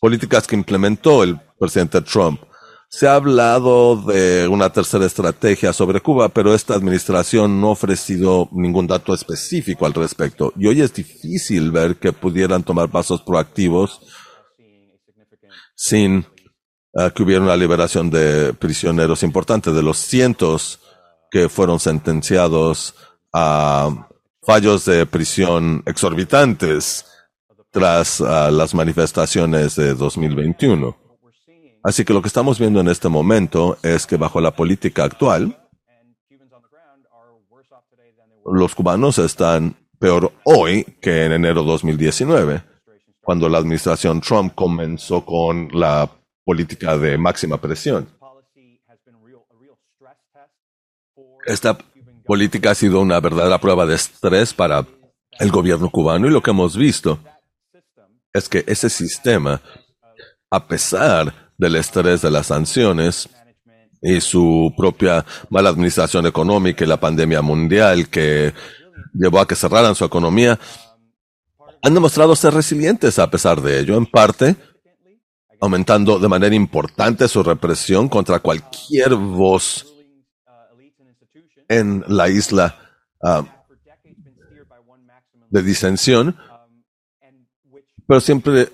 políticas 0.00 0.46
que 0.46 0.56
implementó 0.56 1.22
el 1.22 1.38
presidente 1.58 2.00
Trump. 2.02 2.40
Se 2.88 3.08
ha 3.08 3.16
hablado 3.16 3.96
de 3.96 4.46
una 4.46 4.70
tercera 4.70 5.06
estrategia 5.06 5.72
sobre 5.72 6.00
Cuba, 6.00 6.28
pero 6.28 6.54
esta 6.54 6.74
administración 6.74 7.60
no 7.60 7.68
ha 7.68 7.72
ofrecido 7.72 8.48
ningún 8.52 8.86
dato 8.86 9.12
específico 9.12 9.86
al 9.86 9.94
respecto. 9.94 10.52
Y 10.56 10.68
hoy 10.68 10.80
es 10.80 10.94
difícil 10.94 11.72
ver 11.72 11.96
que 11.96 12.12
pudieran 12.12 12.62
tomar 12.62 12.88
pasos 12.88 13.22
proactivos 13.22 14.00
sin 15.74 16.24
uh, 16.96 17.10
que 17.10 17.22
hubiera 17.22 17.42
una 17.42 17.56
liberación 17.56 18.10
de 18.10 18.52
prisioneros 18.54 19.22
importante, 19.22 19.72
de 19.72 19.82
los 19.82 19.98
cientos 19.98 20.80
que 21.30 21.48
fueron 21.48 21.78
sentenciados 21.78 22.94
a 23.32 24.08
fallos 24.42 24.84
de 24.84 25.06
prisión 25.06 25.82
exorbitantes 25.86 27.06
tras 27.70 28.20
uh, 28.20 28.50
las 28.50 28.74
manifestaciones 28.74 29.76
de 29.76 29.94
2021. 29.94 30.96
Así 31.82 32.04
que 32.04 32.12
lo 32.12 32.22
que 32.22 32.28
estamos 32.28 32.58
viendo 32.58 32.80
en 32.80 32.88
este 32.88 33.08
momento 33.08 33.78
es 33.82 34.06
que 34.06 34.16
bajo 34.16 34.40
la 34.40 34.50
política 34.50 35.04
actual, 35.04 35.56
los 38.44 38.74
cubanos 38.74 39.18
están 39.18 39.76
peor 39.98 40.32
hoy 40.44 40.84
que 41.00 41.24
en 41.24 41.32
enero 41.32 41.62
2019, 41.62 42.62
cuando 43.20 43.48
la 43.48 43.58
administración 43.58 44.20
Trump 44.20 44.54
comenzó 44.54 45.24
con 45.24 45.68
la 45.72 46.10
política 46.46 46.96
de 46.96 47.18
máxima 47.18 47.60
presión. 47.60 48.08
Esta 51.44 51.76
política 52.24 52.70
ha 52.70 52.74
sido 52.74 53.00
una 53.00 53.18
verdadera 53.20 53.60
prueba 53.60 53.84
de 53.84 53.96
estrés 53.96 54.54
para 54.54 54.86
el 55.40 55.50
gobierno 55.50 55.90
cubano 55.90 56.28
y 56.28 56.30
lo 56.30 56.40
que 56.40 56.52
hemos 56.52 56.76
visto 56.76 57.18
es 58.32 58.48
que 58.48 58.64
ese 58.66 58.88
sistema, 58.88 59.60
a 60.48 60.66
pesar 60.68 61.52
del 61.58 61.74
estrés 61.76 62.22
de 62.22 62.30
las 62.30 62.46
sanciones 62.46 63.28
y 64.00 64.20
su 64.20 64.72
propia 64.76 65.24
mala 65.50 65.70
administración 65.70 66.26
económica 66.26 66.84
y 66.84 66.88
la 66.88 67.00
pandemia 67.00 67.42
mundial 67.42 68.08
que 68.08 68.54
llevó 69.12 69.40
a 69.40 69.48
que 69.48 69.56
cerraran 69.56 69.96
su 69.96 70.04
economía, 70.04 70.60
han 71.82 71.94
demostrado 71.94 72.36
ser 72.36 72.54
resilientes 72.54 73.18
a 73.18 73.30
pesar 73.30 73.60
de 73.60 73.80
ello, 73.80 73.96
en 73.96 74.06
parte 74.06 74.56
aumentando 75.60 76.18
de 76.18 76.28
manera 76.28 76.54
importante 76.54 77.28
su 77.28 77.42
represión 77.42 78.08
contra 78.08 78.40
cualquier 78.40 79.14
voz 79.14 79.86
en 81.68 82.04
la 82.06 82.28
isla 82.28 82.78
ah, 83.22 83.44
de 85.50 85.62
disensión, 85.62 86.36
pero 88.06 88.20
siempre 88.20 88.70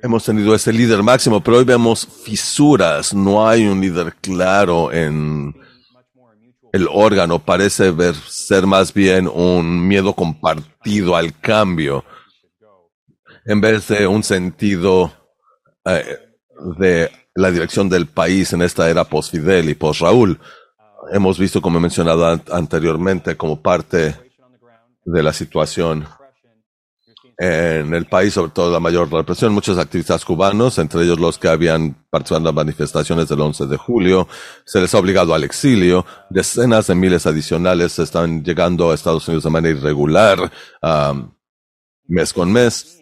Hemos 0.00 0.24
tenido 0.24 0.54
ese 0.54 0.72
líder 0.72 1.02
máximo, 1.02 1.42
pero 1.42 1.56
hoy 1.56 1.64
vemos 1.64 2.06
fisuras. 2.06 3.12
No 3.12 3.48
hay 3.48 3.66
un 3.66 3.80
líder 3.80 4.14
claro 4.20 4.92
en 4.92 5.56
el 6.72 6.88
órgano. 6.90 7.38
Parece 7.38 7.90
ver, 7.90 8.14
ser 8.14 8.66
más 8.66 8.92
bien 8.92 9.28
un 9.28 9.86
miedo 9.86 10.12
compartido 10.12 11.16
al 11.16 11.38
cambio, 11.38 12.04
en 13.44 13.60
vez 13.60 13.88
de 13.88 14.06
un 14.06 14.22
sentido 14.22 15.12
eh, 15.84 16.18
de 16.76 17.10
la 17.34 17.50
dirección 17.50 17.88
del 17.88 18.06
país 18.06 18.52
en 18.52 18.62
esta 18.62 18.90
era 18.90 19.04
post-Fidel 19.04 19.70
y 19.70 19.74
post-Raúl. 19.74 20.38
Hemos 21.12 21.38
visto, 21.38 21.62
como 21.62 21.78
he 21.78 21.80
mencionado 21.80 22.26
anteriormente, 22.52 23.36
como 23.36 23.62
parte 23.62 24.14
de 25.04 25.22
la 25.22 25.32
situación 25.32 26.06
en 27.40 27.94
el 27.94 28.06
país, 28.06 28.34
sobre 28.34 28.50
todo 28.50 28.72
la 28.72 28.80
mayor 28.80 29.12
represión, 29.12 29.52
muchos 29.52 29.78
activistas 29.78 30.24
cubanos, 30.24 30.76
entre 30.78 31.02
ellos 31.04 31.20
los 31.20 31.38
que 31.38 31.46
habían 31.46 31.94
participado 32.10 32.38
en 32.40 32.44
las 32.46 32.54
manifestaciones 32.54 33.28
del 33.28 33.40
11 33.40 33.66
de 33.66 33.76
julio, 33.76 34.26
se 34.64 34.80
les 34.80 34.92
ha 34.92 34.98
obligado 34.98 35.32
al 35.32 35.44
exilio, 35.44 36.04
decenas 36.30 36.88
de 36.88 36.96
miles 36.96 37.26
adicionales 37.26 37.96
están 38.00 38.42
llegando 38.42 38.90
a 38.90 38.94
Estados 38.94 39.28
Unidos 39.28 39.44
de 39.44 39.50
manera 39.50 39.78
irregular, 39.78 40.50
mes 42.06 42.32
con 42.32 42.52
mes. 42.52 43.00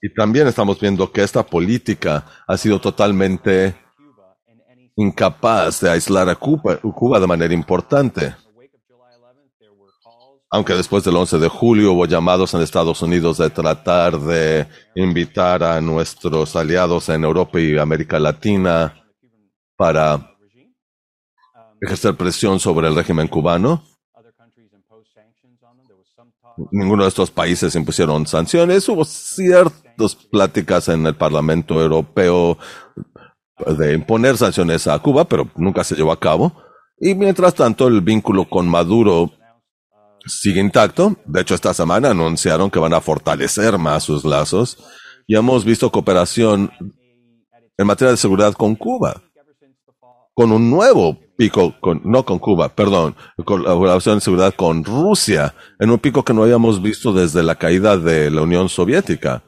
Y 0.00 0.12
también 0.14 0.48
estamos 0.48 0.80
viendo 0.80 1.12
que 1.12 1.22
esta 1.22 1.44
política 1.44 2.24
ha 2.46 2.56
sido 2.56 2.80
totalmente 2.80 3.76
incapaz 4.96 5.80
de 5.80 5.90
aislar 5.90 6.30
a 6.30 6.34
Cuba, 6.34 6.78
Cuba 6.78 7.20
de 7.20 7.26
manera 7.26 7.52
importante. 7.52 8.34
Aunque 10.54 10.74
después 10.74 11.02
del 11.02 11.16
11 11.16 11.38
de 11.38 11.48
julio 11.48 11.94
hubo 11.94 12.04
llamados 12.04 12.52
en 12.52 12.60
Estados 12.60 13.00
Unidos 13.00 13.38
de 13.38 13.48
tratar 13.48 14.20
de 14.20 14.66
invitar 14.94 15.62
a 15.62 15.80
nuestros 15.80 16.54
aliados 16.56 17.08
en 17.08 17.24
Europa 17.24 17.58
y 17.58 17.78
América 17.78 18.20
Latina 18.20 19.02
para 19.78 20.36
ejercer 21.80 22.14
presión 22.16 22.60
sobre 22.60 22.88
el 22.88 22.94
régimen 22.94 23.28
cubano. 23.28 23.82
Ninguno 26.70 27.04
de 27.04 27.08
estos 27.08 27.30
países 27.30 27.74
impusieron 27.74 28.26
sanciones. 28.26 28.86
Hubo 28.90 29.06
ciertas 29.06 30.14
pláticas 30.14 30.86
en 30.88 31.06
el 31.06 31.16
Parlamento 31.16 31.80
Europeo 31.80 32.58
de 33.78 33.94
imponer 33.94 34.36
sanciones 34.36 34.86
a 34.86 34.98
Cuba, 34.98 35.24
pero 35.24 35.50
nunca 35.56 35.82
se 35.82 35.94
llevó 35.94 36.12
a 36.12 36.20
cabo. 36.20 36.52
Y 37.00 37.14
mientras 37.14 37.54
tanto, 37.54 37.88
el 37.88 38.02
vínculo 38.02 38.44
con 38.50 38.68
Maduro 38.68 39.32
sigue 40.26 40.60
intacto. 40.60 41.16
De 41.26 41.40
hecho, 41.40 41.54
esta 41.54 41.74
semana 41.74 42.10
anunciaron 42.10 42.70
que 42.70 42.78
van 42.78 42.94
a 42.94 43.00
fortalecer 43.00 43.78
más 43.78 44.04
sus 44.04 44.24
lazos. 44.24 44.78
Y 45.26 45.36
hemos 45.36 45.64
visto 45.64 45.90
cooperación 45.90 46.70
en 47.76 47.86
materia 47.86 48.12
de 48.12 48.16
seguridad 48.16 48.54
con 48.54 48.74
Cuba. 48.74 49.22
Con 50.34 50.50
un 50.50 50.70
nuevo 50.70 51.18
pico, 51.36 51.74
con, 51.80 52.00
no 52.04 52.24
con 52.24 52.38
Cuba, 52.38 52.70
perdón, 52.70 53.14
colaboración 53.44 54.16
de 54.16 54.20
seguridad 54.22 54.54
con 54.54 54.84
Rusia, 54.84 55.54
en 55.78 55.90
un 55.90 55.98
pico 55.98 56.24
que 56.24 56.32
no 56.32 56.44
habíamos 56.44 56.80
visto 56.80 57.12
desde 57.12 57.42
la 57.42 57.56
caída 57.56 57.98
de 57.98 58.30
la 58.30 58.42
Unión 58.42 58.68
Soviética. 58.68 59.42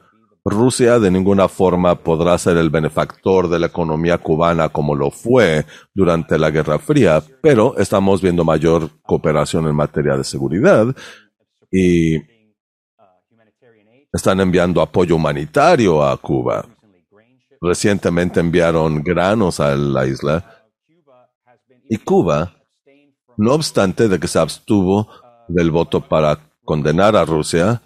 Rusia 0.47 0.99
de 0.99 1.09
ninguna 1.09 1.47
forma 1.47 1.95
podrá 1.95 2.37
ser 2.37 2.57
el 2.57 2.69
benefactor 2.69 3.49
de 3.49 3.57
la 3.57 3.65
economía 3.65 4.19
cubana 4.19 4.69
como 4.69 4.93
lo 4.93 5.09
fue 5.09 5.65
durante 5.91 6.37
la 6.37 6.51
Guerra 6.51 6.77
Fría, 6.77 7.23
pero 7.41 7.75
estamos 7.79 8.21
viendo 8.21 8.45
mayor 8.45 8.91
cooperación 9.01 9.67
en 9.67 9.75
materia 9.75 10.15
de 10.15 10.23
seguridad 10.23 10.95
y 11.71 12.17
están 14.13 14.39
enviando 14.39 14.83
apoyo 14.83 15.15
humanitario 15.15 16.03
a 16.03 16.15
Cuba. 16.17 16.63
Recientemente 17.59 18.39
enviaron 18.39 19.01
granos 19.01 19.59
a 19.59 19.75
la 19.75 20.05
isla 20.05 20.63
y 21.89 21.97
Cuba, 21.97 22.53
no 23.37 23.53
obstante 23.55 24.07
de 24.07 24.19
que 24.19 24.27
se 24.27 24.37
abstuvo 24.37 25.09
del 25.47 25.71
voto 25.71 26.01
para 26.01 26.37
condenar 26.63 27.15
a 27.15 27.25
Rusia, 27.25 27.81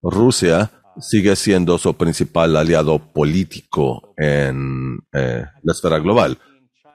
Rusia 0.00 0.70
sigue 1.00 1.36
siendo 1.36 1.78
su 1.78 1.94
principal 1.94 2.56
aliado 2.56 2.98
político 2.98 4.14
en 4.16 4.98
eh, 5.12 5.44
la 5.62 5.72
esfera 5.72 5.98
global. 5.98 6.38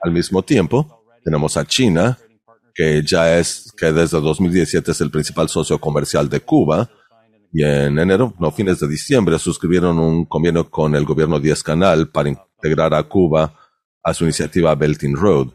Al 0.01 0.11
mismo 0.11 0.43
tiempo, 0.43 1.03
tenemos 1.23 1.57
a 1.57 1.65
China, 1.65 2.17
que 2.73 3.03
ya 3.03 3.37
es, 3.37 3.71
que 3.77 3.91
desde 3.91 4.19
2017 4.19 4.91
es 4.91 5.01
el 5.01 5.11
principal 5.11 5.49
socio 5.49 5.79
comercial 5.79 6.29
de 6.29 6.39
Cuba, 6.39 6.89
y 7.53 7.63
en 7.63 7.99
enero, 7.99 8.33
no, 8.39 8.51
fines 8.51 8.79
de 8.79 8.87
diciembre, 8.87 9.37
suscribieron 9.37 9.99
un 9.99 10.25
convenio 10.25 10.69
con 10.69 10.95
el 10.95 11.03
gobierno 11.03 11.39
10 11.39 11.63
Canal 11.63 12.09
para 12.09 12.29
integrar 12.29 12.93
a 12.93 13.03
Cuba 13.03 13.53
a 14.03 14.13
su 14.13 14.23
iniciativa 14.23 14.73
Belt 14.75 15.03
and 15.03 15.17
Road. 15.17 15.49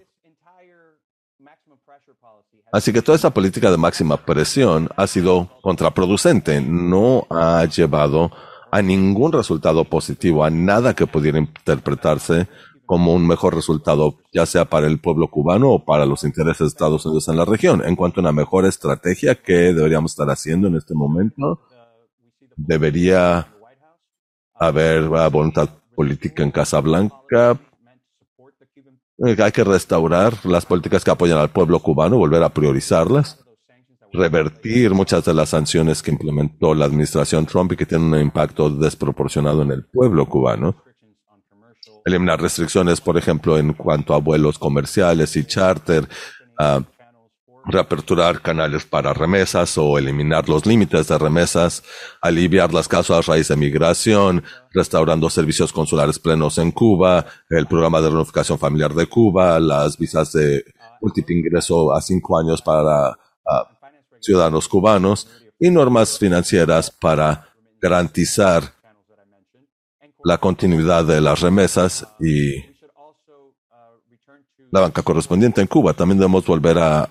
Así 2.76 2.92
que 2.92 3.00
toda 3.00 3.16
esa 3.16 3.32
política 3.32 3.70
de 3.70 3.78
máxima 3.78 4.18
presión 4.18 4.90
ha 4.98 5.06
sido 5.06 5.48
contraproducente, 5.62 6.60
no 6.60 7.26
ha 7.30 7.64
llevado 7.64 8.30
a 8.70 8.82
ningún 8.82 9.32
resultado 9.32 9.84
positivo, 9.84 10.44
a 10.44 10.50
nada 10.50 10.92
que 10.92 11.06
pudiera 11.06 11.38
interpretarse 11.38 12.48
como 12.84 13.14
un 13.14 13.26
mejor 13.26 13.54
resultado, 13.54 14.18
ya 14.30 14.44
sea 14.44 14.66
para 14.66 14.88
el 14.88 15.00
pueblo 15.00 15.28
cubano 15.28 15.70
o 15.70 15.86
para 15.86 16.04
los 16.04 16.22
intereses 16.22 16.58
de 16.58 16.66
Estados 16.66 17.06
Unidos 17.06 17.28
en 17.28 17.38
la 17.38 17.46
región. 17.46 17.82
En 17.82 17.96
cuanto 17.96 18.20
a 18.20 18.24
una 18.24 18.32
mejor 18.32 18.66
estrategia 18.66 19.36
que 19.36 19.72
deberíamos 19.72 20.12
estar 20.12 20.28
haciendo 20.28 20.68
en 20.68 20.76
este 20.76 20.92
momento, 20.92 21.62
debería 22.56 23.54
haber 24.54 25.08
voluntad 25.30 25.70
política 25.94 26.42
en 26.42 26.50
Casablanca 26.50 27.52
eh, 27.52 27.65
hay 29.18 29.52
que 29.52 29.64
restaurar 29.64 30.34
las 30.44 30.66
políticas 30.66 31.04
que 31.04 31.10
apoyan 31.10 31.38
al 31.38 31.50
pueblo 31.50 31.80
cubano, 31.80 32.18
volver 32.18 32.42
a 32.42 32.50
priorizarlas, 32.50 33.44
revertir 34.12 34.92
muchas 34.92 35.24
de 35.24 35.34
las 35.34 35.50
sanciones 35.50 36.02
que 36.02 36.10
implementó 36.10 36.74
la 36.74 36.84
administración 36.84 37.46
Trump 37.46 37.72
y 37.72 37.76
que 37.76 37.86
tienen 37.86 38.12
un 38.12 38.20
impacto 38.20 38.70
desproporcionado 38.70 39.62
en 39.62 39.72
el 39.72 39.84
pueblo 39.84 40.26
cubano. 40.26 40.82
Eliminar 42.04 42.40
restricciones, 42.40 43.00
por 43.00 43.16
ejemplo, 43.16 43.58
en 43.58 43.72
cuanto 43.72 44.14
a 44.14 44.18
vuelos 44.18 44.58
comerciales 44.58 45.34
y 45.36 45.44
charter, 45.44 46.08
uh, 46.58 46.82
reaperturar 47.66 48.40
canales 48.40 48.84
para 48.84 49.12
remesas 49.12 49.76
o 49.76 49.98
eliminar 49.98 50.48
los 50.48 50.66
límites 50.66 51.08
de 51.08 51.18
remesas, 51.18 51.82
aliviar 52.22 52.72
las 52.72 52.86
causas 52.86 53.18
a 53.28 53.32
raíz 53.32 53.48
de 53.48 53.56
migración, 53.56 54.44
restaurando 54.72 55.28
servicios 55.28 55.72
consulares 55.72 56.18
plenos 56.18 56.58
en 56.58 56.70
Cuba, 56.70 57.26
el 57.50 57.66
programa 57.66 58.00
de 58.00 58.08
reunificación 58.08 58.58
familiar 58.58 58.94
de 58.94 59.06
Cuba, 59.06 59.58
las 59.58 59.98
visas 59.98 60.32
de 60.32 60.64
múltiple 61.00 61.36
ingreso 61.36 61.92
a 61.92 62.00
cinco 62.00 62.38
años 62.38 62.62
para 62.62 63.18
ciudadanos 64.20 64.68
cubanos 64.68 65.28
y 65.58 65.70
normas 65.70 66.18
financieras 66.18 66.90
para 66.90 67.48
garantizar 67.80 68.74
la 70.24 70.38
continuidad 70.38 71.04
de 71.04 71.20
las 71.20 71.40
remesas 71.40 72.06
y 72.20 72.75
la 74.76 74.82
banca 74.82 75.02
correspondiente 75.02 75.62
en 75.62 75.66
Cuba. 75.66 75.94
También 75.94 76.18
debemos 76.18 76.44
volver 76.44 76.78
a, 76.78 77.08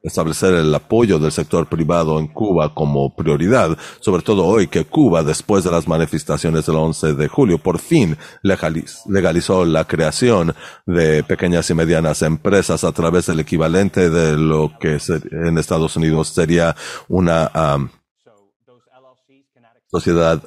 establecer 0.00 0.54
el 0.54 0.74
apoyo 0.74 1.18
del 1.18 1.32
sector 1.32 1.66
privado 1.66 2.18
en 2.18 2.28
Cuba 2.28 2.72
como 2.72 3.14
prioridad, 3.14 3.76
sobre 4.00 4.22
todo 4.22 4.46
hoy 4.46 4.68
que 4.68 4.84
Cuba, 4.86 5.22
después 5.22 5.64
de 5.64 5.70
las 5.70 5.86
manifestaciones 5.88 6.66
del 6.66 6.76
11 6.76 7.14
de 7.14 7.28
julio, 7.28 7.58
por 7.58 7.78
fin 7.78 8.16
legalizó 8.42 9.64
la 9.64 9.84
creación 9.84 10.54
de 10.86 11.24
pequeñas 11.24 11.68
y 11.70 11.74
medianas 11.74 12.22
empresas 12.22 12.84
a 12.84 12.92
través 12.92 13.26
del 13.26 13.40
equivalente 13.40 14.08
de 14.08 14.36
lo 14.36 14.72
que 14.78 14.98
en 15.32 15.58
Estados 15.58 15.96
Unidos 15.96 16.28
sería 16.28 16.74
una 17.08 17.50
sociedad 19.90 20.40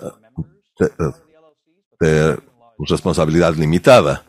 de 1.99 2.37
responsabilidad 2.79 3.53
limitada. 3.55 4.23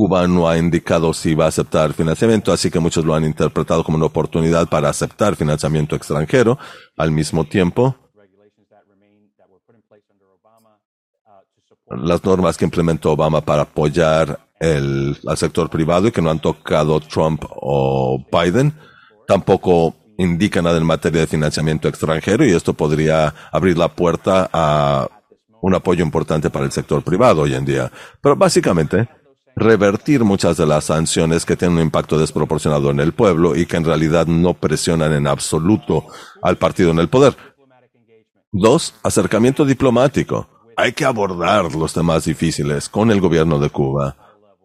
Cuba 0.00 0.26
no 0.26 0.48
ha 0.48 0.56
indicado 0.56 1.12
si 1.12 1.34
va 1.34 1.44
a 1.44 1.48
aceptar 1.48 1.92
financiamiento, 1.92 2.54
así 2.54 2.70
que 2.70 2.80
muchos 2.80 3.04
lo 3.04 3.14
han 3.14 3.22
interpretado 3.22 3.84
como 3.84 3.98
una 3.98 4.06
oportunidad 4.06 4.66
para 4.66 4.88
aceptar 4.88 5.36
financiamiento 5.36 5.94
extranjero. 5.94 6.58
Al 6.96 7.10
mismo 7.10 7.44
tiempo, 7.44 7.94
las 11.90 12.24
normas 12.24 12.56
que 12.56 12.64
implementó 12.64 13.12
Obama 13.12 13.42
para 13.42 13.64
apoyar 13.64 14.40
el, 14.58 15.18
al 15.26 15.36
sector 15.36 15.68
privado 15.68 16.08
y 16.08 16.12
que 16.12 16.22
no 16.22 16.30
han 16.30 16.40
tocado 16.40 16.98
Trump 17.00 17.44
o 17.50 18.24
Biden, 18.32 18.72
tampoco 19.26 19.94
indican 20.16 20.64
nada 20.64 20.78
en 20.78 20.86
materia 20.86 21.20
de 21.20 21.26
financiamiento 21.26 21.88
extranjero 21.88 22.46
y 22.46 22.52
esto 22.52 22.72
podría 22.72 23.34
abrir 23.52 23.76
la 23.76 23.88
puerta 23.88 24.48
a 24.50 25.08
un 25.60 25.74
apoyo 25.74 26.02
importante 26.02 26.48
para 26.48 26.64
el 26.64 26.72
sector 26.72 27.02
privado 27.02 27.42
hoy 27.42 27.54
en 27.54 27.66
día. 27.66 27.92
Pero 28.22 28.34
básicamente, 28.34 29.19
revertir 29.60 30.24
muchas 30.24 30.56
de 30.56 30.66
las 30.66 30.84
sanciones 30.84 31.44
que 31.44 31.54
tienen 31.54 31.76
un 31.76 31.84
impacto 31.84 32.18
desproporcionado 32.18 32.90
en 32.90 32.98
el 32.98 33.12
pueblo 33.12 33.54
y 33.54 33.66
que 33.66 33.76
en 33.76 33.84
realidad 33.84 34.26
no 34.26 34.54
presionan 34.54 35.12
en 35.12 35.26
absoluto 35.26 36.06
al 36.42 36.56
partido 36.56 36.90
en 36.90 36.98
el 36.98 37.08
poder. 37.08 37.36
Dos, 38.50 38.94
acercamiento 39.02 39.66
diplomático. 39.66 40.48
Hay 40.76 40.92
que 40.92 41.04
abordar 41.04 41.74
los 41.74 41.92
temas 41.92 42.24
difíciles 42.24 42.88
con 42.88 43.10
el 43.10 43.20
gobierno 43.20 43.58
de 43.58 43.68
Cuba 43.68 44.16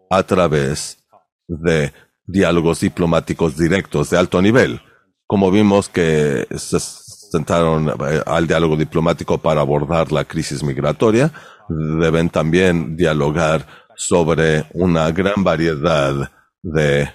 a 0.10 0.24
través 0.24 1.04
de 1.46 1.92
diálogos 2.26 2.80
diplomáticos 2.80 3.58
directos 3.58 4.10
de 4.10 4.18
alto 4.18 4.42
nivel. 4.42 4.82
Como 5.28 5.52
vimos 5.52 5.90
que 5.90 6.48
se 6.56 6.80
sentaron 6.80 7.90
eh, 7.90 8.22
al 8.26 8.48
diálogo 8.48 8.78
diplomático 8.78 9.40
para 9.40 9.60
abordar 9.60 10.14
la 10.14 10.24
crisis 10.24 10.64
migratoria, 10.64 11.34
deben 11.68 12.30
también 12.30 12.96
dialogar 12.96 13.85
sobre 13.96 14.66
una 14.74 15.12
gran 15.12 15.44
variedad 15.44 16.32
de 16.62 17.10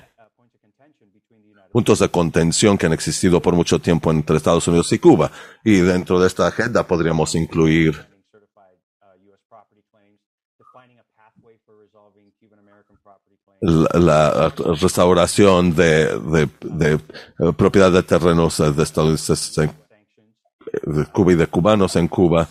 puntos 1.72 2.00
de 2.00 2.08
contención 2.08 2.76
que 2.76 2.86
han 2.86 2.92
existido 2.92 3.40
por 3.40 3.54
mucho 3.54 3.78
tiempo 3.78 4.10
entre 4.10 4.36
Estados 4.36 4.66
Unidos 4.68 4.92
y 4.92 4.98
Cuba. 4.98 5.30
Y 5.64 5.76
dentro 5.80 6.20
de 6.20 6.26
esta 6.26 6.46
agenda 6.46 6.86
podríamos 6.86 7.34
incluir 7.34 8.08
la, 13.60 14.52
restauración 14.80 15.74
de, 15.74 16.48
de, 16.62 16.98
propiedad 17.52 17.92
de 17.92 18.02
terrenos 18.02 18.58
de 18.58 18.82
estadounidenses 18.82 19.54
de 19.54 21.06
Cuba 21.12 21.32
y 21.32 21.36
de 21.36 21.46
cubanos 21.46 21.96
en 21.96 22.08
Cuba 22.08 22.48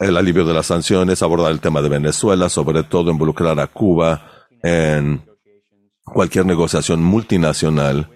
el 0.00 0.16
alivio 0.16 0.44
de 0.44 0.54
las 0.54 0.66
sanciones, 0.66 1.22
abordar 1.22 1.52
el 1.52 1.60
tema 1.60 1.82
de 1.82 1.88
Venezuela, 1.88 2.48
sobre 2.48 2.82
todo 2.84 3.10
involucrar 3.10 3.58
a 3.58 3.66
Cuba 3.66 4.46
en 4.62 5.24
cualquier 6.04 6.46
negociación 6.46 7.02
multinacional 7.02 8.08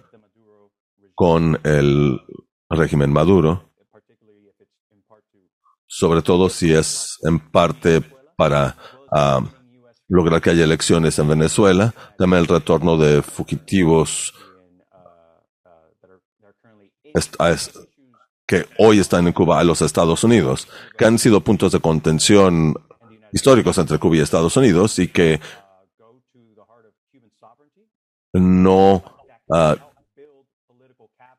con 1.14 1.58
el 1.64 2.20
régimen 2.68 3.12
Maduro, 3.12 3.72
sobre 5.86 6.22
todo 6.22 6.48
si 6.48 6.72
es 6.72 7.18
en 7.22 7.38
parte 7.38 8.02
para 8.36 8.76
ah, 9.10 9.40
lograr 10.08 10.40
que 10.40 10.50
haya 10.50 10.64
elecciones 10.64 11.18
en 11.18 11.28
Venezuela, 11.28 11.94
también 12.18 12.42
el 12.42 12.48
retorno 12.48 12.96
de 12.96 13.22
fugitivos 13.22 14.34
que 18.46 18.66
hoy 18.78 19.00
están 19.00 19.26
en 19.26 19.32
Cuba 19.32 19.58
a 19.58 19.64
los 19.64 19.82
Estados 19.82 20.22
Unidos, 20.22 20.68
que 20.96 21.04
han 21.04 21.18
sido 21.18 21.40
puntos 21.40 21.72
de 21.72 21.80
contención 21.80 22.74
históricos 23.32 23.76
entre 23.78 23.98
Cuba 23.98 24.16
y 24.16 24.20
Estados 24.20 24.56
Unidos 24.56 24.98
y 24.98 25.08
que 25.08 25.40
no 28.32 29.02
ah, 29.52 29.76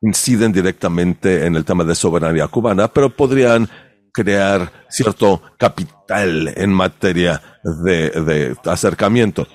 inciden 0.01 0.51
directamente 0.51 1.45
en 1.45 1.55
el 1.55 1.63
tema 1.63 1.83
de 1.83 1.95
soberanía 1.95 2.47
cubana, 2.47 2.87
pero 2.87 3.09
podrían 3.09 3.69
crear 4.11 4.71
cierto 4.89 5.41
capital 5.57 6.53
en 6.55 6.73
materia 6.73 7.41
de, 7.83 8.55
acercamiento. 8.65 9.47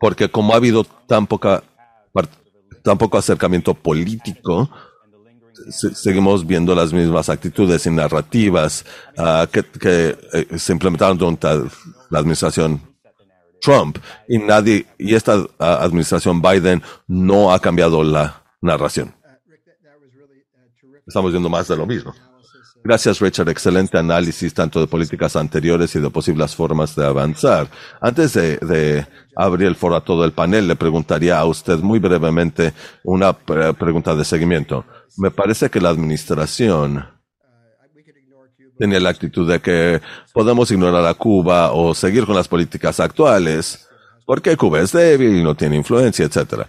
Porque 0.00 0.30
como 0.30 0.54
ha 0.54 0.56
habido 0.56 0.84
tan 0.84 1.26
poca 1.26 1.62
tan 2.84 2.96
poco 2.96 3.18
acercamiento 3.18 3.74
político, 3.74 4.70
seguimos 5.70 6.46
viendo 6.46 6.74
las 6.74 6.92
mismas 6.92 7.28
actitudes 7.28 7.86
y 7.86 7.90
narrativas 7.90 8.84
ah, 9.16 9.46
que, 9.50 9.64
eh, 10.32 10.58
se 10.58 10.72
implementaron 10.72 11.18
durante 11.18 11.48
la 12.10 12.18
administración 12.18 12.80
Trump 13.60 13.98
y 14.28 14.38
nadie 14.38 14.86
y 14.98 15.14
esta 15.14 15.44
ah, 15.58 15.78
administración 15.82 16.40
Biden 16.40 16.82
no 17.06 17.52
ha 17.52 17.60
cambiado 17.60 18.02
la 18.02 18.42
narración. 18.60 19.14
Estamos 21.06 21.30
viendo 21.32 21.48
más 21.48 21.66
de 21.68 21.76
lo 21.76 21.86
mismo. 21.86 22.14
Gracias, 22.84 23.20
Richard. 23.20 23.48
Excelente 23.48 23.98
análisis 23.98 24.54
tanto 24.54 24.80
de 24.80 24.86
políticas 24.86 25.36
anteriores 25.36 25.94
y 25.94 26.00
de 26.00 26.10
posibles 26.10 26.54
formas 26.54 26.94
de 26.96 27.04
avanzar. 27.04 27.68
Antes 28.00 28.32
de, 28.34 29.06
abrir 29.36 29.68
el 29.68 29.76
foro 29.76 29.96
a 29.96 30.04
todo 30.04 30.24
el 30.24 30.32
panel, 30.32 30.66
le 30.66 30.76
preguntaría 30.76 31.38
a 31.38 31.44
usted 31.44 31.78
muy 31.78 31.98
brevemente 31.98 32.72
una 33.04 33.32
pregunta 33.32 34.14
de 34.14 34.24
seguimiento. 34.24 34.84
Me 35.16 35.30
parece 35.30 35.70
que 35.70 35.80
la 35.80 35.90
administración 35.90 37.04
tenía 38.78 39.00
la 39.00 39.10
actitud 39.10 39.50
de 39.50 39.60
que 39.60 40.00
podemos 40.32 40.70
ignorar 40.70 41.04
a 41.04 41.14
Cuba 41.14 41.72
o 41.72 41.94
seguir 41.94 42.24
con 42.24 42.36
las 42.36 42.46
políticas 42.46 43.00
actuales 43.00 43.88
porque 44.24 44.56
Cuba 44.56 44.80
es 44.80 44.92
débil 44.92 45.36
y 45.36 45.42
no 45.42 45.54
tiene 45.54 45.76
influencia, 45.76 46.26
etcétera. 46.26 46.68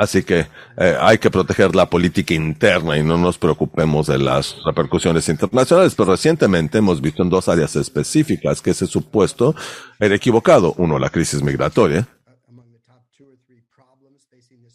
Así 0.00 0.22
que 0.22 0.46
eh, 0.78 0.96
hay 0.98 1.18
que 1.18 1.30
proteger 1.30 1.76
la 1.76 1.90
política 1.90 2.32
interna 2.32 2.96
y 2.96 3.02
no 3.02 3.18
nos 3.18 3.36
preocupemos 3.36 4.06
de 4.06 4.16
las 4.16 4.56
repercusiones 4.64 5.28
internacionales. 5.28 5.94
Pero 5.94 6.12
recientemente 6.12 6.78
hemos 6.78 7.02
visto 7.02 7.22
en 7.22 7.28
dos 7.28 7.50
áreas 7.50 7.76
específicas 7.76 8.62
que 8.62 8.70
ese 8.70 8.86
supuesto 8.86 9.54
era 9.98 10.14
equivocado. 10.14 10.74
Uno, 10.78 10.98
la 10.98 11.10
crisis 11.10 11.42
migratoria, 11.42 12.08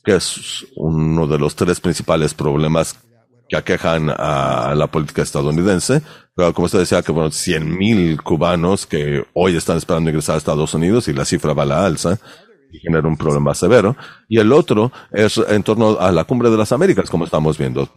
que 0.04 0.16
es 0.18 0.64
uno 0.76 1.26
de 1.26 1.40
los 1.40 1.56
tres 1.56 1.80
principales 1.80 2.36
problemas 2.36 2.96
que 3.50 3.58
aquejan 3.58 4.12
a 4.12 4.76
la 4.76 4.86
política 4.86 5.24
estadounidense. 5.24 6.04
Pero 6.36 6.54
como 6.54 6.68
usted 6.68 6.80
decía, 6.80 7.02
que 7.02 7.12
bueno, 7.12 7.32
100.000 7.32 8.22
cubanos 8.22 8.86
que 8.86 9.26
hoy 9.34 9.58
están 9.58 9.78
esperando 9.78 10.12
ingresar 10.12 10.36
a 10.36 10.38
Estados 10.38 10.76
Unidos 10.76 11.08
y 11.08 11.14
la 11.14 11.26
cifra 11.26 11.54
va 11.54 11.64
a 11.64 11.66
la 11.66 11.84
alza 11.84 12.20
y 12.72 12.80
genera 12.80 13.08
un 13.08 13.18
problema 13.18 13.54
severo. 13.54 13.96
Y 14.28 14.40
el 14.40 14.52
otro 14.52 14.92
es 15.12 15.38
en 15.38 15.64
torno 15.64 16.00
a 16.00 16.12
la 16.12 16.24
cumbre 16.24 16.50
de 16.50 16.58
las 16.58 16.72
Américas, 16.72 17.10
como 17.10 17.26
estamos 17.26 17.58
viendo. 17.58 17.90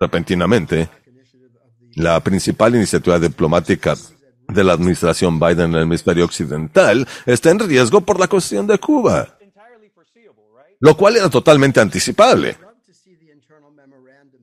Repentinamente, 0.00 0.88
la 1.96 2.20
principal 2.20 2.74
iniciativa 2.74 3.18
diplomática 3.18 3.94
de 4.48 4.64
la 4.64 4.72
administración 4.74 5.38
Biden 5.38 5.70
en 5.70 5.74
el 5.74 5.82
hemisferio 5.82 6.24
occidental 6.24 7.06
está 7.26 7.50
en 7.50 7.60
riesgo 7.60 8.00
por 8.00 8.20
la 8.20 8.28
cuestión 8.28 8.66
de 8.66 8.78
Cuba, 8.78 9.38
lo 10.80 10.96
cual 10.96 11.16
era 11.16 11.30
totalmente 11.30 11.80
anticipable. 11.80 12.56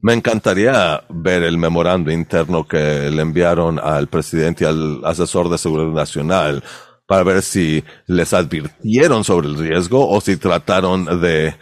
Me 0.04 0.14
encantaría 0.14 1.04
ver 1.10 1.44
el 1.44 1.60
memorando 1.60 2.12
interno 2.12 2.68
que 2.68 3.12
le 3.12 3.22
enviaron 3.22 3.78
al 3.78 4.08
presidente 4.08 4.64
y 4.64 4.68
al 4.68 5.06
asesor 5.06 5.48
de 5.48 5.60
seguridad 5.60 5.92
nacional 5.92 6.64
para 7.12 7.24
ver 7.24 7.42
si 7.42 7.84
les 8.08 8.32
advirtieron 8.32 9.26
sobre 9.26 9.50
el 9.50 9.58
riesgo 9.58 10.08
o 10.08 10.22
si 10.22 10.38
trataron 10.38 11.20
de 11.20 11.54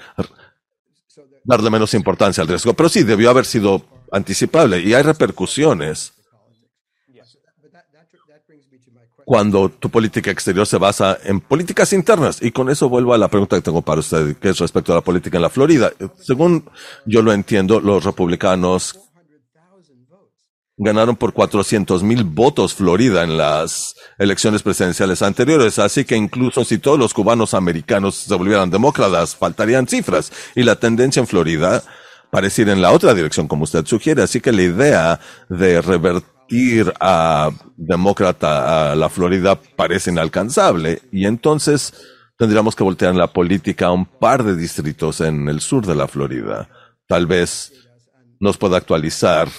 darle 1.44 1.72
menos 1.72 1.96
importancia 1.96 2.44
al 2.44 2.48
riesgo. 2.48 2.76
Pero 2.76 2.88
sí, 2.88 3.02
debió 3.02 3.32
haber 3.32 3.46
sido 3.46 3.84
anticipable 4.12 4.80
y 4.80 4.94
hay 4.94 5.02
repercusiones 5.02 6.14
cuando 9.26 9.70
tu 9.70 9.90
política 9.90 10.30
exterior 10.30 10.68
se 10.68 10.78
basa 10.78 11.18
en 11.24 11.42
políticas 11.42 11.94
internas. 11.94 12.44
Y 12.44 12.52
con 12.52 12.70
eso 12.70 12.88
vuelvo 12.88 13.16
a 13.16 13.18
la 13.18 13.28
pregunta 13.28 13.56
que 13.56 13.64
tengo 13.64 13.82
para 13.82 14.02
usted, 14.02 14.38
que 14.38 14.50
es 14.50 14.60
respecto 14.60 14.92
a 14.92 14.98
la 14.98 15.02
política 15.02 15.40
en 15.40 15.42
la 15.42 15.50
Florida. 15.50 15.92
Según 16.22 16.70
yo 17.06 17.24
lo 17.24 17.34
entiendo, 17.34 17.80
los 17.80 18.04
republicanos 18.04 19.09
ganaron 20.80 21.18
por 21.18 21.34
400 21.34 22.04
mil 22.04 22.24
votos 22.24 22.74
Florida 22.74 23.24
en 23.24 23.38
las 23.38 23.96
elecciones 24.18 24.64
presidenciales 24.64 25.22
anteriores. 25.22 25.78
Así 25.78 26.06
que 26.06 26.16
incluso 26.16 26.64
si 26.64 26.78
todos 26.78 26.98
los 26.98 27.14
cubanos 27.14 27.54
americanos 27.54 28.16
se 28.16 28.34
volvieran 28.34 28.72
demócratas, 28.72 29.36
faltarían 29.36 29.88
cifras. 29.88 30.32
Y 30.56 30.64
la 30.64 30.78
tendencia 30.78 31.20
en 31.20 31.28
Florida 31.28 31.84
parece 32.32 32.62
ir 32.62 32.70
en 32.70 32.82
la 32.82 32.92
otra 32.92 33.14
dirección, 33.14 33.48
como 33.48 33.66
usted 33.66 33.86
sugiere. 33.86 34.24
Así 34.24 34.40
que 34.40 34.54
la 34.54 34.62
idea 34.62 35.20
de 35.50 35.82
revertir 35.82 36.94
a 37.02 37.52
demócrata 37.76 38.94
a 38.94 38.96
la 38.96 39.10
Florida 39.10 39.60
parece 39.76 40.12
inalcanzable. 40.12 41.02
Y 41.12 41.26
entonces 41.26 41.94
tendríamos 42.38 42.78
que 42.78 42.86
voltear 42.86 43.14
la 43.16 43.28
política 43.28 43.88
a 43.88 43.92
un 43.92 44.06
par 44.06 44.44
de 44.44 44.56
distritos 44.56 45.20
en 45.20 45.50
el 45.50 45.60
sur 45.60 45.86
de 45.86 45.96
la 45.96 46.08
Florida. 46.08 46.70
Tal 47.06 47.28
vez 47.28 47.74
nos 48.40 48.58
pueda 48.58 48.78
actualizar 48.78 49.50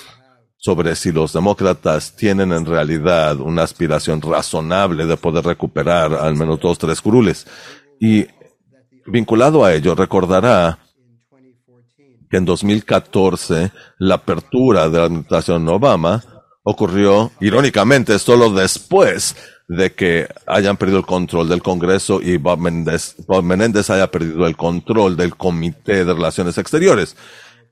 sobre 0.61 0.95
si 0.95 1.11
los 1.11 1.33
demócratas 1.33 2.15
tienen 2.15 2.53
en 2.53 2.67
realidad 2.67 3.41
una 3.41 3.63
aspiración 3.63 4.21
razonable 4.21 5.07
de 5.07 5.17
poder 5.17 5.43
recuperar 5.43 6.13
al 6.13 6.37
menos 6.37 6.61
dos, 6.61 6.77
tres 6.79 7.01
curules. 7.01 7.47
Y 7.99 8.27
vinculado 9.07 9.65
a 9.65 9.73
ello, 9.73 9.95
recordará 9.95 10.79
que 12.31 12.37
en 12.37 12.45
2014 12.45 13.73
la 13.99 14.17
apertura 14.17 14.91
de 14.91 14.99
la 14.99 15.05
administración 15.05 15.67
Obama 15.67 16.23
ocurrió, 16.63 17.33
irónicamente, 17.41 18.19
solo 18.19 18.51
después 18.51 19.35
de 19.67 19.95
que 19.95 20.29
hayan 20.47 20.77
perdido 20.77 20.99
el 20.99 21.07
control 21.07 21.49
del 21.49 21.63
Congreso 21.63 22.21
y 22.21 22.37
Bob 22.37 22.59
Menéndez 22.59 23.89
haya 23.89 24.11
perdido 24.11 24.47
el 24.47 24.59
control 24.59 25.17
del 25.17 25.37
Comité 25.37 26.05
de 26.05 26.13
Relaciones 26.13 26.59
Exteriores. 26.59 27.17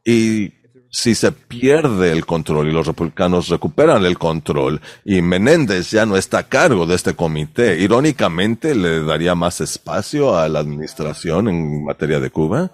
Y 0.07 0.58
si 0.91 1.15
se 1.15 1.33
pierde 1.33 2.13
el 2.13 2.25
control 2.25 2.69
y 2.69 2.73
los 2.73 2.87
republicanos 2.87 3.49
recuperan 3.49 4.05
el 4.05 4.19
control 4.19 4.81
y 5.05 5.21
Menéndez 5.21 5.91
ya 5.91 6.07
no 6.07 6.17
está 6.17 6.39
a 6.39 6.49
cargo 6.49 6.87
de 6.87 6.95
este 6.95 7.15
comité, 7.15 7.79
irónicamente 7.79 8.75
le 8.75 9.03
daría 9.03 9.35
más 9.35 9.61
espacio 9.61 10.39
a 10.39 10.49
la 10.49 10.61
administración 10.61 11.49
en 11.49 11.85
materia 11.85 12.21
de 12.21 12.31
Cuba. 12.31 12.71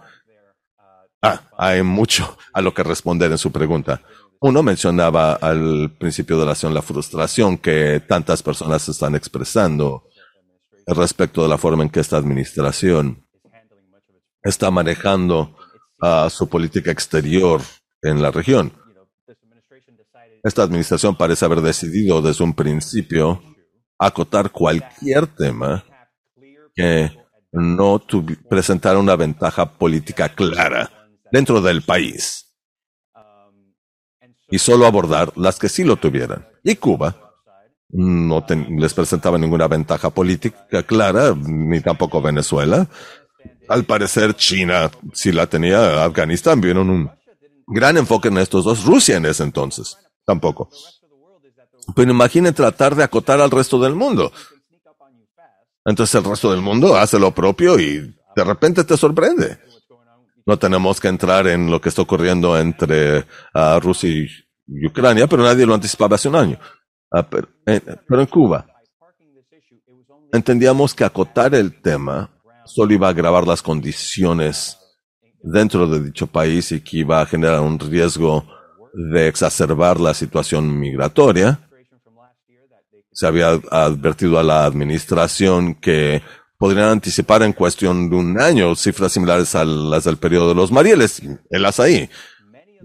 Ah, 1.22 1.42
hay 1.56 1.82
mucho 1.82 2.36
a 2.52 2.60
lo 2.60 2.72
que 2.72 2.82
responder 2.82 3.30
en 3.32 3.38
su 3.38 3.50
pregunta. 3.50 4.02
Uno 4.40 4.62
mencionaba 4.62 5.34
al 5.34 5.96
principio 5.98 6.38
de 6.38 6.44
la 6.44 6.52
acción 6.52 6.74
la 6.74 6.82
frustración 6.82 7.56
que 7.58 8.00
tantas 8.06 8.42
personas 8.42 8.88
están 8.88 9.14
expresando 9.14 10.04
respecto 10.86 11.42
de 11.42 11.48
la 11.48 11.58
forma 11.58 11.82
en 11.82 11.88
que 11.88 12.00
esta 12.00 12.18
administración 12.18 13.26
está 14.42 14.70
manejando 14.70 15.56
a 15.98 16.28
su 16.28 16.48
política 16.48 16.90
exterior 16.90 17.62
en 18.04 18.22
la 18.22 18.30
región. 18.30 18.72
Esta 20.42 20.62
administración 20.62 21.16
parece 21.16 21.44
haber 21.46 21.62
decidido 21.62 22.20
desde 22.20 22.44
un 22.44 22.54
principio 22.54 23.42
acotar 23.98 24.50
cualquier 24.50 25.26
tema 25.26 25.84
que 26.74 27.10
no 27.50 28.02
presentara 28.48 28.98
una 28.98 29.16
ventaja 29.16 29.72
política 29.72 30.28
clara 30.28 30.90
dentro 31.32 31.62
del 31.62 31.82
país 31.82 32.54
y 34.50 34.58
solo 34.58 34.86
abordar 34.86 35.32
las 35.36 35.58
que 35.58 35.68
sí 35.68 35.82
lo 35.82 35.96
tuvieran. 35.96 36.46
Y 36.62 36.76
Cuba 36.76 37.16
no 37.88 38.44
les 38.48 38.92
presentaba 38.92 39.38
ninguna 39.38 39.66
ventaja 39.68 40.10
política 40.10 40.82
clara, 40.82 41.34
ni 41.34 41.80
tampoco 41.80 42.20
Venezuela. 42.20 42.86
Al 43.68 43.84
parecer 43.84 44.34
China 44.34 44.90
sí 45.12 45.32
la 45.32 45.46
tenía, 45.46 46.04
Afganistán 46.04 46.60
vieron 46.60 46.90
un 46.90 47.10
gran 47.66 47.96
enfoque 47.96 48.28
en 48.28 48.38
estos 48.38 48.64
dos. 48.64 48.84
Rusia 48.84 49.16
en 49.16 49.26
ese 49.26 49.42
entonces, 49.42 49.96
tampoco. 50.24 50.68
Pero 51.94 52.10
imaginen 52.10 52.54
tratar 52.54 52.94
de 52.94 53.04
acotar 53.04 53.40
al 53.40 53.50
resto 53.50 53.78
del 53.78 53.94
mundo. 53.94 54.32
Entonces 55.84 56.14
el 56.14 56.24
resto 56.24 56.50
del 56.50 56.62
mundo 56.62 56.96
hace 56.96 57.18
lo 57.18 57.32
propio 57.34 57.78
y 57.78 58.14
de 58.34 58.44
repente 58.44 58.84
te 58.84 58.96
sorprende. 58.96 59.58
No 60.46 60.58
tenemos 60.58 61.00
que 61.00 61.08
entrar 61.08 61.46
en 61.46 61.70
lo 61.70 61.80
que 61.80 61.88
está 61.88 62.02
ocurriendo 62.02 62.58
entre 62.58 63.26
ah, 63.54 63.78
Rusia 63.82 64.10
y 64.10 64.86
Ucrania, 64.86 65.26
pero 65.26 65.42
nadie 65.42 65.66
lo 65.66 65.74
anticipaba 65.74 66.16
hace 66.16 66.28
un 66.28 66.36
año. 66.36 66.58
Ah, 67.10 67.26
pero, 67.28 67.48
en 67.64 68.26
Cuba, 68.26 68.66
entendíamos 70.32 70.94
que 70.94 71.04
acotar 71.04 71.54
el 71.54 71.80
tema 71.80 72.30
solo 72.64 72.92
iba 72.94 73.06
a 73.06 73.10
agravar 73.10 73.46
las 73.46 73.62
condiciones 73.62 74.78
dentro 75.44 75.86
de 75.86 76.02
dicho 76.02 76.26
país 76.26 76.72
y 76.72 76.80
que 76.80 76.98
iba 76.98 77.20
a 77.20 77.26
generar 77.26 77.60
un 77.60 77.78
riesgo 77.78 78.44
de 78.94 79.28
exacerbar 79.28 80.00
la 80.00 80.14
situación 80.14 80.78
migratoria. 80.78 81.60
Se 83.12 83.26
había 83.26 83.60
advertido 83.70 84.38
a 84.38 84.42
la 84.42 84.64
administración 84.64 85.74
que 85.74 86.22
podrían 86.58 86.88
anticipar 86.88 87.42
en 87.42 87.52
cuestión 87.52 88.08
de 88.08 88.16
un 88.16 88.40
año 88.40 88.74
cifras 88.74 89.12
similares 89.12 89.54
a 89.54 89.64
las 89.64 90.04
del 90.04 90.16
periodo 90.16 90.48
de 90.48 90.54
los 90.54 90.72
Marieles, 90.72 91.22
el 91.50 91.66
ahí. 91.78 92.08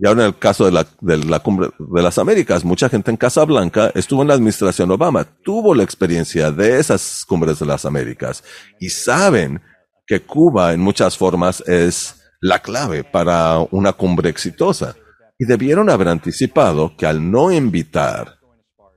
Y 0.01 0.07
ahora 0.07 0.21
en 0.21 0.27
el 0.27 0.37
caso 0.37 0.65
de 0.65 0.71
la, 0.71 0.85
de 1.01 1.17
la 1.17 1.39
cumbre 1.39 1.69
de 1.77 2.01
las 2.01 2.17
Américas, 2.17 2.63
mucha 2.63 2.89
gente 2.89 3.11
en 3.11 3.17
Casa 3.17 3.43
Blanca 3.43 3.91
estuvo 3.95 4.21
en 4.21 4.29
la 4.29 4.33
administración 4.33 4.91
Obama, 4.91 5.25
tuvo 5.43 5.73
la 5.73 5.83
experiencia 5.83 6.51
de 6.51 6.79
esas 6.79 7.25
cumbres 7.25 7.59
de 7.59 7.65
las 7.65 7.85
Américas 7.85 8.43
y 8.79 8.89
saben 8.89 9.61
que 10.05 10.21
Cuba 10.21 10.73
en 10.73 10.79
muchas 10.79 11.17
formas 11.17 11.61
es 11.67 12.18
la 12.41 12.59
clave 12.59 13.03
para 13.03 13.59
una 13.71 13.93
cumbre 13.93 14.29
exitosa. 14.29 14.95
Y 15.37 15.45
debieron 15.45 15.89
haber 15.89 16.09
anticipado 16.09 16.95
que 16.97 17.05
al 17.05 17.31
no 17.31 17.51
invitar 17.51 18.39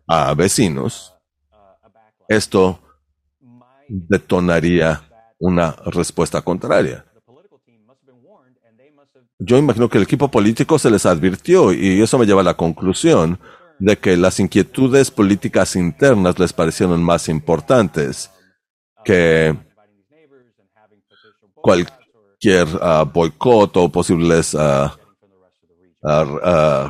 a 0.09 0.35
vecinos, 0.35 1.15
esto 2.29 2.81
detonaría 3.89 5.03
una 5.39 5.73
respuesta 5.87 6.43
contraria. 6.43 7.05
Yo 9.39 9.59
imagino 9.59 9.89
que 9.89 9.99
el 9.99 10.05
equipo 10.05 10.29
político 10.29 10.79
se 10.79 10.91
les 10.91 11.05
advirtió 11.05 11.73
y 11.73 12.01
eso 12.01 12.19
me 12.19 12.27
lleva 12.27 12.43
a 12.43 12.45
la 12.45 12.57
conclusión 12.57 13.39
de 13.79 13.99
que 13.99 14.17
las 14.17 14.39
inquietudes 14.39 15.11
políticas 15.11 15.75
internas 15.75 16.39
les 16.39 16.53
parecieron 16.53 17.03
más 17.03 17.29
importantes 17.29 18.31
que 19.05 19.57
cualquier 21.55 22.02
uh, 22.51 23.05
boicot 23.05 23.77
o 23.77 23.89
posibles 23.89 24.55
uh, 24.55 24.89
uh, 26.03 26.89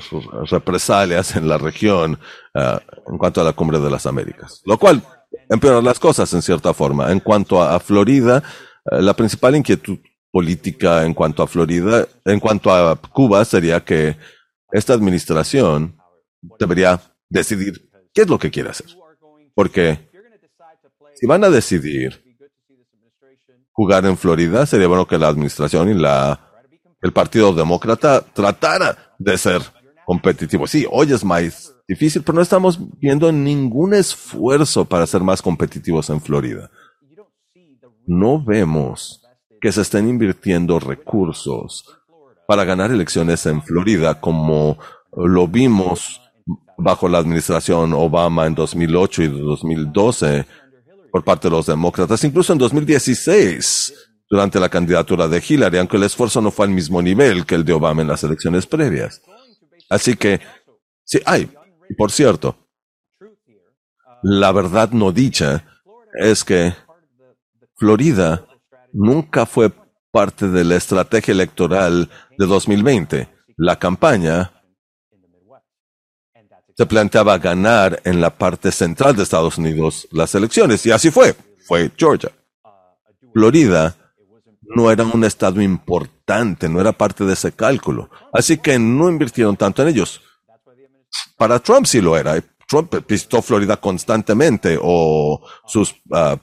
represalias 0.50 1.36
en 1.36 1.48
la 1.48 1.59
región 1.59 2.18
en 2.55 3.18
cuanto 3.18 3.40
a 3.40 3.44
la 3.44 3.53
cumbre 3.53 3.78
de 3.78 3.90
las 3.90 4.07
Américas. 4.07 4.62
Lo 4.64 4.78
cual 4.78 5.03
empeora 5.48 5.80
las 5.80 5.98
cosas 5.98 6.32
en 6.34 6.42
cierta 6.42 6.72
forma. 6.74 7.11
En 7.11 7.20
cuanto 7.20 7.62
a 7.62 7.78
Florida, 7.80 8.42
la 8.84 9.14
principal 9.14 9.57
inquietud 9.57 9.98
política 10.30 11.05
en 11.05 11.14
cuanto 11.14 11.42
a 11.42 11.46
Florida, 11.46 12.07
en 12.24 12.40
cuanto 12.40 12.72
a 12.72 12.96
Cuba, 12.96 13.44
sería 13.44 13.84
que 13.84 14.16
esta 14.70 14.94
administración 14.94 15.96
debería 16.59 17.00
decidir 17.28 17.90
qué 18.14 18.22
es 18.22 18.28
lo 18.28 18.38
que 18.38 18.50
quiere 18.50 18.70
hacer. 18.70 18.88
Porque 19.55 19.98
si 21.14 21.26
van 21.26 21.44
a 21.44 21.50
decidir 21.50 22.32
jugar 23.73 24.07
en 24.07 24.16
Florida, 24.16 24.66
sería 24.66 24.87
bueno 24.87 25.07
que 25.07 25.18
la 25.18 25.29
administración 25.29 25.91
y 25.91 25.95
la, 25.95 26.41
el 27.01 27.12
Partido 27.12 27.53
Demócrata 27.53 28.20
tratara 28.20 29.14
de 29.18 29.37
ser 29.39 29.62
competitivos. 30.05 30.70
Sí, 30.70 30.87
hoy 30.91 31.12
es 31.12 31.25
más 31.25 31.75
difícil, 31.89 32.23
pero 32.23 32.37
no 32.37 32.43
estamos 32.43 32.79
viendo 32.99 33.33
ningún 33.33 33.95
esfuerzo 33.95 34.85
para 34.85 35.07
ser 35.07 35.23
más 35.23 35.43
competitivos 35.43 36.11
en 36.11 36.20
Florida. 36.20 36.70
No 38.07 38.43
vemos 38.45 39.23
que 39.61 39.73
se 39.73 39.83
estén 39.83 40.09
invirtiendo 40.09 40.81
recursos 40.81 41.85
para 42.47 42.64
ganar 42.64 42.91
elecciones 42.91 43.47
en 43.47 43.62
Florida, 43.62 44.20
como 44.20 44.77
lo 45.16 45.47
vimos 45.47 46.20
bajo 46.77 47.09
la 47.09 47.18
administración 47.18 47.93
Obama 47.93 48.47
en 48.47 48.55
2008 48.55 49.23
y 49.23 49.29
2012 49.29 50.47
por 51.13 51.23
parte 51.23 51.49
de 51.49 51.53
los 51.53 51.67
demócratas, 51.67 52.25
incluso 52.25 52.55
en 52.55 52.59
2016 52.59 53.93
durante 54.31 54.59
la 54.59 54.71
candidatura 54.71 55.29
de 55.29 55.45
Hillary, 55.47 55.77
aunque 55.77 55.99
el 55.99 56.05
esfuerzo 56.05 56.41
no 56.41 56.51
fue 56.51 56.65
al 56.65 56.73
mismo 56.73 57.03
nivel 57.03 57.45
que 57.45 57.55
el 57.55 57.67
de 57.67 57.75
Obama 57.75 58.01
en 58.01 58.09
las 58.09 58.25
elecciones 58.25 58.67
previas. 58.67 59.21
Así 59.91 60.17
que, 60.17 60.41
sí, 61.05 61.21
hay, 61.27 61.51
por 61.99 62.11
cierto, 62.11 62.57
la 64.23 64.53
verdad 64.53 64.91
no 64.93 65.13
dicha 65.13 65.83
es 66.15 66.45
que 66.45 66.73
Florida 67.77 68.47
nunca 68.95 69.45
fue 69.45 69.71
parte 70.11 70.49
de 70.49 70.65
la 70.65 70.77
estrategia 70.77 71.33
electoral 71.33 72.09
de 72.39 72.47
2020. 72.47 73.29
La 73.59 73.79
campaña 73.79 74.51
se 76.83 76.87
planteaba 76.87 77.39
ganar 77.39 78.01
en 78.03 78.20
la 78.20 78.30
parte 78.30 78.72
central 78.72 79.14
de 79.14 79.22
Estados 79.22 79.57
Unidos 79.57 80.09
las 80.11 80.35
elecciones, 80.35 80.85
y 80.85 80.91
así 80.91 81.12
fue, 81.12 81.37
fue 81.64 81.93
Georgia. 81.97 82.33
Florida 83.33 83.95
no 84.74 84.91
era 84.91 85.05
un 85.05 85.22
estado 85.22 85.62
importante, 85.62 86.68
no 86.68 86.80
era 86.80 86.91
parte 86.91 87.24
de 87.24 87.35
ese 87.35 87.53
cálculo, 87.53 88.11
así 88.33 88.59
que 88.59 88.80
no 88.80 89.09
invirtieron 89.09 89.57
tanto 89.57 89.83
en 89.83 89.89
ellos. 89.91 90.20
Para 91.37 91.61
Trump 91.61 91.87
sí 91.87 92.01
lo 92.01 92.16
era. 92.16 92.43
Trump 92.66 92.93
visitó 93.07 93.41
Florida 93.43 93.76
constantemente 93.76 94.76
o 94.83 95.41
sus 95.64 95.95
ah, 96.11 96.37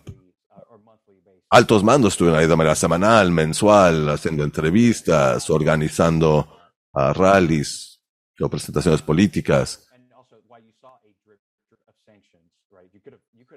altos 1.49 1.83
mandos 1.83 2.13
estuvieron 2.13 2.39
ahí 2.39 2.47
de 2.47 2.55
manera 2.55 2.75
semanal, 2.75 3.29
mensual, 3.29 4.07
haciendo 4.07 4.45
entrevistas, 4.45 5.49
organizando 5.49 6.47
uh, 6.93 7.11
rallies 7.11 7.99
o 8.39 8.47
presentaciones 8.47 9.01
políticas. 9.01 9.88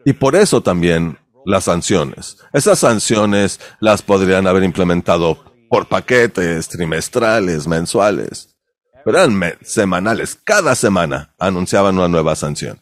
Y 0.04 0.12
por 0.14 0.36
eso 0.36 0.62
también 0.62 1.18
las 1.44 1.64
sanciones. 1.64 2.38
Esas 2.52 2.78
sanciones 2.78 3.60
las 3.80 4.02
podrían 4.02 4.46
haber 4.46 4.64
implementado 4.64 5.38
por 5.68 5.88
paquetes 5.88 6.68
trimestrales, 6.68 7.66
mensuales. 7.66 8.56
Pero 9.04 9.18
eran 9.18 9.58
semanales. 9.62 10.38
Cada 10.44 10.74
semana 10.74 11.34
anunciaban 11.38 11.96
una 11.96 12.08
nueva 12.08 12.36
sanción. 12.36 12.80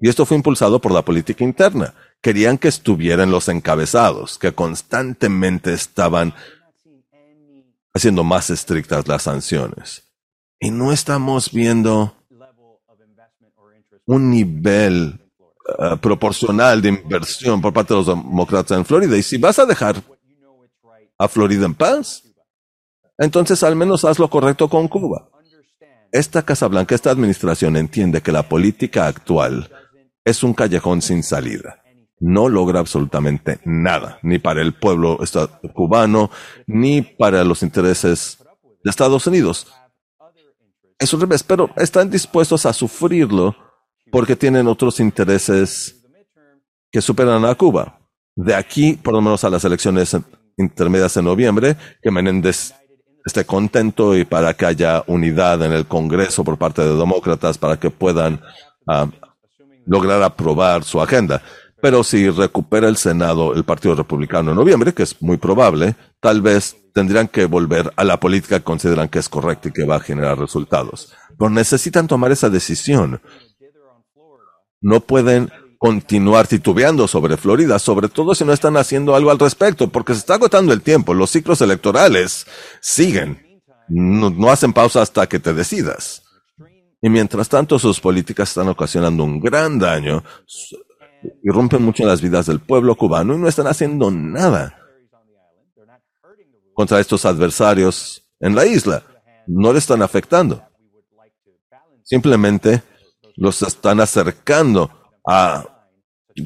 Y 0.00 0.08
esto 0.08 0.26
fue 0.26 0.36
impulsado 0.36 0.80
por 0.80 0.92
la 0.92 1.02
política 1.02 1.44
interna 1.44 1.94
querían 2.22 2.56
que 2.56 2.68
estuvieran 2.68 3.30
los 3.30 3.48
encabezados, 3.48 4.38
que 4.38 4.52
constantemente 4.52 5.74
estaban 5.74 6.32
haciendo 7.92 8.24
más 8.24 8.48
estrictas 8.48 9.08
las 9.08 9.24
sanciones. 9.24 10.04
Y 10.60 10.70
no 10.70 10.92
estamos 10.92 11.50
viendo 11.52 12.16
un 14.06 14.30
nivel 14.30 15.21
eh, 15.78 15.96
proporcional 16.00 16.80
de 16.80 16.90
inversión 16.90 17.60
por 17.60 17.72
parte 17.72 17.94
de 17.94 17.98
los 18.00 18.06
demócratas 18.06 18.78
en 18.78 18.84
Florida. 18.84 19.16
Y 19.16 19.22
si 19.22 19.38
vas 19.38 19.58
a 19.58 19.66
dejar 19.66 19.96
a 21.18 21.28
Florida 21.28 21.66
en 21.66 21.74
paz, 21.74 22.22
entonces 23.18 23.62
al 23.62 23.76
menos 23.76 24.04
haz 24.04 24.18
lo 24.18 24.28
correcto 24.28 24.68
con 24.68 24.88
Cuba. 24.88 25.28
Esta 26.10 26.42
Casa 26.42 26.68
Blanca, 26.68 26.94
esta 26.94 27.10
administración 27.10 27.76
entiende 27.76 28.20
que 28.20 28.32
la 28.32 28.48
política 28.48 29.06
actual 29.06 29.70
es 30.24 30.42
un 30.42 30.52
callejón 30.52 31.00
sin 31.00 31.22
salida 31.22 31.82
no 32.22 32.48
logra 32.48 32.78
absolutamente 32.78 33.58
nada, 33.64 34.20
ni 34.22 34.38
para 34.38 34.62
el 34.62 34.74
pueblo 34.74 35.18
cubano, 35.74 36.30
ni 36.68 37.02
para 37.02 37.42
los 37.42 37.64
intereses 37.64 38.38
de 38.84 38.90
Estados 38.90 39.26
Unidos. 39.26 39.66
Es 41.00 41.12
un 41.12 41.20
revés, 41.20 41.42
pero 41.42 41.70
están 41.76 42.10
dispuestos 42.10 42.64
a 42.64 42.72
sufrirlo 42.72 43.56
porque 44.12 44.36
tienen 44.36 44.68
otros 44.68 45.00
intereses 45.00 45.96
que 46.90 47.00
superan 47.00 47.46
a 47.46 47.54
Cuba. 47.54 47.98
De 48.36 48.54
aquí, 48.54 48.92
por 48.92 49.14
lo 49.14 49.22
menos 49.22 49.42
a 49.42 49.50
las 49.50 49.64
elecciones 49.64 50.14
intermedias 50.58 51.16
en 51.16 51.24
noviembre, 51.24 51.76
que 52.02 52.10
Menéndez 52.10 52.74
esté 53.24 53.46
contento 53.46 54.14
y 54.14 54.26
para 54.26 54.52
que 54.52 54.66
haya 54.66 55.02
unidad 55.06 55.62
en 55.64 55.72
el 55.72 55.86
Congreso 55.86 56.44
por 56.44 56.58
parte 56.58 56.82
de 56.82 56.94
demócratas 56.94 57.56
para 57.56 57.78
que 57.80 57.88
puedan 57.88 58.40
ah, 58.86 59.08
lograr 59.86 60.22
aprobar 60.22 60.84
su 60.84 61.00
agenda. 61.00 61.40
Pero 61.80 62.04
si 62.04 62.28
recupera 62.28 62.88
el 62.88 62.98
Senado 62.98 63.54
el 63.54 63.64
Partido 63.64 63.94
Republicano 63.94 64.50
en 64.50 64.56
noviembre, 64.58 64.92
que 64.92 65.04
es 65.04 65.20
muy 65.22 65.38
probable, 65.38 65.96
tal 66.20 66.42
vez 66.42 66.76
tendrían 66.92 67.28
que 67.28 67.46
volver 67.46 67.92
a 67.96 68.04
la 68.04 68.20
política 68.20 68.58
que 68.58 68.64
consideran 68.64 69.08
que 69.08 69.18
es 69.18 69.28
correcta 69.30 69.68
y 69.68 69.72
que 69.72 69.84
va 69.84 69.96
a 69.96 70.00
generar 70.00 70.38
resultados. 70.38 71.14
Pero 71.38 71.50
necesitan 71.50 72.06
tomar 72.06 72.30
esa 72.30 72.50
decisión. 72.50 73.20
No 74.82 75.00
pueden 75.00 75.50
continuar 75.78 76.46
titubeando 76.46 77.08
sobre 77.08 77.36
Florida, 77.36 77.78
sobre 77.78 78.08
todo 78.08 78.34
si 78.34 78.44
no 78.44 78.52
están 78.52 78.76
haciendo 78.76 79.16
algo 79.16 79.30
al 79.30 79.38
respecto, 79.38 79.88
porque 79.88 80.12
se 80.12 80.20
está 80.20 80.34
agotando 80.34 80.72
el 80.72 80.82
tiempo. 80.82 81.14
Los 81.14 81.30
ciclos 81.30 81.60
electorales 81.60 82.46
siguen. 82.80 83.60
No, 83.88 84.50
hacen 84.50 84.72
pausa 84.72 85.02
hasta 85.02 85.26
que 85.26 85.40
te 85.40 85.52
decidas. 85.54 86.22
Y 87.00 87.08
mientras 87.08 87.48
tanto, 87.48 87.78
sus 87.78 87.98
políticas 87.98 88.50
están 88.50 88.68
ocasionando 88.68 89.24
un 89.24 89.40
gran 89.40 89.78
daño, 89.78 90.22
irrumpen 91.42 91.82
mucho 91.82 92.04
en 92.04 92.08
las 92.08 92.20
vidas 92.20 92.46
del 92.46 92.60
pueblo 92.60 92.94
cubano 92.94 93.34
y 93.34 93.38
no 93.38 93.48
están 93.48 93.66
haciendo 93.66 94.10
nada 94.10 94.78
contra 96.74 97.00
estos 97.00 97.24
adversarios 97.24 98.24
en 98.38 98.54
la 98.54 98.66
isla. 98.66 99.02
No 99.46 99.72
le 99.72 99.80
están 99.80 100.02
afectando. 100.02 100.62
Simplemente 102.04 102.82
los 103.42 103.60
están 103.62 103.98
acercando 103.98 104.88
a 105.26 105.64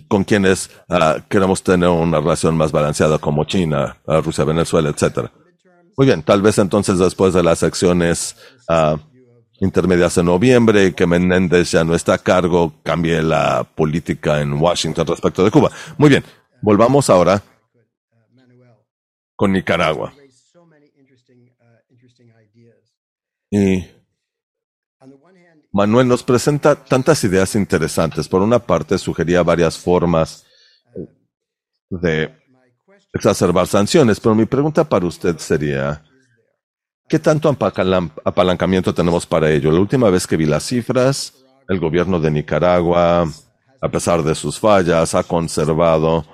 con 0.08 0.24
quienes 0.24 0.70
ah, 0.88 1.18
queremos 1.28 1.62
tener 1.62 1.90
una 1.90 2.18
relación 2.18 2.56
más 2.56 2.72
balanceada 2.72 3.18
como 3.18 3.44
China, 3.44 3.98
Rusia, 4.06 4.44
Venezuela, 4.44 4.88
etcétera. 4.88 5.30
Muy 5.96 6.06
bien, 6.06 6.22
tal 6.22 6.40
vez 6.40 6.56
entonces 6.58 6.98
después 6.98 7.34
de 7.34 7.42
las 7.42 7.62
acciones 7.62 8.36
uh, 8.68 8.96
intermedias 9.60 10.16
en 10.16 10.26
noviembre, 10.26 10.94
que 10.94 11.06
Menéndez 11.06 11.70
ya 11.70 11.84
no 11.84 11.94
está 11.94 12.14
a 12.14 12.18
cargo, 12.18 12.72
cambie 12.82 13.22
la 13.22 13.64
política 13.64 14.40
en 14.40 14.54
Washington 14.54 15.06
respecto 15.06 15.44
de 15.44 15.50
Cuba. 15.50 15.70
Muy 15.98 16.08
bien, 16.08 16.24
volvamos 16.62 17.10
ahora 17.10 17.42
con 19.36 19.52
Nicaragua. 19.52 20.14
Y 23.50 23.84
Manuel 25.76 26.08
nos 26.08 26.22
presenta 26.22 26.74
tantas 26.74 27.22
ideas 27.24 27.54
interesantes. 27.54 28.26
Por 28.28 28.40
una 28.40 28.58
parte, 28.58 28.96
sugería 28.96 29.42
varias 29.42 29.76
formas 29.76 30.46
de 31.90 32.30
exacerbar 33.12 33.66
sanciones, 33.66 34.18
pero 34.18 34.34
mi 34.34 34.46
pregunta 34.46 34.88
para 34.88 35.04
usted 35.04 35.36
sería, 35.36 36.02
¿qué 37.06 37.18
tanto 37.18 37.54
apalancamiento 38.24 38.94
tenemos 38.94 39.26
para 39.26 39.50
ello? 39.50 39.70
La 39.70 39.80
última 39.80 40.08
vez 40.08 40.26
que 40.26 40.38
vi 40.38 40.46
las 40.46 40.62
cifras, 40.62 41.34
el 41.68 41.78
gobierno 41.78 42.18
de 42.20 42.30
Nicaragua, 42.30 43.28
a 43.82 43.88
pesar 43.90 44.22
de 44.22 44.34
sus 44.34 44.58
fallas, 44.58 45.14
ha 45.14 45.24
conservado 45.24 46.24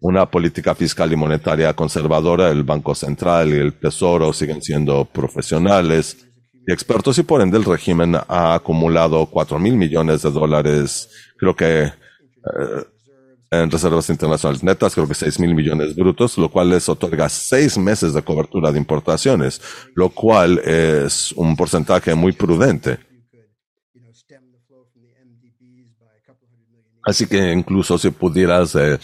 una 0.00 0.30
política 0.30 0.76
fiscal 0.76 1.12
y 1.12 1.16
monetaria 1.16 1.74
conservadora. 1.74 2.50
El 2.50 2.62
Banco 2.62 2.94
Central 2.94 3.48
y 3.48 3.58
el 3.58 3.72
Tesoro 3.80 4.32
siguen 4.32 4.62
siendo 4.62 5.06
profesionales 5.06 6.25
y 6.66 6.72
expertos 6.72 7.16
y 7.18 7.22
por 7.22 7.40
ende 7.40 7.56
el 7.56 7.64
régimen 7.64 8.16
ha 8.16 8.54
acumulado 8.54 9.26
cuatro 9.26 9.58
mil 9.58 9.76
millones 9.76 10.22
de 10.22 10.30
dólares, 10.30 11.08
creo 11.38 11.54
que 11.54 11.84
eh, 11.84 11.92
en 13.52 13.70
reservas 13.70 14.10
internacionales 14.10 14.64
netas, 14.64 14.92
creo 14.92 15.06
que 15.06 15.14
seis 15.14 15.38
mil 15.38 15.54
millones 15.54 15.94
brutos, 15.94 16.36
lo 16.36 16.50
cual 16.50 16.70
les 16.70 16.88
otorga 16.88 17.28
seis 17.28 17.78
meses 17.78 18.12
de 18.12 18.22
cobertura 18.22 18.72
de 18.72 18.78
importaciones, 18.78 19.60
lo 19.94 20.08
cual 20.08 20.58
es 20.58 21.30
un 21.32 21.56
porcentaje 21.56 22.14
muy 22.16 22.32
prudente. 22.32 22.98
Así 27.04 27.28
que 27.28 27.52
incluso 27.52 27.96
si 27.98 28.10
pudieras 28.10 28.74
eh, 28.74 28.98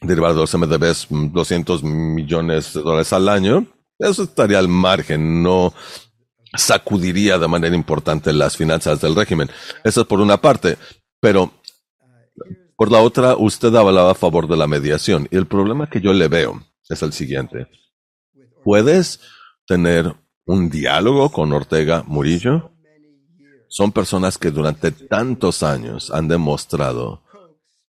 derivar 0.00 0.32
de 0.32 0.40
los 0.40 0.54
MDBs 0.54 1.08
200 1.10 1.82
millones 1.82 2.72
de 2.72 2.80
dólares 2.80 3.12
al 3.12 3.28
año, 3.28 3.66
eso 3.98 4.22
estaría 4.22 4.58
al 4.58 4.68
margen, 4.68 5.42
no 5.42 5.74
sacudiría 6.56 7.38
de 7.38 7.48
manera 7.48 7.74
importante 7.74 8.32
las 8.32 8.56
finanzas 8.56 9.00
del 9.00 9.14
régimen. 9.14 9.50
Eso 9.84 10.02
es 10.02 10.06
por 10.06 10.20
una 10.20 10.40
parte, 10.40 10.76
pero 11.20 11.52
por 12.76 12.92
la 12.92 13.00
otra, 13.00 13.36
usted 13.36 13.74
hablaba 13.74 14.10
a 14.10 14.14
favor 14.14 14.46
de 14.48 14.56
la 14.56 14.66
mediación. 14.66 15.28
Y 15.30 15.36
el 15.36 15.46
problema 15.46 15.88
que 15.88 16.00
yo 16.00 16.12
le 16.12 16.28
veo 16.28 16.62
es 16.88 17.02
el 17.02 17.12
siguiente. 17.12 17.68
¿Puedes 18.62 19.20
tener 19.66 20.14
un 20.44 20.68
diálogo 20.68 21.30
con 21.30 21.52
Ortega 21.52 22.04
Murillo? 22.06 22.72
Son 23.68 23.92
personas 23.92 24.36
que 24.36 24.50
durante 24.50 24.92
tantos 24.92 25.62
años 25.62 26.10
han 26.10 26.28
demostrado 26.28 27.22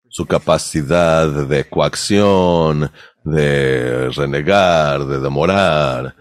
su 0.09 0.27
capacidad 0.27 1.29
de 1.47 1.69
coacción, 1.69 2.91
de 3.25 4.11
renegar, 4.11 5.07
de 5.07 5.21
demorar, 5.21 6.17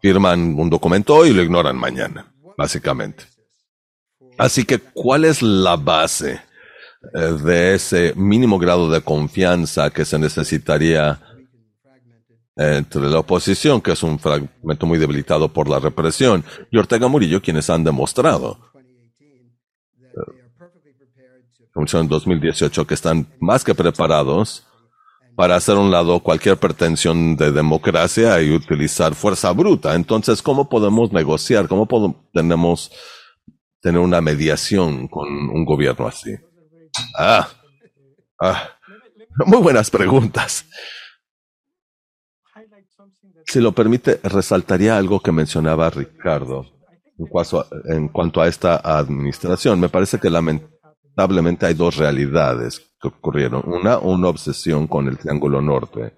firman 0.00 0.58
un 0.58 0.70
documento 0.70 1.24
y 1.26 1.32
lo 1.32 1.42
ignoran 1.42 1.76
mañana, 1.76 2.32
básicamente. 2.56 3.24
Así 4.38 4.64
que, 4.64 4.78
¿cuál 4.78 5.24
es 5.24 5.42
la 5.42 5.76
base 5.76 6.40
eh, 7.14 7.18
de 7.18 7.74
ese 7.74 8.14
mínimo 8.16 8.58
grado 8.58 8.90
de 8.90 9.02
confianza 9.02 9.90
que 9.90 10.04
se 10.04 10.18
necesitaría 10.18 11.20
entre 12.56 13.02
la 13.02 13.20
oposición, 13.20 13.80
que 13.80 13.92
es 13.92 14.02
un 14.02 14.18
fragmento 14.18 14.84
muy 14.84 14.98
debilitado 14.98 15.48
por 15.50 15.68
la 15.68 15.78
represión, 15.78 16.44
y 16.70 16.76
Ortega 16.76 17.08
Murillo, 17.08 17.40
quienes 17.40 17.70
han 17.70 17.84
demostrado, 17.84 18.58
como 21.72 21.86
en 21.90 22.08
2018, 22.08 22.86
que 22.86 22.94
están 22.94 23.26
más 23.38 23.64
que 23.64 23.74
preparados 23.74 24.66
para 25.36 25.56
hacer 25.56 25.76
un 25.76 25.90
lado 25.90 26.20
cualquier 26.20 26.58
pretensión 26.58 27.36
de 27.36 27.52
democracia 27.52 28.40
y 28.42 28.50
utilizar 28.50 29.14
fuerza 29.14 29.52
bruta. 29.52 29.94
Entonces, 29.94 30.42
¿cómo 30.42 30.68
podemos 30.68 31.12
negociar? 31.12 31.68
¿Cómo 31.68 31.86
podemos 31.86 32.90
tener 33.80 34.00
una 34.00 34.20
mediación 34.20 35.08
con 35.08 35.28
un 35.28 35.64
gobierno 35.64 36.06
así? 36.06 36.34
Ah, 37.18 37.48
ah, 38.40 38.70
muy 39.46 39.58
buenas 39.58 39.90
preguntas. 39.90 40.66
Si 43.46 43.60
lo 43.60 43.72
permite, 43.72 44.20
resaltaría 44.22 44.96
algo 44.96 45.20
que 45.20 45.32
mencionaba 45.32 45.90
Ricardo 45.90 46.66
en 47.84 48.08
cuanto, 48.08 48.40
a, 48.40 48.48
esta 48.48 48.76
administración. 48.76 49.80
Me 49.80 49.88
parece 49.88 50.18
que 50.18 50.30
lamentablemente 51.16 51.66
hay 51.66 51.74
dos 51.74 51.96
realidades 51.96 52.80
que 53.00 53.08
ocurrieron. 53.08 53.62
Una, 53.66 53.98
una 53.98 54.28
obsesión 54.28 54.86
con 54.86 55.08
el 55.08 55.18
Triángulo 55.18 55.60
Norte, 55.60 56.14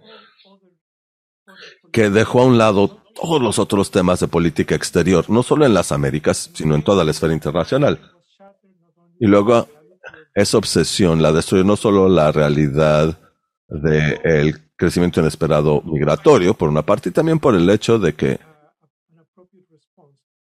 que 1.93 2.11
dejó 2.11 2.43
a 2.43 2.47
un 2.47 2.59
lado 2.59 3.03
todos 3.15 3.41
los 3.41 3.59
otros 3.59 3.91
temas 3.91 4.21
de 4.21 4.29
política 4.29 4.75
exterior, 4.75 5.29
no 5.29 5.43
solo 5.43 5.67
en 5.67 5.75
las 5.75 5.93
Américas, 5.93 6.51
sino 6.55 6.75
en 6.75 6.83
toda 6.83 7.05
la 7.05 7.11
esfera 7.11 7.33
internacional. 7.33 8.01
Y 9.19 9.27
luego 9.27 9.69
esa 10.35 10.59
obsesión 10.59 11.21
la 11.21 11.33
destruyó 11.33 11.65
no 11.65 11.77
solo 11.77 12.09
la 12.09 12.33
realidad 12.33 13.19
del 13.69 14.59
crecimiento 14.77 15.21
inesperado 15.21 15.83
migratorio, 15.83 16.55
por 16.55 16.69
una 16.69 16.83
parte, 16.83 17.11
y 17.11 17.13
también 17.13 17.39
por 17.39 17.55
el 17.55 17.69
hecho 17.69 17.99
de 17.99 18.15
que 18.15 18.41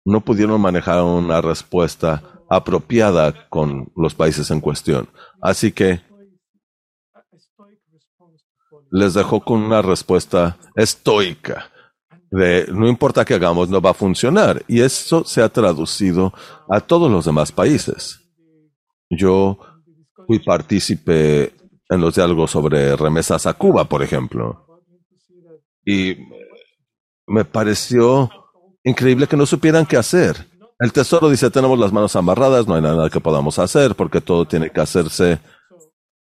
no 0.06 0.22
pudieron 0.22 0.62
manejar 0.62 1.04
una 1.04 1.42
respuesta 1.42 2.37
apropiada 2.50 3.48
con 3.50 3.92
los 3.96 4.14
países 4.16 4.50
en 4.52 4.62
cuestión. 4.62 5.10
Así 5.42 5.72
que 5.72 6.02
les 8.92 9.14
dejó 9.14 9.42
con 9.42 9.62
una 9.62 9.82
respuesta 9.82 10.58
estoica 10.76 11.72
de 12.32 12.68
no 12.72 12.88
importa 12.88 13.26
qué 13.26 13.36
hagamos, 13.36 13.70
no 13.70 13.82
va 13.82 13.92
a 13.92 13.96
funcionar. 13.96 14.64
Y 14.68 14.82
eso 14.82 15.24
se 15.24 15.42
ha 15.42 15.50
traducido 15.50 16.34
a 16.70 16.80
todos 16.80 17.12
los 17.12 17.26
demás 17.26 17.52
países. 17.52 18.20
Yo 19.10 19.58
fui 20.26 20.40
partícipe 20.40 21.54
en 21.90 22.02
los 22.02 22.16
diálogos 22.16 22.52
sobre 22.52 22.96
remesas 22.96 23.46
a 23.46 23.54
Cuba, 23.54 23.86
por 23.86 24.04
ejemplo. 24.04 24.82
Y 25.86 26.18
me 27.28 27.46
pareció 27.46 28.30
increíble 28.84 29.28
que 29.28 29.38
no 29.38 29.46
supieran 29.46 29.86
qué 29.86 29.98
hacer. 29.98 30.46
El 30.80 30.94
Tesoro 30.94 31.30
dice, 31.30 31.50
tenemos 31.50 31.80
las 31.80 31.92
manos 31.92 32.16
amarradas, 32.16 32.68
no 32.68 32.76
hay 32.76 32.82
nada 32.82 33.10
que 33.10 33.20
podamos 33.20 33.58
hacer 33.58 33.96
porque 33.96 34.22
todo 34.22 34.46
tiene 34.46 34.70
que 34.70 34.80
hacerse 34.82 35.40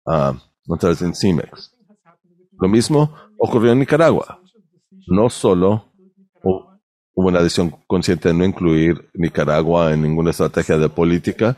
a 0.05 0.34
través 0.78 0.98
de 0.98 1.14
CIMEX. 1.14 1.76
Lo 2.59 2.68
mismo 2.68 3.14
ocurrió 3.38 3.72
en 3.72 3.78
Nicaragua. 3.78 4.40
No 5.07 5.30
solo 5.30 5.86
hubo 6.42 7.28
una 7.28 7.42
decisión 7.42 7.76
consciente 7.86 8.28
de 8.28 8.34
no 8.34 8.44
incluir 8.44 9.09
Nicaragua 9.14 9.92
en 9.92 10.03
ninguna 10.03 10.30
estrategia 10.30 10.78
de 10.78 10.88
política, 10.88 11.57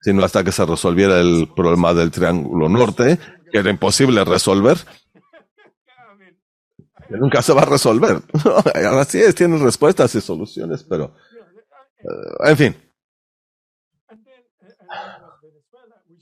sino 0.00 0.24
hasta 0.24 0.42
que 0.42 0.52
se 0.52 0.64
resolviera 0.64 1.20
el 1.20 1.48
problema 1.54 1.92
del 1.92 2.10
Triángulo 2.10 2.68
Norte, 2.68 3.18
que 3.52 3.58
era 3.58 3.70
imposible 3.70 4.24
resolver. 4.24 4.78
Que 7.08 7.16
nunca 7.16 7.42
se 7.42 7.52
va 7.52 7.62
a 7.62 7.66
resolver. 7.66 8.22
Así 8.98 9.20
es, 9.20 9.34
tienen 9.34 9.62
respuestas 9.62 10.14
y 10.14 10.20
soluciones, 10.20 10.84
pero... 10.84 11.14
Eh, 12.02 12.50
en 12.50 12.56
fin. 12.56 12.76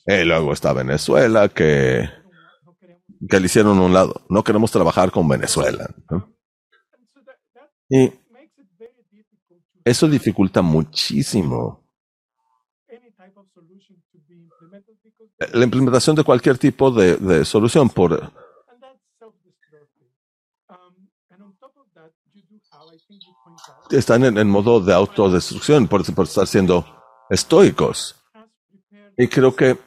Y 0.07 0.24
luego 0.24 0.53
está 0.53 0.72
Venezuela, 0.72 1.49
que 1.49 2.09
que 3.29 3.41
le 3.41 3.47
hicieron 3.47 3.79
un 3.79 3.93
lado. 3.93 4.24
No 4.29 4.45
queremos 4.45 4.70
trabajar 4.70 5.11
con 5.11 5.29
Venezuela. 5.29 5.89
Y 7.89 8.12
eso 9.85 10.09
dificulta 10.09 10.62
muchísimo 10.62 11.85
la 15.53 15.64
implementación 15.64 16.16
de 16.16 16.24
cualquier 16.24 16.59
tipo 16.59 16.91
de, 16.91 17.16
de 17.16 17.45
solución 17.45 17.89
por 17.89 18.33
están 23.91 24.25
en, 24.25 24.39
en 24.39 24.49
modo 24.49 24.81
de 24.81 24.93
autodestrucción 24.93 25.89
por, 25.89 26.05
por 26.14 26.27
estar 26.27 26.47
siendo 26.47 26.85
estoicos. 27.31 28.16
Y 29.16 29.29
creo 29.29 29.55
que 29.55 29.79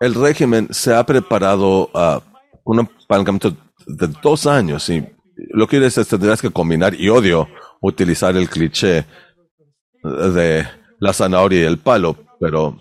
el 0.00 0.14
régimen 0.14 0.68
se 0.72 0.94
ha 0.94 1.04
preparado 1.04 1.90
a 1.94 2.22
un 2.64 2.80
apalancamiento 2.80 3.56
de 3.86 4.06
dos 4.22 4.46
años 4.46 4.88
y 4.88 5.06
lo 5.52 5.66
que 5.66 5.84
es, 5.84 5.94
tendrás 6.08 6.42
que 6.42 6.50
combinar, 6.50 6.94
y 6.94 7.08
odio 7.08 7.48
utilizar 7.80 8.36
el 8.36 8.48
cliché 8.48 9.06
de 10.02 10.66
la 10.98 11.12
zanahoria 11.12 11.62
y 11.62 11.64
el 11.64 11.78
palo, 11.78 12.16
pero 12.38 12.78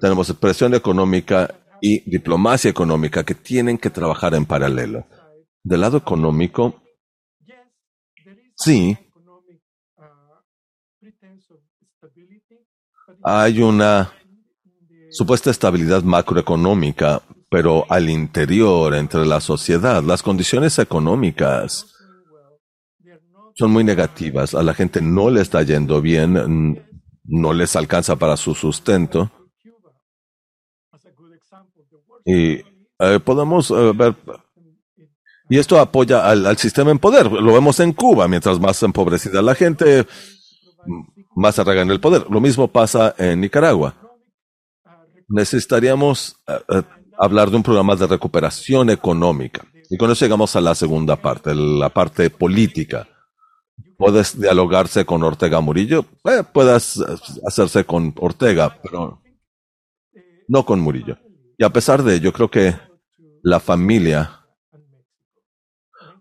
tenemos 0.00 0.32
presión 0.34 0.74
económica 0.74 1.54
y 1.80 2.08
diplomacia 2.08 2.70
económica 2.70 3.24
que 3.24 3.34
tienen 3.34 3.78
que 3.78 3.90
trabajar 3.90 4.34
en 4.34 4.46
paralelo. 4.46 5.04
Del 5.68 5.82
lado 5.82 5.98
económico, 5.98 6.80
sí, 8.56 8.96
hay 13.22 13.60
una 13.60 14.10
supuesta 15.10 15.50
estabilidad 15.50 16.02
macroeconómica, 16.04 17.20
pero 17.50 17.84
al 17.90 18.08
interior, 18.08 18.94
entre 18.94 19.26
la 19.26 19.42
sociedad, 19.42 20.02
las 20.02 20.22
condiciones 20.22 20.78
económicas 20.78 21.94
son 23.54 23.70
muy 23.70 23.84
negativas. 23.84 24.54
A 24.54 24.62
la 24.62 24.72
gente 24.72 25.02
no 25.02 25.28
le 25.28 25.42
está 25.42 25.62
yendo 25.64 26.00
bien, 26.00 26.82
no 27.24 27.52
les 27.52 27.76
alcanza 27.76 28.16
para 28.16 28.38
su 28.38 28.54
sustento. 28.54 29.30
Y 32.24 32.62
eh, 33.00 33.20
podemos 33.22 33.70
eh, 33.70 33.92
ver, 33.94 34.16
y 35.48 35.58
esto 35.58 35.80
apoya 35.80 36.28
al, 36.28 36.56
sistema 36.58 36.90
en 36.90 36.98
poder. 36.98 37.30
Lo 37.30 37.52
vemos 37.52 37.80
en 37.80 37.92
Cuba, 37.92 38.28
mientras 38.28 38.60
más 38.60 38.82
empobrecida 38.82 39.40
la 39.40 39.54
gente, 39.54 40.06
más 41.34 41.58
arraiga 41.58 41.82
en 41.82 41.90
el 41.90 42.00
poder. 42.00 42.26
Lo 42.30 42.40
mismo 42.40 42.68
pasa 42.68 43.14
en 43.16 43.40
Nicaragua. 43.40 43.94
Necesitaríamos 45.28 46.36
uh, 46.48 46.82
hablar 47.18 47.50
de 47.50 47.56
un 47.56 47.62
programa 47.62 47.96
de 47.96 48.06
recuperación 48.06 48.90
económica. 48.90 49.66
Y 49.90 49.96
con 49.96 50.10
eso 50.10 50.24
llegamos 50.24 50.54
a 50.54 50.60
la 50.60 50.74
segunda 50.74 51.16
parte, 51.16 51.54
la 51.54 51.88
parte 51.88 52.28
política. 52.28 53.08
Puedes 53.96 54.38
dialogarse 54.38 55.04
con 55.04 55.22
Ortega 55.22 55.60
Murillo, 55.60 56.04
eh, 56.24 56.44
puedes 56.52 57.02
hacerse 57.46 57.84
con 57.84 58.14
Ortega, 58.18 58.78
pero 58.82 59.22
no 60.46 60.64
con 60.64 60.80
Murillo. 60.80 61.16
Y 61.56 61.64
a 61.64 61.70
pesar 61.70 62.02
de 62.02 62.16
ello, 62.16 62.32
creo 62.32 62.50
que 62.50 62.76
la 63.42 63.60
familia 63.60 64.37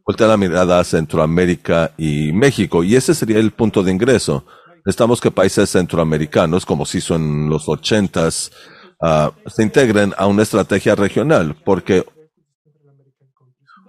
voltea 0.08 0.28
la 0.28 0.38
mirada 0.38 0.80
a 0.80 0.86
Centroamérica 0.86 1.92
y 1.98 2.32
México, 2.32 2.82
y 2.82 2.96
ese 2.96 3.14
sería 3.14 3.40
el 3.40 3.52
punto 3.52 3.84
de 3.84 3.92
ingreso. 3.92 4.46
Necesitamos 4.86 5.20
que 5.20 5.32
países 5.32 5.70
centroamericanos, 5.70 6.66
como 6.66 6.86
se 6.86 7.00
hizo 7.00 7.16
en 7.16 7.50
los 7.50 7.68
ochentas, 7.68 8.54
uh, 9.02 9.50
se 9.50 9.64
integren 9.64 10.14
a 10.18 10.26
una 10.28 10.44
estrategia 10.44 10.96
regional, 10.96 11.58
porque 11.66 12.06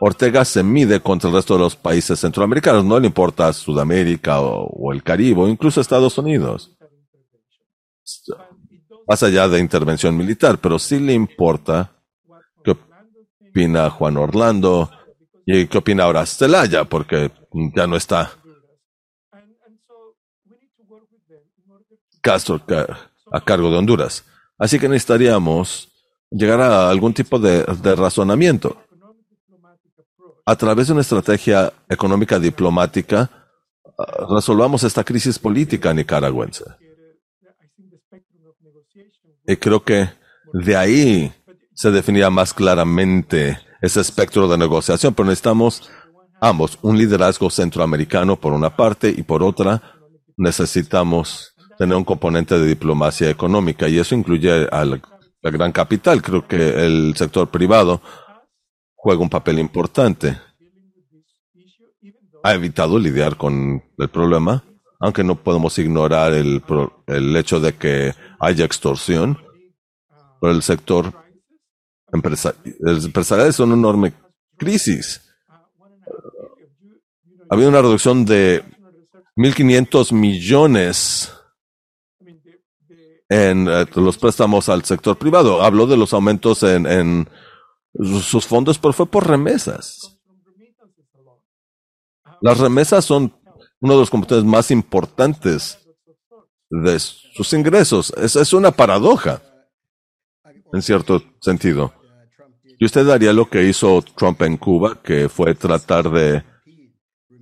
Ortega 0.01 0.45
se 0.45 0.65
mide 0.65 1.01
contra 1.01 1.31
el 1.31 1.37
resto 1.37 1.55
de 1.55 1.61
los 1.61 1.77
países 1.77 2.19
centroamericanos, 2.19 2.85
no 2.85 2.99
le 2.99 3.07
importa 3.07 3.53
Sudamérica 3.53 4.41
o, 4.41 4.67
o 4.67 4.93
el 4.93 5.05
Caribe, 5.05 5.43
o 5.43 5.49
incluso 5.49 5.81
Estados 5.81 6.19
Unidos. 6.19 6.77
Más 9.07 9.23
allá 9.23 9.47
de 9.47 9.61
intervención 9.61 10.17
militar, 10.17 10.59
pero 10.59 10.81
sí 10.81 10.99
le 10.99 11.13
importa 11.13 11.93
qué 12.65 12.77
opina 13.51 13.89
Juan 13.89 14.17
Orlando 14.17 14.91
y 15.51 15.67
qué 15.67 15.79
opina 15.79 16.05
ahora 16.05 16.27
Celaya, 16.27 16.85
porque 16.85 17.31
ya 17.75 17.87
no 17.87 17.97
está 17.97 18.33
Castro 22.21 22.61
a 23.33 23.41
cargo 23.41 23.71
de 23.71 23.79
Honduras. 23.79 24.27
Así 24.59 24.79
que 24.79 24.91
necesitaríamos 24.91 25.89
llegar 26.31 26.61
a 26.61 26.91
algún 26.91 27.15
tipo 27.15 27.39
de, 27.39 27.65
razonamiento. 27.97 28.77
A 30.45 30.55
través 30.55 30.89
de 30.89 30.93
una 30.93 31.01
estrategia 31.01 31.73
económica 31.89 32.39
diplomática, 32.39 33.31
uh, 33.85 34.35
resolvamos 34.35 34.85
esta 34.85 35.03
crisis 35.03 35.39
política 35.39 35.95
nicaragüense. 35.95 36.65
Y 39.47 39.57
creo 39.57 39.83
que 39.83 40.11
de 40.53 40.77
ahí 40.77 41.33
se 41.73 41.91
definirá 41.91 42.29
más 42.29 42.53
claramente 42.53 43.59
ese 43.81 44.01
espectro 44.01 44.49
de 44.49 44.59
negociación, 44.59 45.15
pero 45.15 45.29
necesitamos 45.29 45.91
ambos, 46.41 46.79
un 46.83 46.99
liderazgo 46.99 47.51
centroamericano 47.51 48.37
por 48.37 48.53
una 48.53 48.77
parte 48.77 49.13
y 49.17 49.23
por 49.23 49.43
otra 49.43 49.83
necesitamos 50.37 51.55
tener 51.79 51.97
un 51.97 52.05
componente 52.05 52.59
de 52.59 52.67
diplomacia 52.67 53.31
económica 53.31 53.89
y 53.89 53.99
eso 53.99 54.15
incluye 54.15 54.69
al, 54.71 55.01
al 55.43 55.53
gran 55.53 55.73
capital. 55.73 56.23
Creo 56.23 56.47
que 56.47 56.87
el 56.87 57.15
sector 57.17 57.49
privado 57.49 58.01
juega 58.95 59.23
un 59.23 59.31
papel 59.31 59.59
importante. 59.59 60.39
Ha 62.43 62.55
evitado 62.55 62.99
lidiar 62.99 63.37
con 63.37 63.83
el 63.97 64.09
problema, 64.09 64.65
aunque 65.01 65.25
no 65.25 65.37
podemos 65.37 65.79
ignorar 65.79 66.33
el, 66.35 66.63
el 67.07 67.37
hecho 67.37 67.61
de 67.61 67.75
que 67.75 68.15
haya 68.41 68.65
extorsión. 68.65 69.39
Pero 70.41 70.53
el 70.53 70.63
sector 70.63 71.13
empresa, 72.13 72.55
el 72.65 73.05
empresarial 73.05 73.49
es 73.49 73.61
una 73.61 73.75
enorme 73.75 74.13
crisis. 74.57 75.23
Ha 77.51 77.55
habido 77.55 77.69
una 77.71 77.83
reducción 77.83 78.25
de 78.25 78.63
1.500 79.37 80.13
millones 80.13 81.33
en 83.29 83.69
eh, 83.69 83.87
los 83.95 84.19
préstamos 84.19 84.69
al 84.69 84.85
sector 84.85 85.17
privado. 85.17 85.63
Habló 85.63 85.87
de 85.87 85.97
los 85.97 86.13
aumentos 86.13 86.63
en, 86.63 86.87
en 86.87 87.29
sus 88.23 88.47
fondos, 88.47 88.79
pero 88.79 88.93
fue 88.93 89.07
por 89.07 89.27
remesas. 89.27 90.19
Las 92.41 92.59
remesas 92.59 93.05
son 93.05 93.35
uno 93.81 93.95
de 93.95 94.01
los 94.01 94.11
componentes 94.11 94.45
más 94.45 94.71
importantes 94.71 95.79
de 96.71 96.99
sus 96.99 97.53
ingresos. 97.53 98.13
Es, 98.17 98.37
es 98.37 98.53
una 98.53 98.71
paradoja, 98.71 99.43
en 100.73 100.83
cierto 100.83 101.23
sentido. 101.41 101.93
Y 102.79 102.85
usted 102.85 103.09
haría 103.09 103.33
lo 103.33 103.49
que 103.49 103.65
hizo 103.65 104.03
Trump 104.17 104.41
en 104.43 104.57
Cuba, 104.57 104.99
que 105.03 105.29
fue 105.29 105.55
tratar 105.55 106.11
de 106.11 106.45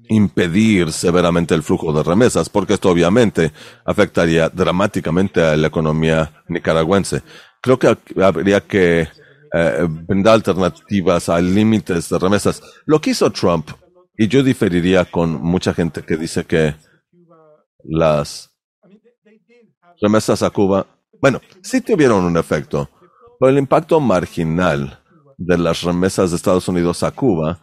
impedir 0.09 0.93
severamente 0.93 1.55
el 1.55 1.62
flujo 1.62 1.93
de 1.93 2.03
remesas, 2.03 2.49
porque 2.49 2.74
esto 2.74 2.91
obviamente 2.91 3.53
afectaría 3.84 4.49
dramáticamente 4.49 5.43
a 5.43 5.57
la 5.57 5.66
economía 5.66 6.43
nicaragüense. 6.49 7.22
Creo 7.61 7.78
que 7.78 7.97
habría 8.22 8.61
que 8.61 9.09
eh, 9.53 9.89
alternativas 10.26 11.28
a 11.28 11.41
límites 11.41 12.09
de 12.09 12.18
remesas. 12.18 12.62
Lo 12.87 13.01
que 13.01 13.11
hizo 13.11 13.30
Trump, 13.30 13.70
y 14.16 14.28
yo 14.28 14.43
diferiría 14.43 15.05
con 15.05 15.43
mucha 15.43 15.74
gente 15.74 16.02
que 16.02 16.16
dice 16.16 16.44
que 16.44 16.74
las 17.85 18.51
remesas 20.01 20.43
a 20.43 20.51
Cuba, 20.51 20.86
bueno, 21.20 21.40
sí 21.62 21.81
tuvieron 21.81 22.24
un 22.24 22.36
efecto, 22.36 22.89
pero 23.39 23.51
el 23.51 23.59
impacto 23.59 24.01
marginal 24.01 25.01
de 25.36 25.58
las 25.58 25.82
remesas 25.82 26.30
de 26.30 26.36
Estados 26.36 26.68
Unidos 26.68 27.02
a 27.02 27.10
Cuba 27.10 27.60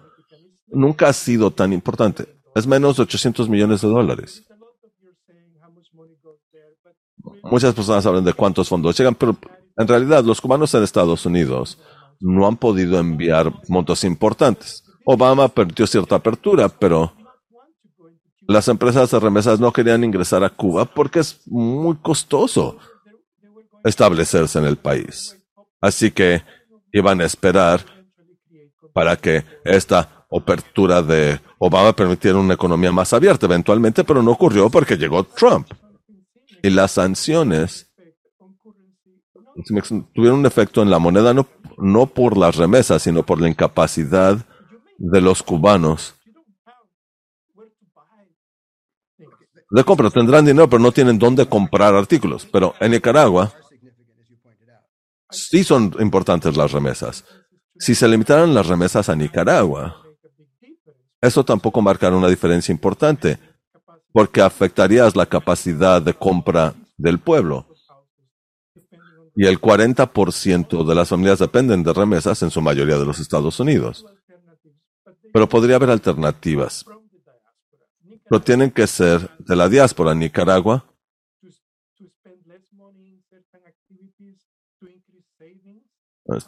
nunca 0.67 1.09
ha 1.09 1.13
sido 1.13 1.51
tan 1.51 1.73
importante. 1.73 2.27
Es 2.55 2.67
menos 2.67 2.97
de 2.97 3.03
800 3.03 3.49
millones 3.49 3.81
de 3.81 3.87
dólares. 3.87 4.43
Muchas 7.43 7.73
personas 7.73 8.05
hablan 8.05 8.23
de 8.23 8.33
cuántos 8.33 8.69
fondos 8.69 8.97
llegan, 8.97 9.15
pero 9.15 9.37
en 9.77 9.87
realidad 9.87 10.23
los 10.23 10.39
cubanos 10.39 10.73
en 10.73 10.83
Estados 10.83 11.25
Unidos 11.25 11.79
no 12.19 12.47
han 12.47 12.57
podido 12.57 12.99
enviar 12.99 13.51
montos 13.67 14.03
importantes. 14.03 14.83
Obama 15.05 15.47
perdió 15.47 15.85
cierta 15.87 16.15
apertura, 16.15 16.69
pero 16.69 17.13
las 18.47 18.67
empresas 18.67 19.09
de 19.11 19.19
remesas 19.19 19.59
no 19.59 19.71
querían 19.71 20.03
ingresar 20.03 20.43
a 20.43 20.49
Cuba 20.49 20.85
porque 20.85 21.19
es 21.19 21.41
muy 21.47 21.97
costoso 21.97 22.77
establecerse 23.83 24.59
en 24.59 24.65
el 24.65 24.77
país. 24.77 25.37
Así 25.81 26.11
que 26.11 26.41
iban 26.94 27.20
a 27.20 27.26
esperar 27.26 27.82
para 28.94 29.18
que 29.18 29.44
esta 29.65 30.26
apertura 30.32 31.02
de 31.02 31.40
Obama 31.57 31.94
permitiera 31.94 32.38
una 32.38 32.53
economía 32.53 32.91
más 32.91 33.11
abierta 33.11 33.48
eventualmente, 33.48 34.03
pero 34.03 34.22
no 34.22 34.32
ocurrió 34.32 34.70
porque 34.70 34.95
llegó 34.95 35.24
Trump. 35.24 35.68
Y 36.61 36.70
las 36.70 36.91
sanciones 36.91 37.91
tuvieron 40.14 40.40
un 40.40 40.45
efecto 40.45 40.82
en 40.82 40.90
la 40.90 40.99
moneda 40.99 41.34
no, 41.34 41.48
no 41.78 42.06
por 42.06 42.38
las 42.38 42.56
remesas, 42.56 43.02
sino 43.02 43.24
por 43.24 43.41
la 43.41 43.49
incapacidad 43.49 44.38
de 44.98 45.22
los 45.22 45.44
cubanos 45.44 46.15
de 49.70 49.84
compra. 49.84 50.10
Tendrán 50.10 50.45
dinero, 50.45 50.70
pero 50.70 50.82
no 50.82 50.91
tienen 50.91 51.20
dónde 51.20 51.48
comprar 51.48 51.95
artículos. 51.95 52.48
Pero 52.52 52.76
en 52.80 52.91
Nicaragua 52.91 53.52
sí 55.34 55.64
son 55.64 55.95
importantes 55.99 56.55
las 56.55 56.72
remesas. 56.72 57.26
Si 57.77 57.95
se 57.95 58.07
limitaran 58.07 58.53
las 58.53 58.68
remesas 58.68 59.10
a 59.10 59.15
Nicaragua, 59.15 60.01
eso 61.22 61.43
tampoco 61.43 61.81
marcará 61.81 62.15
una 62.15 62.27
diferencia 62.27 62.72
importante, 62.72 63.39
porque 64.11 64.41
afectarías 64.41 65.15
la 65.15 65.26
capacidad 65.26 66.01
de 66.01 66.14
compra 66.14 66.76
del 66.97 67.19
pueblo. 67.19 67.68
Y 69.35 69.47
el 69.47 69.60
40% 69.60 70.85
de 70.85 70.95
las 70.95 71.10
familias 71.10 71.39
dependen 71.39 71.84
de 71.84 71.91
remesas 71.91 72.43
en 72.43 72.51
su 72.51 72.61
mayoría 72.61 72.99
de 72.99 73.05
los 73.05 73.19
Estados 73.19 73.60
Unidos. 73.60 74.05
Pero 75.34 75.49
podría 75.49 75.77
haber 75.77 75.89
alternativas. 75.89 76.85
Pero 78.30 78.41
tienen 78.41 78.69
que 78.69 78.85
ser 78.85 79.31
de 79.39 79.55
la 79.55 79.68
diáspora. 79.68 80.14
Nicaragua 80.14 80.93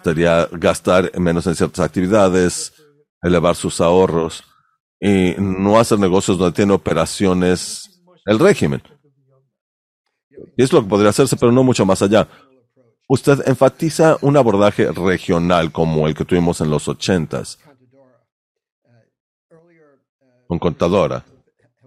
Sería 0.03 0.47
gastar 0.51 1.11
menos 1.19 1.45
en 1.47 1.55
ciertas 1.55 1.85
actividades, 1.85 2.73
elevar 3.21 3.55
sus 3.55 3.81
ahorros 3.81 4.43
y 4.99 5.35
no 5.37 5.79
hacer 5.79 5.99
negocios 5.99 6.37
donde 6.37 6.55
tiene 6.55 6.73
operaciones 6.73 8.01
el 8.25 8.39
régimen. 8.39 8.81
Y 10.57 10.63
es 10.63 10.71
lo 10.71 10.81
que 10.81 10.89
podría 10.89 11.09
hacerse, 11.09 11.35
pero 11.35 11.51
no 11.51 11.63
mucho 11.63 11.85
más 11.85 12.01
allá. 12.01 12.27
Usted 13.07 13.47
enfatiza 13.47 14.17
un 14.21 14.35
abordaje 14.37 14.91
regional 14.91 15.71
como 15.71 16.07
el 16.07 16.15
que 16.15 16.25
tuvimos 16.25 16.61
en 16.61 16.69
los 16.69 16.87
ochentas. 16.87 17.59
Con 20.47 20.59
contadora. 20.59 21.23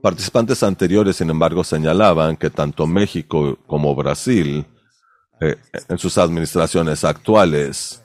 Participantes 0.01 0.63
anteriores, 0.63 1.17
sin 1.17 1.31
embargo, 1.31 1.65
señalaban 1.65 2.37
que 2.37 2.51
tanto 2.51 2.87
México 2.87 3.59
como 3.67 3.95
Brasil 3.97 4.65
eh, 5.41 5.57
en 5.89 5.99
sus 5.99 6.19
administraciones 6.19 7.05
actuales 7.05 8.03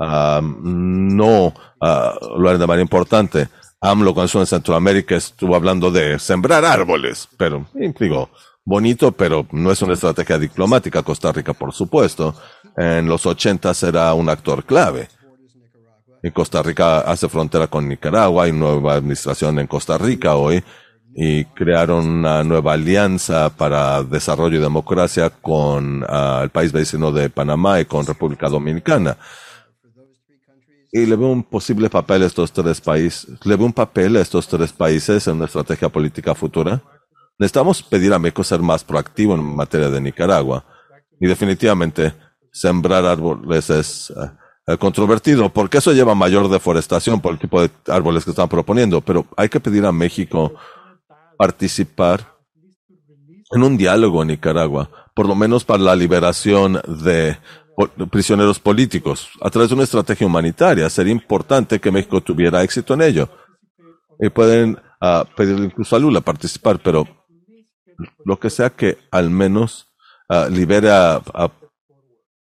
no 0.00 1.54
ah, 1.80 2.14
lo 2.36 2.48
eran 2.48 2.60
de 2.60 2.66
manera 2.66 2.82
importante. 2.82 3.48
AMLO 3.80 4.12
cuando 4.12 4.26
estuvo 4.26 4.42
en 4.42 4.46
Centroamérica 4.46 5.16
estuvo 5.16 5.54
hablando 5.54 5.90
de 5.90 6.18
sembrar 6.18 6.64
árboles, 6.64 7.28
pero 7.36 7.66
digo, 7.98 8.30
bonito, 8.64 9.12
pero 9.12 9.46
no 9.52 9.70
es 9.70 9.80
una 9.82 9.94
estrategia 9.94 10.38
diplomática. 10.38 11.02
Costa 11.02 11.32
Rica, 11.32 11.52
por 11.52 11.72
supuesto, 11.72 12.34
en 12.76 13.06
los 13.06 13.24
80 13.26 13.72
era 13.86 14.14
un 14.14 14.28
actor 14.28 14.64
clave. 14.64 15.08
Y 16.22 16.32
Costa 16.32 16.62
Rica 16.62 17.00
hace 17.00 17.28
frontera 17.28 17.68
con 17.68 17.88
Nicaragua, 17.88 18.44
hay 18.44 18.52
nueva 18.52 18.94
administración 18.94 19.60
en 19.60 19.68
Costa 19.68 19.96
Rica 19.96 20.34
hoy, 20.34 20.64
y 21.14 21.44
crearon 21.46 22.06
una 22.06 22.44
nueva 22.44 22.74
alianza 22.74 23.50
para 23.50 24.02
desarrollo 24.02 24.58
y 24.58 24.62
democracia 24.62 25.30
con 25.30 26.04
ah, 26.08 26.40
el 26.42 26.50
país 26.50 26.72
vecino 26.72 27.10
de 27.12 27.30
Panamá 27.30 27.80
y 27.80 27.84
con 27.86 28.06
República 28.06 28.48
Dominicana. 28.48 29.16
Y 30.90 31.04
le 31.06 31.16
veo 31.16 31.28
un 31.28 31.42
posible 31.42 31.90
papel 31.90 32.22
a 32.22 32.26
estos 32.26 32.52
tres 32.52 32.80
países, 32.80 33.26
le 33.44 33.56
veo 33.56 33.66
un 33.66 33.72
papel 33.72 34.16
a 34.16 34.20
estos 34.20 34.48
tres 34.48 34.72
países 34.72 35.26
en 35.26 35.36
una 35.36 35.44
estrategia 35.46 35.88
política 35.88 36.34
futura. 36.34 36.82
Necesitamos 37.38 37.82
pedir 37.82 38.12
a 38.12 38.18
México 38.18 38.42
ser 38.42 38.60
más 38.60 38.84
proactivo 38.84 39.34
en 39.34 39.42
materia 39.42 39.90
de 39.90 40.00
Nicaragua. 40.00 40.64
Y 41.20 41.26
definitivamente 41.26 42.14
sembrar 42.52 43.04
árboles 43.04 43.70
es 43.70 44.12
ah, 44.16 44.76
controvertido, 44.76 45.48
porque 45.48 45.78
eso 45.78 45.92
lleva 45.92 46.14
mayor 46.14 46.48
deforestación 46.48 47.20
por 47.20 47.32
el 47.32 47.38
tipo 47.38 47.60
de 47.60 47.70
árboles 47.88 48.24
que 48.24 48.30
están 48.30 48.48
proponiendo. 48.48 49.00
Pero 49.00 49.26
hay 49.36 49.48
que 49.48 49.60
pedir 49.60 49.84
a 49.84 49.92
México 49.92 50.54
participar 51.38 52.36
en 53.50 53.62
un 53.62 53.78
diálogo 53.78 54.20
en 54.20 54.28
Nicaragua, 54.28 54.90
por 55.14 55.26
lo 55.26 55.34
menos 55.34 55.64
para 55.64 55.82
la 55.82 55.96
liberación 55.96 56.80
de 57.02 57.38
prisioneros 58.10 58.58
políticos, 58.58 59.30
a 59.40 59.48
través 59.48 59.70
de 59.70 59.76
una 59.76 59.84
estrategia 59.84 60.26
humanitaria. 60.26 60.90
Sería 60.90 61.12
importante 61.12 61.80
que 61.80 61.92
México 61.92 62.20
tuviera 62.20 62.62
éxito 62.62 62.94
en 62.94 63.02
ello. 63.02 63.28
Y 64.20 64.28
pueden 64.30 64.78
uh, 65.00 65.24
pedirle 65.36 65.66
incluso 65.66 65.94
a 65.94 65.98
Lula 66.00 66.20
participar, 66.20 66.80
pero 66.82 67.06
lo 68.24 68.38
que 68.38 68.50
sea 68.50 68.70
que 68.70 68.98
al 69.12 69.30
menos 69.30 69.86
uh, 70.28 70.50
libere 70.50 70.90
a, 70.90 71.22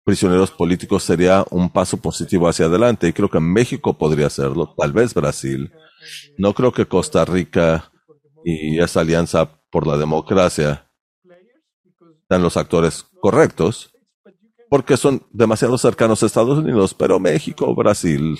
prisioneros 0.04 0.52
políticos 0.52 1.02
sería 1.02 1.44
un 1.50 1.68
paso 1.68 1.96
positivo 1.98 2.48
hacia 2.48 2.66
adelante. 2.66 3.08
Y 3.08 3.12
creo 3.12 3.28
que 3.28 3.40
México 3.40 3.98
podría 3.98 4.28
hacerlo, 4.28 4.74
tal 4.78 4.92
vez 4.92 5.12
Brasil. 5.12 5.72
No 6.38 6.54
creo 6.54 6.72
que 6.72 6.86
Costa 6.86 7.24
Rica 7.24 7.90
y 8.48 8.78
esa 8.78 9.00
alianza 9.00 9.60
por 9.70 9.88
la 9.88 9.96
democracia 9.96 10.88
dan 12.28 12.42
los 12.42 12.56
actores 12.56 13.04
correctos, 13.20 13.90
porque 14.70 14.96
son 14.96 15.26
demasiado 15.32 15.76
cercanos 15.78 16.22
a 16.22 16.26
Estados 16.26 16.56
Unidos, 16.56 16.94
pero 16.94 17.18
México, 17.18 17.74
Brasil 17.74 18.38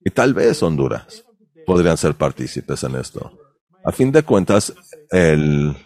y 0.00 0.10
tal 0.10 0.34
vez 0.34 0.60
Honduras 0.60 1.24
podrían 1.66 1.96
ser 1.96 2.14
partícipes 2.14 2.82
en 2.82 2.96
esto. 2.96 3.30
A 3.84 3.92
fin 3.92 4.10
de 4.10 4.24
cuentas, 4.24 4.74
el, 5.12 5.76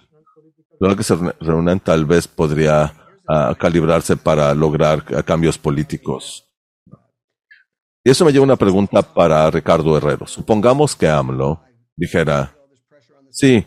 lo 0.80 0.96
que 0.96 1.02
se 1.02 1.14
reúnen 1.40 1.78
tal 1.80 2.06
vez 2.06 2.26
podría 2.26 2.94
uh, 3.28 3.54
calibrarse 3.56 4.16
para 4.16 4.54
lograr 4.54 5.04
cambios 5.26 5.58
políticos. 5.58 6.48
Y 8.02 8.10
eso 8.10 8.24
me 8.24 8.32
lleva 8.32 8.44
a 8.44 8.46
una 8.46 8.56
pregunta 8.56 9.02
para 9.02 9.50
Ricardo 9.50 9.94
Herrero. 9.94 10.26
Supongamos 10.26 10.96
que 10.96 11.08
AMLO 11.08 11.62
dijera, 11.96 12.54
sí, 13.30 13.66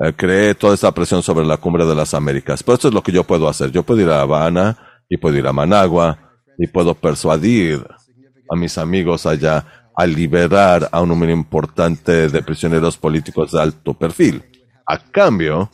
eh, 0.00 0.12
creé 0.16 0.54
toda 0.54 0.74
esta 0.74 0.92
presión 0.92 1.22
sobre 1.22 1.44
la 1.44 1.56
cumbre 1.56 1.84
de 1.84 1.94
las 1.94 2.14
Américas, 2.14 2.62
pero 2.62 2.74
esto 2.74 2.88
es 2.88 2.94
lo 2.94 3.02
que 3.02 3.12
yo 3.12 3.24
puedo 3.24 3.48
hacer. 3.48 3.70
Yo 3.72 3.82
puedo 3.82 4.00
ir 4.00 4.10
a 4.10 4.20
Habana 4.20 4.78
y 5.08 5.16
puedo 5.16 5.36
ir 5.36 5.46
a 5.46 5.52
Managua 5.52 6.40
y 6.56 6.66
puedo 6.68 6.94
persuadir 6.94 7.84
a 8.50 8.56
mis 8.56 8.78
amigos 8.78 9.26
allá 9.26 9.90
a 9.96 10.06
liberar 10.06 10.88
a 10.92 11.00
un 11.00 11.08
número 11.08 11.32
importante 11.32 12.28
de 12.28 12.42
prisioneros 12.42 12.96
políticos 12.96 13.52
de 13.52 13.60
alto 13.60 13.94
perfil. 13.94 14.44
A 14.86 14.98
cambio, 14.98 15.70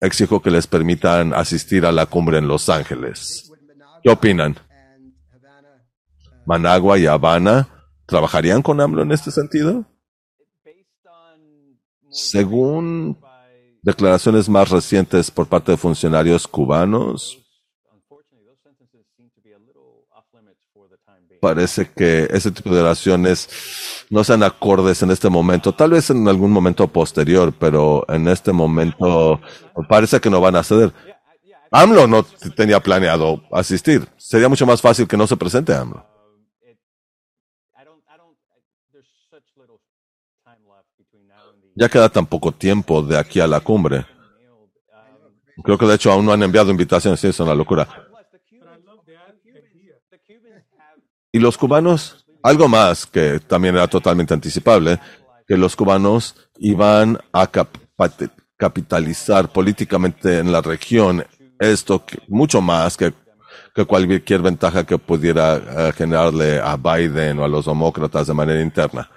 exijo 0.00 0.42
que 0.42 0.50
les 0.50 0.66
permitan 0.66 1.32
asistir 1.32 1.86
a 1.86 1.92
la 1.92 2.04
cumbre 2.04 2.38
en 2.38 2.46
Los 2.46 2.68
Ángeles. 2.68 3.50
¿Qué 4.02 4.10
opinan? 4.10 4.56
Managua 6.46 6.98
y 6.98 7.06
Habana 7.06 7.68
¿Trabajarían 8.06 8.62
con 8.62 8.80
AMLO 8.80 9.02
en 9.02 9.12
este 9.12 9.30
sentido? 9.30 9.84
Según 12.10 13.18
declaraciones 13.82 14.48
más 14.48 14.70
recientes 14.70 15.30
por 15.30 15.46
parte 15.46 15.72
de 15.72 15.78
funcionarios 15.78 16.46
cubanos, 16.46 17.38
parece 21.40 21.90
que 21.90 22.26
ese 22.30 22.50
tipo 22.50 22.70
de 22.70 22.80
relaciones 22.80 23.48
no 24.08 24.24
sean 24.24 24.42
acordes 24.42 25.02
en 25.02 25.10
este 25.10 25.28
momento, 25.28 25.72
tal 25.72 25.90
vez 25.90 26.08
en 26.08 26.26
algún 26.26 26.50
momento 26.50 26.88
posterior, 26.88 27.52
pero 27.58 28.04
en 28.08 28.28
este 28.28 28.52
momento 28.52 29.40
parece 29.88 30.20
que 30.20 30.30
no 30.30 30.40
van 30.40 30.56
a 30.56 30.62
ceder. 30.62 30.92
AMLO 31.70 32.06
no 32.06 32.22
tenía 32.56 32.80
planeado 32.80 33.42
asistir. 33.50 34.08
Sería 34.16 34.48
mucho 34.48 34.64
más 34.64 34.80
fácil 34.80 35.08
que 35.08 35.16
no 35.16 35.26
se 35.26 35.36
presente 35.36 35.74
AMLO. 35.74 36.13
Ya 41.74 41.88
queda 41.88 42.08
tan 42.08 42.26
poco 42.26 42.52
tiempo 42.52 43.02
de 43.02 43.18
aquí 43.18 43.40
a 43.40 43.46
la 43.46 43.60
cumbre. 43.60 44.06
Creo 45.62 45.78
que 45.78 45.86
de 45.86 45.94
hecho 45.94 46.12
aún 46.12 46.26
no 46.26 46.32
han 46.32 46.42
enviado 46.42 46.70
invitaciones, 46.70 47.22
es 47.24 47.40
una 47.40 47.54
locura. 47.54 47.88
Y 51.32 51.38
los 51.38 51.58
cubanos, 51.58 52.26
algo 52.42 52.68
más 52.68 53.06
que 53.06 53.40
también 53.40 53.74
era 53.74 53.88
totalmente 53.88 54.34
anticipable, 54.34 55.00
que 55.46 55.56
los 55.56 55.74
cubanos 55.74 56.36
iban 56.58 57.18
a 57.32 57.50
capitalizar 58.56 59.48
políticamente 59.52 60.38
en 60.38 60.52
la 60.52 60.60
región 60.62 61.24
esto 61.58 62.04
mucho 62.28 62.60
más 62.60 62.96
que, 62.96 63.12
que, 63.74 63.84
cualquier 63.84 64.42
ventaja 64.42 64.84
que 64.84 64.98
pudiera 64.98 65.56
eh, 65.56 65.92
generarle 65.96 66.60
a 66.60 66.76
Biden 66.76 67.38
o 67.38 67.44
a 67.44 67.48
los 67.48 67.66
demócratas 67.66 68.26
de 68.26 68.34
manera 68.34 68.60
interna. 68.60 69.08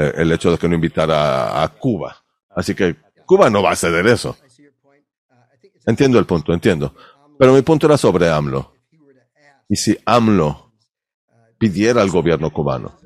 Eh, 0.00 0.12
el 0.18 0.30
hecho 0.30 0.52
de 0.52 0.58
que 0.58 0.68
no 0.68 0.76
invitara 0.76 1.60
a, 1.60 1.66
Cuba. 1.66 2.16
Así 2.50 2.72
que 2.72 2.94
Cuba 3.26 3.50
no 3.50 3.64
va 3.64 3.72
a 3.72 3.76
ceder 3.76 4.06
eso. 4.06 4.36
Entiendo 5.84 6.20
el 6.20 6.24
punto, 6.24 6.52
entiendo. 6.52 6.94
Pero 7.36 7.52
mi 7.52 7.62
punto 7.62 7.86
era 7.86 7.98
sobre 7.98 8.30
AMLO. 8.30 8.74
Y 9.68 9.74
si 9.74 9.98
AMLO 10.06 10.72
pidiera 11.58 12.00
al 12.00 12.10
gobierno 12.10 12.52
cubano, 12.52 12.96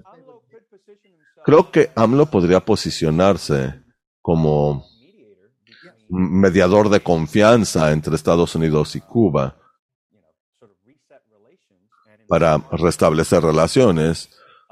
creo 1.47 1.70
que 1.70 1.90
AMLO 1.94 2.27
podría 2.27 2.60
posicionarse 2.60 3.82
como 4.20 4.85
mediador 6.10 6.90
de 6.90 7.01
confianza 7.01 7.90
entre 7.90 8.16
Estados 8.16 8.55
Unidos 8.55 8.97
y 8.97 9.01
Cuba 9.01 9.56
para 12.28 12.59
restablecer 12.73 13.43
relaciones 13.43 14.28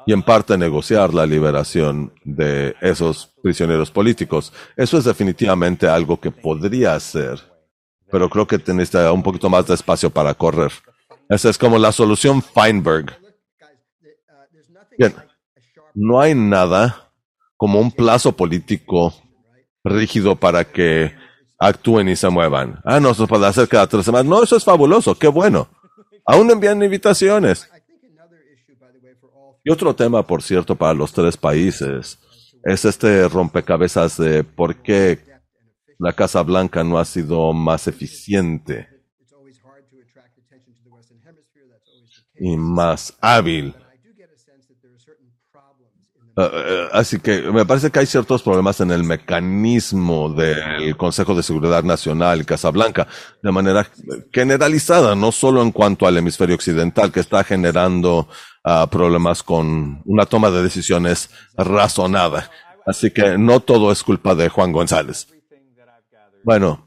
y 0.07 0.13
en 0.13 0.23
parte 0.23 0.57
negociar 0.57 1.13
la 1.15 1.27
liberación 1.27 2.13
de 2.25 2.75
esos 2.81 3.31
prisioneros 3.43 3.91
políticos. 3.91 4.53
Eso 4.77 4.99
es 4.99 5.05
definitivamente 5.05 5.89
algo 5.89 6.21
que 6.21 6.31
podría 6.31 6.95
hacer, 6.95 7.41
pero 8.11 8.29
creo 8.29 8.47
que 8.47 8.59
tenéis 8.59 8.93
un 8.95 9.23
poquito 9.23 9.49
más 9.49 9.67
de 9.67 9.75
espacio 9.75 10.11
para 10.11 10.35
correr. 10.35 10.73
Esa 11.29 11.51
es 11.51 11.59
como 11.59 11.79
la 11.79 11.93
solución 11.93 12.43
Feinberg. 12.43 13.17
Bien, 14.99 15.15
no 15.95 16.21
hay 16.21 16.35
nada 16.35 17.13
como 17.57 17.81
un 17.81 17.93
plazo 17.93 18.33
político 18.33 19.15
rígido 19.85 20.37
para 20.37 20.65
que 20.65 21.15
actúen 21.59 22.09
y 22.09 22.17
se 22.17 22.29
muevan. 22.29 22.81
Ah, 22.85 23.01
no, 23.01 23.11
eso 23.11 23.27
puede 23.27 23.47
hacer 23.47 23.69
cada 23.69 23.87
tres 23.87 24.05
semanas. 24.05 24.27
No, 24.27 24.43
eso 24.43 24.57
es 24.57 24.65
fabuloso, 24.65 25.15
qué 25.15 25.29
bueno. 25.29 25.69
Aún 26.27 26.51
envían 26.51 26.83
invitaciones. 26.83 27.71
Y 29.63 29.71
otro 29.71 29.95
tema, 29.95 30.27
por 30.27 30.43
cierto, 30.43 30.75
para 30.75 30.95
los 30.95 31.13
tres 31.13 31.37
países 31.37 32.19
es 32.65 32.85
este 32.85 33.29
rompecabezas 33.29 34.17
de 34.17 34.45
por 34.45 34.77
qué 34.83 35.19
la 35.99 36.13
Casa 36.13 36.43
Blanca 36.43 36.83
no 36.83 36.99
ha 36.99 37.05
sido 37.05 37.53
más 37.53 37.87
eficiente 37.87 38.89
y 42.39 42.57
más 42.57 43.17
hábil. 43.21 43.75
Uh, 46.41 46.45
uh, 46.45 46.89
así 46.93 47.19
que 47.19 47.43
me 47.53 47.67
parece 47.67 47.91
que 47.91 47.99
hay 47.99 48.07
ciertos 48.07 48.43
problemas 48.43 48.81
en 48.81 48.91
el 48.91 49.05
mecanismo 49.05 50.31
del 50.33 50.97
Consejo 50.97 51.35
de 51.35 51.43
Seguridad 51.43 51.83
Nacional 51.83 52.41
y 52.41 52.45
Casablanca, 52.45 53.07
de 53.43 53.53
manera 53.53 53.87
generalizada, 54.33 55.15
no 55.15 55.33
solo 55.33 55.61
en 55.61 55.71
cuanto 55.71 56.07
al 56.07 56.17
hemisferio 56.17 56.55
occidental, 56.55 57.13
que 57.13 57.21
está 57.21 57.45
generando 57.45 58.27
uh, 58.65 58.87
problemas 58.89 59.43
con 59.43 60.01
una 60.07 60.25
toma 60.25 60.51
de 60.51 60.63
decisiones 60.63 61.29
razonada. 61.57 62.51
Así 62.87 63.11
que 63.11 63.37
no 63.37 63.61
todo 63.61 63.93
es 63.93 64.03
culpa 64.03 64.35
de 64.35 64.49
Juan 64.49 64.73
González. 64.73 65.29
Bueno, 66.43 66.87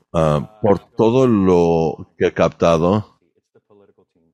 por 0.62 0.80
todo 0.98 1.28
lo 1.28 2.14
que 2.18 2.28
he 2.28 2.34
captado, 2.34 3.13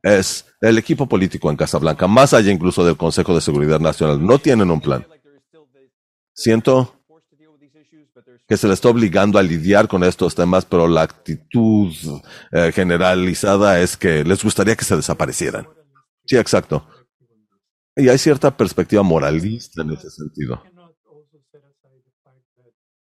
es 0.01 0.45
el 0.61 0.77
equipo 0.77 1.07
político 1.07 1.49
en 1.49 1.57
Casablanca, 1.57 2.07
más 2.07 2.33
allá 2.33 2.51
incluso 2.51 2.83
del 2.85 2.97
Consejo 2.97 3.33
de 3.35 3.41
Seguridad 3.41 3.79
Nacional, 3.79 4.25
no 4.25 4.39
tienen 4.39 4.71
un 4.71 4.81
plan. 4.81 5.05
Siento 6.33 6.95
que 8.47 8.57
se 8.57 8.67
les 8.67 8.75
está 8.75 8.89
obligando 8.89 9.37
a 9.37 9.43
lidiar 9.43 9.87
con 9.87 10.03
estos 10.03 10.33
temas, 10.33 10.65
pero 10.65 10.87
la 10.87 11.03
actitud 11.03 11.93
eh, 12.51 12.71
generalizada 12.73 13.79
es 13.79 13.95
que 13.95 14.23
les 14.23 14.43
gustaría 14.43 14.75
que 14.75 14.85
se 14.85 14.95
desaparecieran. 14.95 15.67
Sí, 16.25 16.35
exacto. 16.35 16.87
Y 17.95 18.09
hay 18.09 18.17
cierta 18.17 18.55
perspectiva 18.55 19.03
moralista 19.03 19.83
en 19.83 19.91
ese 19.91 20.09
sentido. 20.09 20.63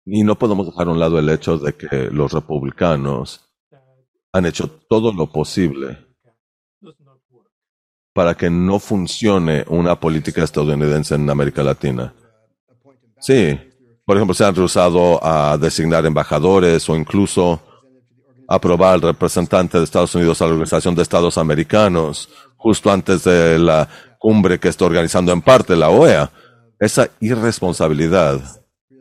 Y 0.04 0.24
no 0.24 0.38
podemos 0.38 0.66
dejar 0.66 0.88
a 0.88 0.90
un 0.90 0.98
lado 0.98 1.18
el 1.18 1.28
hecho 1.30 1.56
de 1.56 1.74
que 1.74 2.10
los 2.10 2.32
republicanos 2.32 3.48
han 4.32 4.46
hecho 4.46 4.68
todo 4.88 5.12
lo 5.12 5.30
posible 5.32 6.09
para 8.12 8.34
que 8.34 8.50
no 8.50 8.78
funcione 8.78 9.64
una 9.68 9.98
política 9.98 10.42
estadounidense 10.42 11.14
en 11.14 11.28
América 11.30 11.62
Latina. 11.62 12.12
Sí, 13.20 13.58
por 14.04 14.16
ejemplo, 14.16 14.34
se 14.34 14.44
han 14.44 14.54
rehusado 14.54 15.24
a 15.24 15.56
designar 15.58 16.04
embajadores 16.06 16.88
o 16.88 16.96
incluso 16.96 17.60
aprobar 18.48 18.94
al 18.94 19.02
representante 19.02 19.78
de 19.78 19.84
Estados 19.84 20.14
Unidos 20.14 20.42
a 20.42 20.46
la 20.46 20.52
Organización 20.52 20.94
de 20.96 21.02
Estados 21.02 21.38
Americanos 21.38 22.28
justo 22.56 22.90
antes 22.90 23.22
de 23.24 23.58
la 23.58 23.88
cumbre 24.18 24.58
que 24.58 24.68
está 24.68 24.84
organizando 24.84 25.32
en 25.32 25.40
parte 25.40 25.76
la 25.76 25.90
OEA. 25.90 26.30
Esa 26.80 27.08
irresponsabilidad 27.20 28.40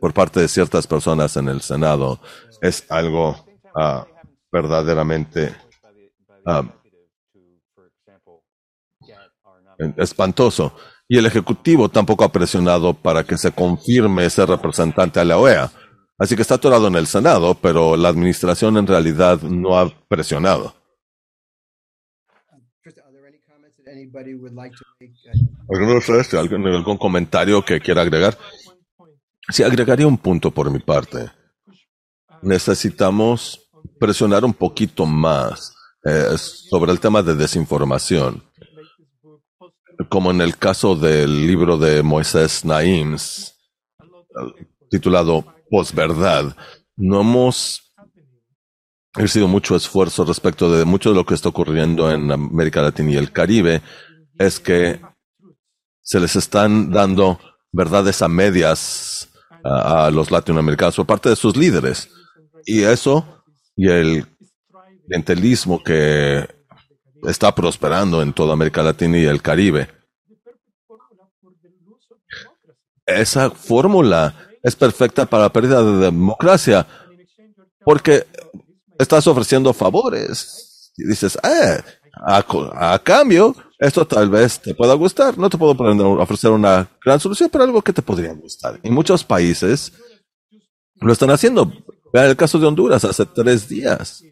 por 0.00 0.14
parte 0.14 0.40
de 0.40 0.48
ciertas 0.48 0.86
personas 0.86 1.36
en 1.36 1.48
el 1.48 1.60
Senado 1.60 2.20
es 2.62 2.84
algo 2.88 3.44
ah, 3.74 4.06
verdaderamente 4.52 5.54
ah, 6.46 6.62
espantoso. 9.96 10.74
Y 11.08 11.18
el 11.18 11.26
Ejecutivo 11.26 11.88
tampoco 11.88 12.24
ha 12.24 12.32
presionado 12.32 12.94
para 12.94 13.24
que 13.24 13.36
se 13.36 13.52
confirme 13.52 14.26
ese 14.26 14.46
representante 14.46 15.20
a 15.20 15.24
la 15.24 15.38
OEA. 15.38 15.70
Así 16.18 16.36
que 16.36 16.42
está 16.42 16.56
atorado 16.56 16.86
en 16.86 16.94
el 16.94 17.06
Senado, 17.06 17.54
pero 17.54 17.96
la 17.96 18.10
administración 18.10 18.76
en 18.76 18.86
realidad 18.86 19.40
no 19.42 19.78
ha 19.78 19.88
presionado. 20.06 20.74
¿Algún, 26.38 26.66
algún 26.66 26.98
comentario 26.98 27.64
que 27.64 27.80
quiera 27.80 28.02
agregar? 28.02 28.36
Sí, 29.48 29.62
agregaría 29.62 30.06
un 30.06 30.18
punto 30.18 30.50
por 30.50 30.70
mi 30.70 30.78
parte. 30.78 31.30
Necesitamos 32.42 33.70
presionar 33.98 34.44
un 34.44 34.54
poquito 34.54 35.06
más 35.06 35.74
eh, 36.04 36.36
sobre 36.36 36.92
el 36.92 37.00
tema 37.00 37.22
de 37.22 37.34
desinformación 37.34 38.49
como 40.08 40.30
en 40.30 40.40
el 40.40 40.56
caso 40.56 40.96
del 40.96 41.46
libro 41.46 41.76
de 41.76 42.02
Moisés 42.02 42.64
Naims, 42.64 43.54
titulado 44.90 45.44
Posverdad, 45.70 46.56
no 46.96 47.20
hemos 47.20 47.94
ejercido 49.16 49.48
mucho 49.48 49.76
esfuerzo 49.76 50.24
respecto 50.24 50.70
de 50.70 50.84
mucho 50.84 51.10
de 51.10 51.16
lo 51.16 51.26
que 51.26 51.34
está 51.34 51.48
ocurriendo 51.48 52.10
en 52.10 52.30
América 52.30 52.82
Latina 52.82 53.10
y 53.10 53.16
el 53.16 53.32
Caribe, 53.32 53.82
es 54.38 54.60
que 54.60 55.00
se 56.02 56.20
les 56.20 56.36
están 56.36 56.90
dando 56.90 57.38
verdades 57.72 58.22
a 58.22 58.28
medias 58.28 59.28
a, 59.64 60.06
a 60.06 60.10
los 60.10 60.30
latinoamericanos 60.30 60.96
por 60.96 61.06
parte 61.06 61.28
de 61.28 61.36
sus 61.36 61.56
líderes. 61.56 62.10
Y 62.64 62.82
eso 62.82 63.44
y 63.76 63.88
el 63.88 64.26
clientelismo 65.06 65.82
que 65.82 66.59
está 67.24 67.54
prosperando 67.54 68.22
en 68.22 68.32
toda 68.32 68.52
América 68.52 68.82
Latina 68.82 69.18
y 69.18 69.24
el 69.24 69.42
Caribe. 69.42 69.88
Esa 73.06 73.50
fórmula 73.50 74.34
es 74.62 74.76
perfecta 74.76 75.26
para 75.26 75.44
la 75.44 75.52
pérdida 75.52 75.82
de 75.82 75.98
democracia, 75.98 76.86
porque 77.84 78.26
estás 78.98 79.26
ofreciendo 79.26 79.72
favores 79.72 80.92
y 80.96 81.06
dices, 81.06 81.38
eh, 81.42 81.82
a, 82.26 82.98
cambio, 83.02 83.54
esto 83.78 84.06
tal 84.06 84.28
vez 84.28 84.60
te 84.60 84.74
pueda 84.74 84.94
gustar. 84.94 85.38
No 85.38 85.48
te 85.48 85.56
puedo 85.56 85.72
ofrecer 86.20 86.50
una 86.50 86.88
gran 87.04 87.18
solución, 87.18 87.48
pero 87.50 87.64
algo 87.64 87.82
que 87.82 87.92
te 87.92 88.02
podría 88.02 88.32
gustar. 88.34 88.78
Y 88.82 88.90
muchos 88.90 89.24
países 89.24 89.92
lo 90.96 91.12
están 91.12 91.30
haciendo. 91.30 91.72
Vean 92.12 92.26
el 92.26 92.36
caso 92.36 92.58
de 92.58 92.66
Honduras 92.66 93.04
hace 93.04 93.24
tres 93.26 93.68
días. 93.68 94.22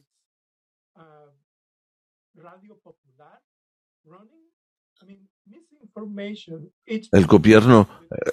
El 7.12 7.26
gobierno 7.26 7.88
eh, 8.10 8.30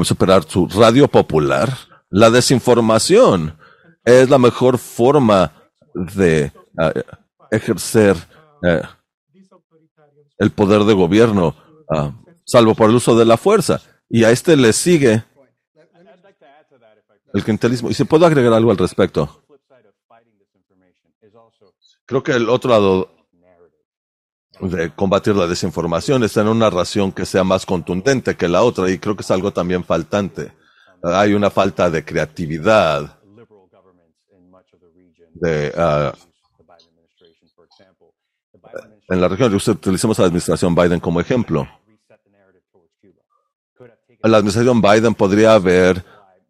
a 0.00 0.04
superar 0.04 0.44
su 0.44 0.66
radio 0.68 1.08
popular. 1.08 1.72
La 2.10 2.30
desinformación 2.30 3.56
es 4.04 4.28
la 4.28 4.38
mejor 4.38 4.78
forma 4.78 5.52
de 5.94 6.44
eh, 6.44 7.02
ejercer 7.50 8.16
eh, 8.62 8.82
el 10.38 10.50
poder 10.50 10.82
de 10.82 10.94
gobierno, 10.94 11.54
ah, 11.88 12.12
salvo 12.44 12.74
por 12.74 12.90
el 12.90 12.96
uso 12.96 13.16
de 13.16 13.24
la 13.24 13.36
fuerza. 13.36 13.80
Y 14.08 14.24
a 14.24 14.30
este 14.30 14.56
le 14.56 14.72
sigue 14.72 15.24
el 17.32 17.42
clientelismo. 17.42 17.90
Y 17.90 17.94
si 17.94 18.04
puedo 18.04 18.26
agregar 18.26 18.52
algo 18.52 18.70
al 18.70 18.78
respecto. 18.78 19.42
Creo 22.06 22.22
que 22.22 22.32
el 22.32 22.50
otro 22.50 22.70
lado 22.70 23.13
de 24.60 24.90
combatir 24.90 25.34
la 25.34 25.46
desinformación 25.46 26.22
es 26.22 26.32
tener 26.32 26.50
una 26.50 26.66
narración 26.66 27.12
que 27.12 27.26
sea 27.26 27.44
más 27.44 27.66
contundente 27.66 28.36
que 28.36 28.48
la 28.48 28.62
otra 28.62 28.90
y 28.90 28.98
creo 28.98 29.16
que 29.16 29.22
es 29.22 29.30
algo 29.30 29.52
también 29.52 29.84
faltante. 29.84 30.52
Hay 31.02 31.34
una 31.34 31.50
falta 31.50 31.90
de 31.90 32.04
creatividad 32.04 33.18
de, 35.34 35.72
uh, 35.76 36.16
en 39.12 39.20
la 39.20 39.28
región. 39.28 39.54
Utilicemos 39.54 40.18
a 40.18 40.22
la 40.22 40.28
administración 40.28 40.74
Biden 40.74 41.00
como 41.00 41.20
ejemplo. 41.20 41.68
La 44.22 44.38
administración 44.38 44.80
Biden 44.80 45.14
podría 45.14 45.54
haber 45.54 46.02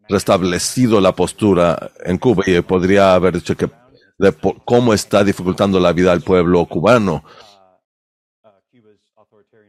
restablecido 0.09 1.01
la 1.01 1.13
postura 1.13 1.91
en 2.05 2.19
Cuba 2.19 2.45
y 2.47 2.61
podría 2.61 3.15
haber 3.15 3.35
dicho 3.35 3.57
que 3.57 3.69
de 4.19 4.33
cómo 4.65 4.95
está 4.95 5.25
dificultando 5.25 5.81
la 5.81 5.93
vida 5.93 6.13
al 6.13 6.21
pueblo 6.21 6.65
cubano 6.67 7.25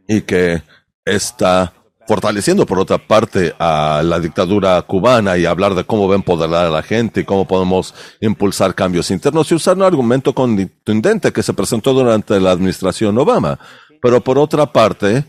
y 0.07 0.21
que 0.21 0.61
está 1.03 1.73
fortaleciendo 2.07 2.65
por 2.65 2.79
otra 2.79 2.97
parte 2.97 3.53
a 3.57 4.01
la 4.03 4.19
dictadura 4.19 4.81
cubana 4.83 5.37
y 5.37 5.45
hablar 5.45 5.73
de 5.73 5.83
cómo 5.85 6.07
va 6.07 6.13
a 6.13 6.17
empoderar 6.17 6.65
a 6.65 6.69
la 6.69 6.83
gente 6.83 7.21
y 7.21 7.25
cómo 7.25 7.47
podemos 7.47 7.93
impulsar 8.21 8.75
cambios 8.75 9.09
internos 9.09 9.51
y 9.51 9.55
usar 9.55 9.75
un 9.75 9.83
argumento 9.83 10.33
contundente 10.33 11.33
que 11.33 11.43
se 11.43 11.53
presentó 11.53 11.93
durante 11.93 12.39
la 12.39 12.51
administración 12.51 13.17
Obama. 13.17 13.59
Pero 14.01 14.21
por 14.21 14.37
otra 14.37 14.71
parte, 14.71 15.25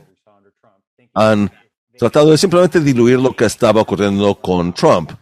han 1.15 1.51
tratado 1.99 2.31
de 2.31 2.39
simplemente 2.39 2.81
diluir 2.81 3.19
lo 3.19 3.35
que 3.35 3.47
estaba 3.47 3.81
ocurriendo 3.81 4.35
con 4.35 4.75
Trump, 4.75 5.13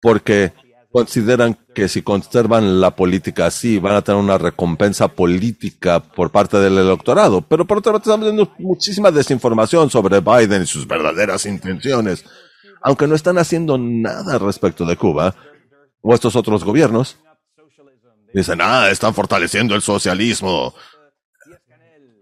porque 0.00 0.52
consideran 0.96 1.58
que 1.74 1.88
si 1.88 2.00
conservan 2.00 2.80
la 2.80 2.96
política 2.96 3.44
así, 3.44 3.78
van 3.78 3.96
a 3.96 4.00
tener 4.00 4.18
una 4.18 4.38
recompensa 4.38 5.08
política 5.08 6.00
por 6.00 6.30
parte 6.30 6.56
del 6.56 6.78
electorado. 6.78 7.42
Pero 7.42 7.66
por 7.66 7.76
otra 7.76 7.92
parte, 7.92 8.08
estamos 8.08 8.24
viendo 8.24 8.50
muchísima 8.58 9.10
desinformación 9.10 9.90
sobre 9.90 10.20
Biden 10.20 10.62
y 10.62 10.66
sus 10.66 10.88
verdaderas 10.88 11.44
intenciones. 11.44 12.24
Aunque 12.80 13.06
no 13.06 13.14
están 13.14 13.36
haciendo 13.36 13.76
nada 13.76 14.38
respecto 14.38 14.86
de 14.86 14.96
Cuba, 14.96 15.34
o 16.00 16.14
estos 16.14 16.34
otros 16.34 16.64
gobiernos, 16.64 17.18
dicen, 18.32 18.60
ah, 18.62 18.88
están 18.90 19.12
fortaleciendo 19.12 19.74
el 19.74 19.82
socialismo. 19.82 20.72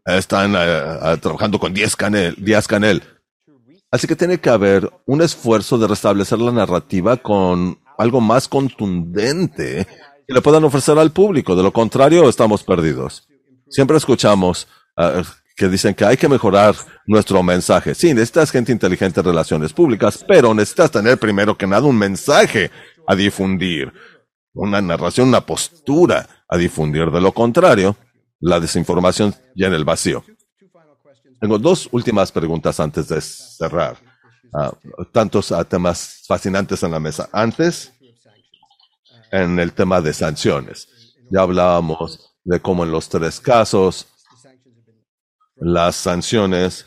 Están 0.04 0.52
eh, 0.56 1.16
trabajando 1.20 1.60
con 1.60 1.72
Díaz 1.72 1.94
Canel, 1.94 2.34
Díaz 2.38 2.66
Canel. 2.66 3.04
Así 3.92 4.08
que 4.08 4.16
tiene 4.16 4.40
que 4.40 4.50
haber 4.50 4.90
un 5.06 5.22
esfuerzo 5.22 5.78
de 5.78 5.86
restablecer 5.86 6.40
la 6.40 6.50
narrativa 6.50 7.16
con 7.18 7.78
algo 7.98 8.20
más 8.20 8.48
contundente 8.48 9.86
que 10.26 10.34
le 10.34 10.40
puedan 10.40 10.64
ofrecer 10.64 10.98
al 10.98 11.10
público. 11.10 11.54
De 11.54 11.62
lo 11.62 11.72
contrario, 11.72 12.28
estamos 12.28 12.62
perdidos. 12.62 13.28
Siempre 13.68 13.96
escuchamos 13.96 14.68
uh, 14.96 15.22
que 15.56 15.68
dicen 15.68 15.94
que 15.94 16.04
hay 16.04 16.16
que 16.16 16.28
mejorar 16.28 16.74
nuestro 17.06 17.42
mensaje. 17.42 17.94
Sí, 17.94 18.14
necesitas 18.14 18.50
gente 18.50 18.72
inteligente 18.72 19.20
en 19.20 19.26
relaciones 19.26 19.72
públicas, 19.72 20.24
pero 20.26 20.54
necesitas 20.54 20.90
tener 20.90 21.18
primero 21.18 21.56
que 21.56 21.66
nada 21.66 21.86
un 21.86 21.98
mensaje 21.98 22.70
a 23.06 23.14
difundir, 23.14 23.92
una 24.52 24.80
narración, 24.80 25.28
una 25.28 25.44
postura 25.44 26.28
a 26.48 26.56
difundir. 26.56 27.10
De 27.10 27.20
lo 27.20 27.32
contrario, 27.32 27.96
la 28.40 28.60
desinformación 28.60 29.34
llena 29.54 29.76
el 29.76 29.84
vacío. 29.84 30.24
Tengo 31.40 31.58
dos 31.58 31.88
últimas 31.92 32.32
preguntas 32.32 32.80
antes 32.80 33.08
de 33.08 33.20
cerrar. 33.20 33.96
Uh, 34.54 35.04
tantos 35.10 35.50
uh, 35.50 35.64
temas 35.64 36.22
fascinantes 36.28 36.80
en 36.84 36.92
la 36.92 37.00
mesa. 37.00 37.28
Antes, 37.32 37.92
en 39.32 39.58
el 39.58 39.72
tema 39.72 40.00
de 40.00 40.14
sanciones. 40.14 40.86
Ya 41.28 41.40
hablábamos 41.40 42.36
de 42.44 42.60
cómo 42.60 42.84
en 42.84 42.92
los 42.92 43.08
tres 43.08 43.40
casos 43.40 44.06
las 45.56 45.96
sanciones 45.96 46.86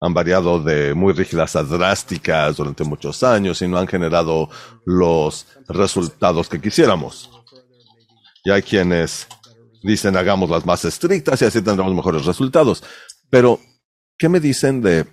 han 0.00 0.12
variado 0.12 0.60
de 0.60 0.92
muy 0.92 1.14
rígidas 1.14 1.56
a 1.56 1.62
drásticas 1.62 2.58
durante 2.58 2.84
muchos 2.84 3.22
años 3.22 3.62
y 3.62 3.68
no 3.68 3.78
han 3.78 3.88
generado 3.88 4.50
los 4.84 5.46
resultados 5.66 6.46
que 6.50 6.60
quisiéramos. 6.60 7.30
Y 8.44 8.50
hay 8.50 8.60
quienes 8.60 9.26
dicen 9.82 10.14
hagamos 10.14 10.50
las 10.50 10.66
más 10.66 10.84
estrictas 10.84 11.40
y 11.40 11.46
así 11.46 11.62
tendremos 11.62 11.94
mejores 11.94 12.26
resultados. 12.26 12.84
Pero, 13.30 13.58
¿qué 14.18 14.28
me 14.28 14.40
dicen 14.40 14.82
de 14.82 15.06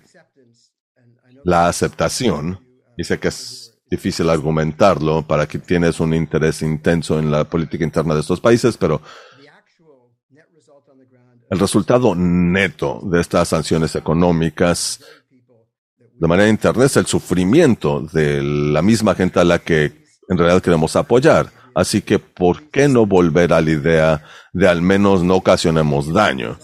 la 1.46 1.68
aceptación? 1.68 2.58
Dice 2.98 3.18
que 3.18 3.28
es 3.28 3.78
difícil 3.88 4.28
argumentarlo 4.28 5.22
para 5.22 5.46
que 5.46 5.60
tienes 5.60 6.00
un 6.00 6.12
interés 6.12 6.60
intenso 6.60 7.20
en 7.20 7.30
la 7.30 7.44
política 7.44 7.84
interna 7.84 8.14
de 8.14 8.20
estos 8.20 8.40
países, 8.40 8.76
pero 8.76 9.00
el 11.48 11.58
resultado 11.60 12.16
neto 12.16 13.00
de 13.04 13.20
estas 13.20 13.46
sanciones 13.48 13.94
económicas 13.94 15.00
de 16.18 16.26
manera 16.26 16.48
interna 16.48 16.86
es 16.86 16.96
el 16.96 17.06
sufrimiento 17.06 18.00
de 18.00 18.42
la 18.42 18.82
misma 18.82 19.14
gente 19.14 19.38
a 19.38 19.44
la 19.44 19.60
que 19.60 20.04
en 20.28 20.38
realidad 20.38 20.60
queremos 20.60 20.96
apoyar. 20.96 21.52
Así 21.76 22.02
que, 22.02 22.18
¿por 22.18 22.70
qué 22.70 22.88
no 22.88 23.06
volver 23.06 23.52
a 23.52 23.60
la 23.60 23.70
idea 23.70 24.24
de 24.52 24.66
al 24.66 24.82
menos 24.82 25.22
no 25.22 25.36
ocasionemos 25.36 26.12
daño? 26.12 26.58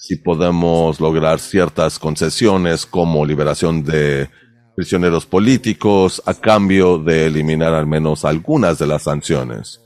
Si 0.00 0.16
podemos 0.16 0.98
lograr 0.98 1.38
ciertas 1.40 1.98
concesiones 1.98 2.86
como 2.86 3.26
liberación 3.26 3.84
de 3.84 4.30
prisioneros 4.74 5.26
políticos 5.26 6.22
a 6.24 6.32
cambio 6.32 6.98
de 6.98 7.26
eliminar 7.26 7.74
al 7.74 7.86
menos 7.86 8.24
algunas 8.24 8.78
de 8.78 8.86
las 8.86 9.02
sanciones. 9.02 9.78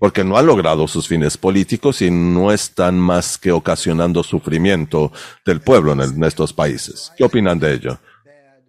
Porque 0.00 0.24
no 0.24 0.36
han 0.36 0.46
logrado 0.46 0.88
sus 0.88 1.06
fines 1.06 1.36
políticos 1.36 2.02
y 2.02 2.10
no 2.10 2.50
están 2.50 2.98
más 2.98 3.38
que 3.38 3.52
ocasionando 3.52 4.24
sufrimiento 4.24 5.12
del 5.44 5.60
pueblo 5.60 5.92
en, 5.92 6.24
estos 6.24 6.52
países. 6.52 7.12
¿Qué 7.16 7.22
opinan 7.22 7.60
de 7.60 7.74
ello? 7.74 7.98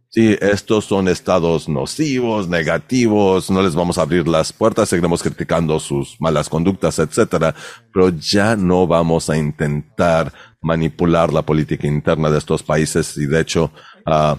Si 0.10 0.38
estos 0.40 0.86
son 0.86 1.08
estados 1.08 1.68
nocivos, 1.68 2.48
negativos, 2.48 3.50
no 3.50 3.64
les 3.64 3.74
vamos 3.74 3.98
a 3.98 4.04
abrir 4.04 4.28
las 4.28 4.54
puertas, 4.54 4.90
seguiremos 4.90 5.24
criticando 5.24 5.80
sus 5.80 6.22
malas 6.22 6.48
conductas, 6.48 7.00
etcétera, 7.00 7.56
pero 7.92 8.10
ya 8.10 8.56
no 8.56 8.86
vamos 8.86 9.30
a 9.32 9.38
intentar 9.38 10.32
manipular 10.68 11.34
la 11.34 11.42
política 11.42 11.88
interna 11.88 12.30
de 12.30 12.38
estos 12.38 12.62
países 12.62 13.18
y 13.18 13.26
de 13.26 13.42
hecho 13.42 13.72
uh, 14.06 14.36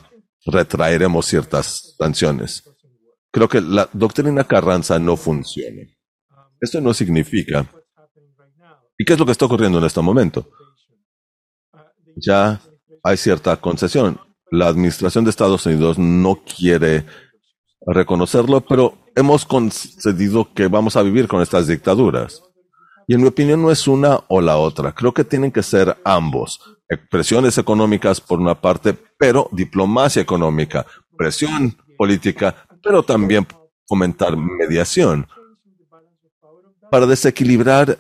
retraeremos 0.47 1.27
ciertas 1.27 1.97
sanciones. 1.99 2.63
Creo 3.31 3.49
que 3.49 3.61
la 3.61 3.89
doctrina 3.93 4.45
Carranza 4.45 4.99
no 4.99 5.17
funciona. 5.17 5.83
Esto 6.61 6.81
no 6.81 6.95
significa. 6.95 7.67
¿Y 8.97 9.05
qué 9.05 9.13
es 9.13 9.19
lo 9.19 9.27
que 9.27 9.33
está 9.33 9.47
ocurriendo 9.47 9.79
en 9.79 9.85
este 9.85 10.01
momento? 10.01 10.51
Ya 12.17 12.61
hay 13.03 13.17
cierta 13.17 13.57
concesión 13.57 14.21
la 14.51 14.69
administración 14.69 15.25
de 15.25 15.31
Estados 15.31 15.67
Unidos 15.67 15.99
no 15.99 16.37
quiere 16.37 17.05
reconocerlo, 17.87 18.61
pero 18.61 18.99
hemos 19.15 19.45
concedido 19.45 20.53
que 20.55 20.69
vamos 20.69 20.97
a 20.97 21.03
vivir 21.03 21.29
con 21.29 21.43
estas 21.43 21.67
dictaduras. 21.67 22.43
Y 23.09 23.15
en 23.15 23.23
mi 23.23 23.29
opinión 23.29 23.63
no 23.63 23.71
es 23.71 23.89
una 23.89 24.21
o 24.29 24.43
la 24.43 24.59
otra. 24.59 24.95
Creo 24.95 25.15
que 25.15 25.25
tienen 25.25 25.51
que 25.51 25.63
ser 25.63 25.97
ambos. 26.05 26.61
Presiones 27.11 27.57
económicas 27.57 28.21
por 28.21 28.39
una 28.39 28.61
parte, 28.61 28.95
pero 29.19 29.49
diplomacia 29.51 30.21
económica, 30.21 30.85
presión 31.17 31.75
política, 31.97 32.69
pero 32.83 33.03
también 33.03 33.47
fomentar 33.87 34.37
mediación 34.37 35.27
para 36.91 37.07
desequilibrar 37.07 37.99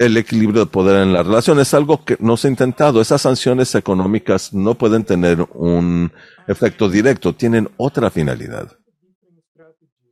el 0.00 0.16
equilibrio 0.16 0.64
de 0.64 0.70
poder 0.70 1.04
en 1.04 1.12
la 1.12 1.22
relación. 1.22 1.60
Es 1.60 1.72
algo 1.72 2.04
que 2.04 2.16
no 2.18 2.36
se 2.36 2.48
ha 2.48 2.50
intentado. 2.50 3.00
Esas 3.00 3.22
sanciones 3.22 3.72
económicas 3.76 4.52
no 4.52 4.74
pueden 4.74 5.04
tener 5.04 5.46
un 5.54 6.12
efecto 6.48 6.88
directo, 6.88 7.32
tienen 7.32 7.70
otra 7.76 8.10
finalidad. 8.10 8.76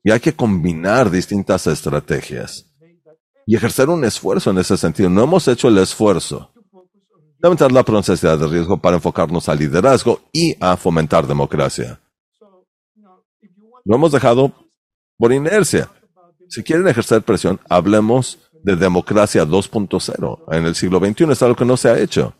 Y 0.04 0.10
hay 0.10 0.20
que 0.20 0.34
combinar 0.34 1.10
distintas 1.10 1.66
estrategias 1.66 2.66
y 3.46 3.56
ejercer 3.56 3.88
un 3.88 4.04
esfuerzo 4.04 4.50
en 4.50 4.58
ese 4.58 4.76
sentido. 4.76 5.08
No 5.08 5.24
hemos 5.24 5.46
hecho 5.48 5.68
el 5.68 5.78
esfuerzo 5.78 6.52
de 6.54 7.48
aumentar 7.48 7.72
la 7.72 7.82
procesidad 7.82 8.38
de 8.38 8.46
riesgo 8.46 8.80
para 8.80 8.96
enfocarnos 8.96 9.48
al 9.48 9.58
liderazgo 9.58 10.20
y 10.32 10.56
a 10.60 10.76
fomentar 10.76 11.26
democracia. 11.26 12.00
Lo 13.84 13.96
hemos 13.96 14.12
dejado 14.12 14.52
por 15.18 15.32
inercia. 15.32 15.90
Si 16.48 16.62
quieren 16.62 16.86
ejercer 16.86 17.22
presión, 17.22 17.60
hablemos 17.68 18.38
de 18.62 18.76
democracia 18.76 19.44
2.0 19.44 20.44
en 20.52 20.66
el 20.66 20.74
siglo 20.74 20.98
XXI. 21.00 21.32
Es 21.32 21.42
algo 21.42 21.56
que 21.56 21.64
no 21.64 21.76
se 21.76 21.88
ha 21.88 21.98
hecho. 21.98 22.34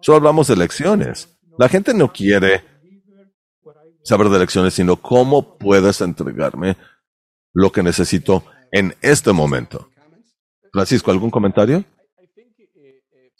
Solo 0.00 0.16
hablamos 0.16 0.46
de 0.46 0.54
elecciones. 0.54 1.28
La 1.58 1.68
gente 1.68 1.92
no 1.92 2.10
quiere 2.12 2.64
saber 4.02 4.28
de 4.28 4.36
elecciones, 4.36 4.74
sino 4.74 4.96
cómo 4.96 5.58
puedes 5.58 6.00
entregarme 6.00 6.76
lo 7.52 7.70
que 7.72 7.82
necesito 7.82 8.44
en 8.72 8.94
este 9.02 9.32
momento. 9.32 9.88
Francisco, 10.72 11.10
¿algún 11.10 11.30
comentario? 11.30 11.84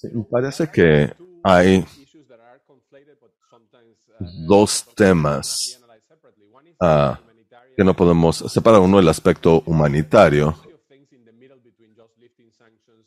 me 0.02 0.24
parece 0.30 0.70
que 0.70 1.12
hay 1.44 1.84
dos 4.48 4.86
temas 4.94 5.78
uh, 6.80 7.14
que 7.76 7.84
no 7.84 7.94
podemos 7.94 8.38
separar. 8.38 8.80
Uno, 8.80 8.98
el 8.98 9.08
aspecto 9.08 9.62
humanitario 9.66 10.56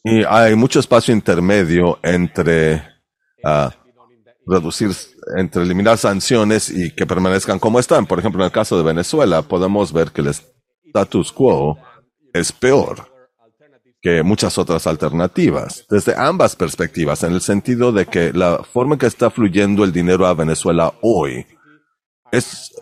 y 0.03 0.23
hay 0.25 0.53
mucho 0.55 0.81
espacio 0.81 1.13
intermedio 1.13 1.97
entre 2.03 2.84
uh, 3.45 3.69
reducir, 4.45 4.89
entre 5.37 5.63
eliminar 5.63 5.97
sanciones 5.97 6.69
y 6.69 6.91
que 6.91 7.05
permanezcan 7.05 7.59
como 7.59 7.79
están. 7.79 8.05
Por 8.05 8.19
ejemplo, 8.19 8.41
en 8.41 8.45
el 8.45 8.51
caso 8.51 8.77
de 8.77 8.83
Venezuela, 8.83 9.41
podemos 9.41 9.93
ver 9.93 10.11
que 10.11 10.21
el 10.21 10.27
status 10.27 11.31
quo 11.31 11.77
es 12.33 12.51
peor 12.51 13.13
que 14.03 14.21
muchas 14.21 14.57
otras 14.57 14.85
alternativas, 14.85 15.85
desde 15.89 16.13
ambas 16.17 16.57
perspectivas, 16.57 17.23
en 17.23 17.31
el 17.31 17.39
sentido 17.39 17.93
de 17.93 18.05
que 18.05 18.33
la 18.33 18.61
forma 18.61 18.95
en 18.95 18.99
que 18.99 19.05
está 19.05 19.29
fluyendo 19.29 19.85
el 19.85 19.93
dinero 19.93 20.27
a 20.27 20.33
Venezuela 20.33 20.93
hoy 21.01 21.45
es 22.29 22.73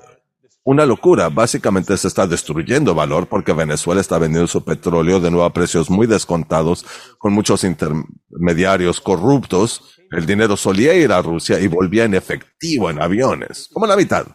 una 0.63 0.85
locura. 0.85 1.29
Básicamente 1.29 1.97
se 1.97 2.07
está 2.07 2.27
destruyendo 2.27 2.93
valor 2.93 3.27
porque 3.27 3.53
Venezuela 3.53 4.01
está 4.01 4.17
vendiendo 4.17 4.47
su 4.47 4.63
petróleo 4.63 5.19
de 5.19 5.31
nuevo 5.31 5.45
a 5.45 5.53
precios 5.53 5.89
muy 5.89 6.07
descontados 6.07 6.85
con 7.17 7.33
muchos 7.33 7.63
intermediarios 7.63 9.01
corruptos. 9.01 9.95
El 10.11 10.25
dinero 10.25 10.57
solía 10.57 10.93
ir 10.93 11.11
a 11.11 11.21
Rusia 11.21 11.59
y 11.59 11.67
volvía 11.67 12.03
en 12.03 12.13
efectivo 12.13 12.89
en 12.89 13.01
aviones, 13.01 13.69
como 13.71 13.87
la 13.87 13.95
mitad 13.95 14.25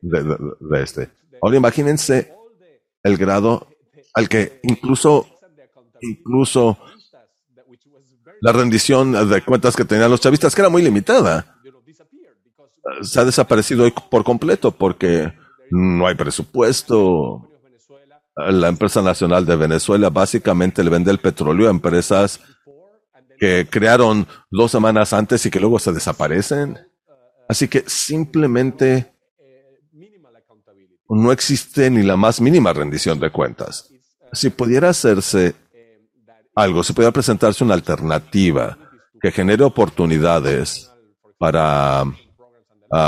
de, 0.00 0.82
este. 0.82 1.10
Ahora 1.42 1.56
imagínense 1.56 2.32
el 3.02 3.16
grado 3.16 3.68
al 4.14 4.28
que 4.28 4.60
incluso, 4.62 5.26
incluso 6.00 6.78
la 8.40 8.52
rendición 8.52 9.28
de 9.28 9.42
cuentas 9.42 9.76
que 9.76 9.84
tenían 9.84 10.10
los 10.10 10.20
chavistas, 10.20 10.54
que 10.54 10.62
era 10.62 10.70
muy 10.70 10.82
limitada, 10.82 11.56
se 13.02 13.20
ha 13.20 13.24
desaparecido 13.24 13.84
hoy 13.84 13.92
por 14.10 14.24
completo 14.24 14.70
porque 14.70 15.32
no 15.70 16.06
hay 16.06 16.14
presupuesto. 16.14 17.48
La 18.36 18.68
empresa 18.68 19.02
nacional 19.02 19.44
de 19.44 19.56
Venezuela 19.56 20.08
básicamente 20.10 20.82
le 20.82 20.90
vende 20.90 21.10
el 21.10 21.18
petróleo 21.18 21.68
a 21.68 21.70
empresas 21.70 22.40
que 23.38 23.66
crearon 23.68 24.26
dos 24.50 24.70
semanas 24.70 25.12
antes 25.12 25.44
y 25.46 25.50
que 25.50 25.60
luego 25.60 25.78
se 25.78 25.92
desaparecen. 25.92 26.78
Así 27.48 27.68
que 27.68 27.84
simplemente 27.86 29.12
no 31.08 31.32
existe 31.32 31.90
ni 31.90 32.02
la 32.02 32.16
más 32.16 32.40
mínima 32.40 32.72
rendición 32.72 33.18
de 33.18 33.30
cuentas. 33.30 33.90
Si 34.32 34.50
pudiera 34.50 34.90
hacerse 34.90 35.54
algo, 36.54 36.84
si 36.84 36.92
pudiera 36.92 37.12
presentarse 37.12 37.64
una 37.64 37.74
alternativa 37.74 38.78
que 39.20 39.32
genere 39.32 39.64
oportunidades 39.64 40.90
para 41.38 42.04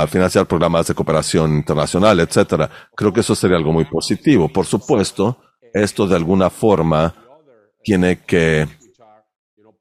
financiar 0.07 0.47
programas 0.47 0.87
de 0.87 0.95
cooperación 0.95 1.55
internacional, 1.55 2.19
etcétera, 2.19 2.69
creo 2.95 3.11
que 3.11 3.19
eso 3.19 3.35
sería 3.35 3.57
algo 3.57 3.73
muy 3.73 3.85
positivo. 3.85 4.47
Por 4.47 4.65
supuesto, 4.65 5.39
esto 5.73 6.07
de 6.07 6.15
alguna 6.15 6.49
forma 6.49 7.13
tiene 7.83 8.21
que 8.21 8.67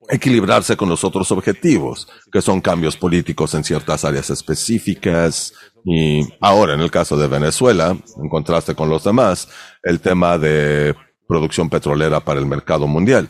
equilibrarse 0.09 0.77
con 0.77 0.89
los 0.89 1.05
otros 1.05 1.31
objetivos, 1.31 2.09
que 2.31 2.43
son 2.43 2.61
cambios 2.61 2.97
políticos 2.97 3.55
en 3.55 3.63
ciertas 3.63 4.05
áreas 4.05 4.29
específicas. 4.31 5.55
Y 5.85 6.27
ahora, 6.41 6.75
en 6.75 6.81
el 6.81 6.91
caso 6.91 7.17
de 7.17 7.29
Venezuela, 7.29 7.97
en 8.17 8.29
contraste 8.29 8.75
con 8.75 8.89
los 8.89 9.05
demás, 9.05 9.49
el 9.83 10.01
tema 10.01 10.37
de 10.37 10.95
producción 11.29 11.71
petrolera 11.71 12.21
para 12.21 12.41
el 12.41 12.47
mercado 12.47 12.87
mundial. 12.87 13.29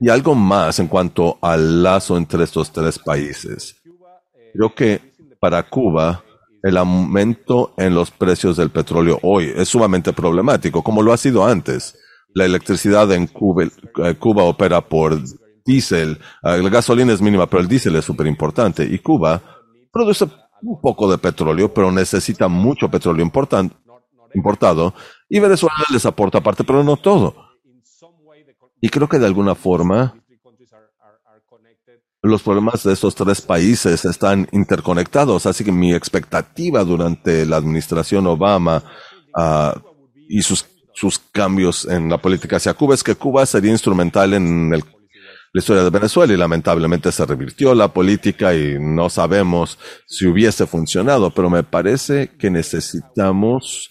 Y 0.00 0.08
algo 0.08 0.34
más 0.34 0.78
en 0.78 0.88
cuanto 0.88 1.38
al 1.42 1.82
lazo 1.82 2.16
entre 2.16 2.44
estos 2.44 2.72
tres 2.72 2.98
países. 2.98 3.76
Creo 4.54 4.74
que 4.74 5.12
para 5.40 5.68
Cuba, 5.68 6.24
el 6.62 6.76
aumento 6.76 7.74
en 7.76 7.94
los 7.94 8.10
precios 8.10 8.56
del 8.56 8.70
petróleo 8.70 9.18
hoy 9.22 9.52
es 9.54 9.68
sumamente 9.68 10.12
problemático, 10.12 10.82
como 10.82 11.02
lo 11.02 11.12
ha 11.12 11.16
sido 11.16 11.44
antes 11.44 11.98
la 12.34 12.44
electricidad 12.44 13.10
en 13.12 13.26
Cuba, 13.26 13.64
eh, 13.64 14.14
Cuba 14.18 14.44
opera 14.44 14.80
por 14.80 15.18
diésel. 15.64 16.18
Ah, 16.42 16.56
la 16.56 16.68
gasolina 16.68 17.12
es 17.12 17.22
mínima, 17.22 17.46
pero 17.46 17.62
el 17.62 17.68
diésel 17.68 17.96
es 17.96 18.04
súper 18.04 18.26
importante. 18.26 18.84
Y 18.84 18.98
Cuba 18.98 19.40
produce 19.92 20.26
un 20.62 20.80
poco 20.80 21.10
de 21.10 21.18
petróleo, 21.18 21.72
pero 21.72 21.92
necesita 21.92 22.48
mucho 22.48 22.90
petróleo 22.90 23.24
importado. 24.34 24.94
Y 25.28 25.38
Venezuela 25.38 25.76
les 25.92 26.04
aporta 26.06 26.40
parte, 26.40 26.64
pero 26.64 26.82
no 26.82 26.96
todo. 26.96 27.34
Y 28.80 28.88
creo 28.88 29.08
que 29.08 29.18
de 29.18 29.26
alguna 29.26 29.54
forma 29.54 30.14
los 32.28 32.42
problemas 32.42 32.82
de 32.82 32.92
estos 32.92 33.14
tres 33.14 33.40
países 33.40 34.04
están 34.04 34.48
interconectados. 34.52 35.46
Así 35.46 35.64
que 35.64 35.72
mi 35.72 35.92
expectativa 35.94 36.82
durante 36.84 37.44
la 37.44 37.56
administración 37.56 38.26
Obama 38.26 38.82
uh, 39.36 39.78
y 40.28 40.42
sus 40.42 40.64
cambios 41.32 41.86
en 41.86 42.08
la 42.08 42.18
política 42.18 42.56
hacia 42.56 42.74
Cuba 42.74 42.94
es 42.94 43.04
que 43.04 43.14
Cuba 43.14 43.44
sería 43.44 43.70
instrumental 43.70 44.32
en 44.32 44.70
la 44.70 44.80
historia 45.52 45.84
de 45.84 45.90
Venezuela 45.90 46.32
y 46.32 46.36
lamentablemente 46.36 47.12
se 47.12 47.26
revirtió 47.26 47.74
la 47.74 47.88
política 47.88 48.54
y 48.54 48.76
no 48.80 49.08
sabemos 49.10 49.78
si 50.06 50.26
hubiese 50.26 50.66
funcionado, 50.66 51.30
pero 51.30 51.50
me 51.50 51.62
parece 51.62 52.32
que 52.38 52.50
necesitamos 52.50 53.90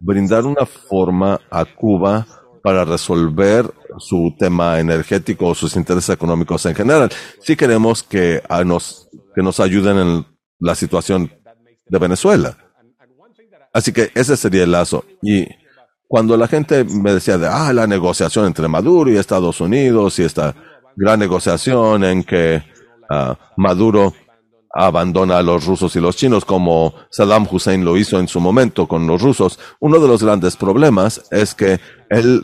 brindar 0.00 0.46
una 0.46 0.64
forma 0.64 1.40
a 1.50 1.64
Cuba 1.64 2.26
para 2.66 2.84
resolver 2.84 3.72
su 3.96 4.34
tema 4.36 4.80
energético 4.80 5.46
o 5.46 5.54
sus 5.54 5.76
intereses 5.76 6.10
económicos 6.10 6.66
en 6.66 6.74
general. 6.74 7.08
Si 7.40 7.54
queremos 7.54 8.02
que, 8.02 8.42
nos, 8.64 9.08
que 9.36 9.40
nos 9.40 9.60
ayuden 9.60 9.98
en 9.98 10.26
la 10.58 10.74
situación 10.74 11.30
de 11.86 11.98
Venezuela. 12.00 12.58
Así 13.72 13.92
que 13.92 14.10
ese 14.16 14.36
sería 14.36 14.64
el 14.64 14.72
lazo. 14.72 15.04
Y 15.22 15.46
cuando 16.08 16.36
la 16.36 16.48
gente 16.48 16.82
me 16.82 17.14
decía 17.14 17.38
de, 17.38 17.46
ah, 17.46 17.72
la 17.72 17.86
negociación 17.86 18.46
entre 18.46 18.66
Maduro 18.66 19.12
y 19.12 19.16
Estados 19.16 19.60
Unidos 19.60 20.18
y 20.18 20.24
esta 20.24 20.56
gran 20.96 21.20
negociación 21.20 22.02
en 22.02 22.24
que 22.24 22.64
ah, 23.08 23.38
Maduro 23.56 24.12
abandona 24.76 25.38
a 25.38 25.42
los 25.42 25.64
rusos 25.64 25.96
y 25.96 26.00
los 26.00 26.16
chinos 26.16 26.44
como 26.44 26.94
Saddam 27.10 27.48
Hussein 27.50 27.84
lo 27.84 27.96
hizo 27.96 28.18
en 28.18 28.28
su 28.28 28.40
momento 28.40 28.86
con 28.86 29.06
los 29.06 29.22
rusos, 29.22 29.58
uno 29.80 29.98
de 29.98 30.08
los 30.08 30.22
grandes 30.22 30.56
problemas 30.56 31.22
es 31.30 31.54
que 31.54 31.80
él 32.10 32.42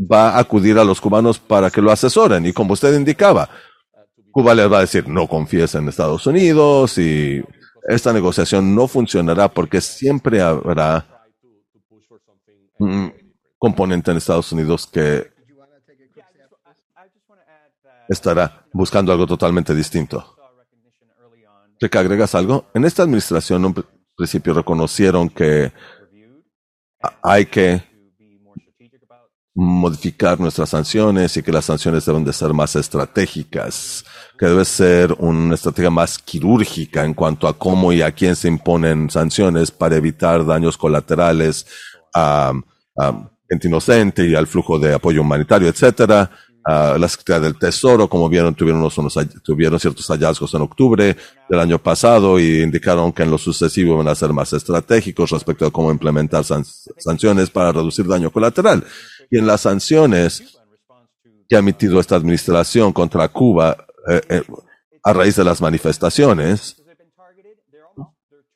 va 0.00 0.30
a 0.30 0.38
acudir 0.38 0.78
a 0.78 0.84
los 0.84 1.00
cubanos 1.00 1.38
para 1.38 1.70
que 1.70 1.82
lo 1.82 1.90
asesoren 1.90 2.46
y 2.46 2.52
como 2.52 2.72
usted 2.72 2.96
indicaba, 2.96 3.48
Cuba 4.32 4.54
les 4.54 4.70
va 4.72 4.78
a 4.78 4.80
decir 4.80 5.08
no 5.08 5.28
confíes 5.28 5.74
en 5.74 5.88
Estados 5.88 6.26
Unidos 6.26 6.98
y 6.98 7.42
esta 7.88 8.12
negociación 8.12 8.74
no 8.74 8.88
funcionará 8.88 9.48
porque 9.48 9.80
siempre 9.80 10.40
habrá 10.40 11.06
un 12.78 13.12
componente 13.58 14.10
en 14.10 14.16
Estados 14.16 14.50
Unidos 14.52 14.86
que 14.86 15.32
estará 18.08 18.66
buscando 18.72 19.12
algo 19.12 19.26
totalmente 19.26 19.74
distinto. 19.74 20.34
¿Te 21.88 21.98
agregas 21.98 22.34
algo? 22.34 22.64
En 22.72 22.86
esta 22.86 23.02
administración, 23.02 23.60
en 23.60 23.66
un 23.66 23.84
principio 24.16 24.54
reconocieron 24.54 25.28
que 25.28 25.70
hay 27.22 27.44
que 27.44 27.82
modificar 29.54 30.40
nuestras 30.40 30.70
sanciones 30.70 31.36
y 31.36 31.42
que 31.42 31.52
las 31.52 31.66
sanciones 31.66 32.06
deben 32.06 32.24
de 32.24 32.32
ser 32.32 32.54
más 32.54 32.74
estratégicas, 32.74 34.02
que 34.38 34.46
debe 34.46 34.64
ser 34.64 35.14
una 35.18 35.56
estrategia 35.56 35.90
más 35.90 36.18
quirúrgica 36.18 37.04
en 37.04 37.12
cuanto 37.12 37.46
a 37.46 37.58
cómo 37.58 37.92
y 37.92 38.00
a 38.00 38.12
quién 38.12 38.34
se 38.34 38.48
imponen 38.48 39.10
sanciones 39.10 39.70
para 39.70 39.96
evitar 39.96 40.46
daños 40.46 40.78
colaterales 40.78 41.66
a, 42.14 42.52
gente 43.46 43.68
inocente 43.68 44.26
y 44.26 44.34
al 44.34 44.46
flujo 44.46 44.78
de 44.78 44.94
apoyo 44.94 45.20
humanitario, 45.20 45.68
etcétera. 45.68 46.30
La 46.66 47.08
Secretaría 47.08 47.40
del 47.40 47.58
Tesoro, 47.58 48.08
como 48.08 48.28
vieron, 48.28 48.54
tuvieron, 48.54 48.80
unos, 48.80 49.18
tuvieron 49.42 49.78
ciertos 49.78 50.06
hallazgos 50.06 50.54
en 50.54 50.62
octubre 50.62 51.16
del 51.48 51.60
año 51.60 51.78
pasado 51.78 52.38
y 52.38 52.62
indicaron 52.62 53.12
que 53.12 53.22
en 53.22 53.30
lo 53.30 53.38
sucesivo 53.38 53.98
van 53.98 54.08
a 54.08 54.14
ser 54.14 54.32
más 54.32 54.52
estratégicos 54.52 55.30
respecto 55.30 55.66
a 55.66 55.70
cómo 55.70 55.90
implementar 55.90 56.44
sanciones 56.44 57.50
para 57.50 57.72
reducir 57.72 58.06
daño 58.06 58.30
colateral. 58.30 58.84
Y 59.30 59.38
en 59.38 59.46
las 59.46 59.62
sanciones 59.62 60.58
que 61.48 61.56
ha 61.56 61.58
emitido 61.58 62.00
esta 62.00 62.16
administración 62.16 62.92
contra 62.92 63.28
Cuba 63.28 63.76
eh, 64.08 64.20
eh, 64.28 64.42
a 65.02 65.12
raíz 65.12 65.36
de 65.36 65.44
las 65.44 65.60
manifestaciones, 65.60 66.76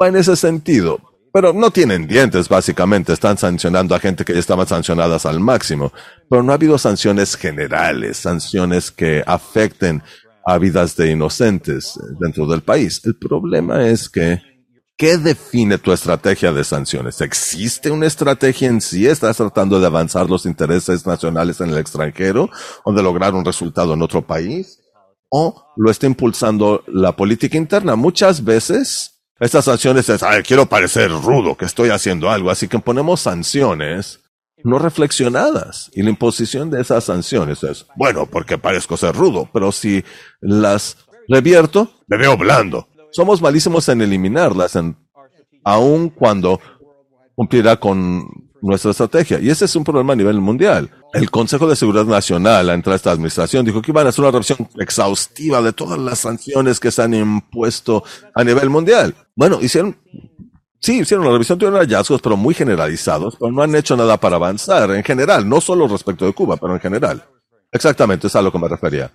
va 0.01 0.09
en 0.09 0.16
ese 0.16 0.35
sentido. 0.35 0.98
Pero 1.40 1.52
no 1.52 1.70
tienen 1.70 2.09
dientes, 2.09 2.48
básicamente. 2.48 3.12
Están 3.12 3.39
sancionando 3.39 3.94
a 3.94 4.01
gente 4.01 4.24
que 4.24 4.32
ya 4.32 4.40
estaban 4.40 4.66
sancionadas 4.66 5.24
al 5.24 5.39
máximo. 5.39 5.93
Pero 6.28 6.43
no 6.43 6.51
ha 6.51 6.56
habido 6.56 6.77
sanciones 6.78 7.36
generales, 7.36 8.16
sanciones 8.16 8.90
que 8.90 9.23
afecten 9.24 10.02
a 10.44 10.59
vidas 10.59 10.97
de 10.97 11.12
inocentes 11.12 11.97
dentro 12.19 12.44
del 12.48 12.62
país. 12.62 13.01
El 13.05 13.15
problema 13.15 13.86
es 13.86 14.09
que 14.09 14.43
¿Qué 14.97 15.16
define 15.16 15.78
tu 15.78 15.93
estrategia 15.93 16.52
de 16.52 16.65
sanciones? 16.65 17.20
¿Existe 17.20 17.93
una 17.93 18.06
estrategia 18.06 18.66
en 18.66 18.81
sí? 18.81 19.06
¿Estás 19.06 19.36
tratando 19.36 19.78
de 19.78 19.86
avanzar 19.86 20.28
los 20.28 20.44
intereses 20.44 21.06
nacionales 21.06 21.60
en 21.60 21.70
el 21.70 21.78
extranjero 21.78 22.51
o 22.82 22.93
de 22.93 23.01
lograr 23.01 23.32
un 23.36 23.44
resultado 23.44 23.94
en 23.94 24.02
otro 24.02 24.27
país? 24.27 24.81
¿O 25.28 25.73
lo 25.77 25.89
está 25.93 26.06
impulsando 26.06 26.82
la 26.89 27.15
política 27.15 27.56
interna? 27.56 27.94
Muchas 27.94 28.43
veces 28.43 29.18
estas 29.40 29.65
sanciones 29.65 30.09
es, 30.09 30.23
ay, 30.23 30.43
quiero 30.43 30.66
parecer 30.66 31.10
rudo, 31.10 31.56
que 31.56 31.65
estoy 31.65 31.90
haciendo 31.90 32.31
algo, 32.31 32.51
así 32.51 32.69
que 32.69 32.78
ponemos 32.78 33.20
sanciones 33.20 34.20
no 34.65 34.78
reflexionadas. 34.78 35.90
Y 35.94 36.02
la 36.02 36.10
imposición 36.10 36.70
de 36.70 36.81
esas 36.81 37.05
sanciones 37.05 37.62
es, 37.62 37.86
bueno, 37.97 38.27
porque 38.27 38.59
parezco 38.59 38.97
ser 38.97 39.15
rudo, 39.15 39.48
pero 39.52 39.70
si 39.73 40.05
las 40.40 40.97
revierto, 41.28 41.93
me 42.06 42.16
veo 42.16 42.36
blando 42.36 42.89
somos 43.10 43.40
malísimos 43.40 43.89
en 43.89 44.02
eliminarlas, 44.02 44.77
en, 44.77 44.97
aun 45.65 46.10
cuando 46.10 46.60
cumplirá 47.35 47.77
con 47.77 48.27
nuestra 48.60 48.90
estrategia. 48.90 49.39
Y 49.40 49.51
ese 49.51 49.64
es 49.64 49.76
un 49.76 49.85
problema 49.85 50.12
a 50.12 50.16
nivel 50.16 50.40
mundial. 50.40 50.90
El 51.12 51.30
Consejo 51.30 51.66
de 51.68 51.76
Seguridad 51.76 52.05
Nacional, 52.05 52.68
a 52.68 52.74
esta 52.94 53.10
administración, 53.10 53.64
dijo 53.64 53.82
que 53.82 53.90
iban 53.90 54.06
a 54.06 54.10
hacer 54.10 54.22
una 54.22 54.32
revisión 54.32 54.68
exhaustiva 54.78 55.62
de 55.62 55.72
todas 55.72 55.98
las 55.98 56.18
sanciones 56.20 56.80
que 56.80 56.90
se 56.90 57.02
han 57.02 57.14
impuesto 57.14 58.05
a 58.35 58.44
nivel 58.44 58.70
mundial. 58.70 59.14
Bueno, 59.35 59.59
hicieron, 59.60 59.97
sí, 60.80 61.01
hicieron 61.01 61.24
una 61.24 61.32
revisión, 61.35 61.59
tuvieron 61.59 61.80
hallazgos, 61.80 62.20
pero 62.20 62.36
muy 62.36 62.55
generalizados, 62.55 63.36
pero 63.39 63.52
no 63.52 63.62
han 63.62 63.74
hecho 63.74 63.97
nada 63.97 64.16
para 64.18 64.36
avanzar 64.36 64.90
en 64.90 65.05
general, 65.05 65.48
no 65.48 65.60
solo 65.60 65.89
respecto 65.89 66.24
de 66.24 66.32
Cuba, 66.32 66.56
pero 66.56 66.74
en 66.74 66.80
general. 66.80 67.24
Exactamente, 67.70 68.26
es 68.26 68.36
a 68.36 68.43
lo 68.43 68.51
que 68.51 68.59
me 68.59 68.68
refería. 68.68 69.12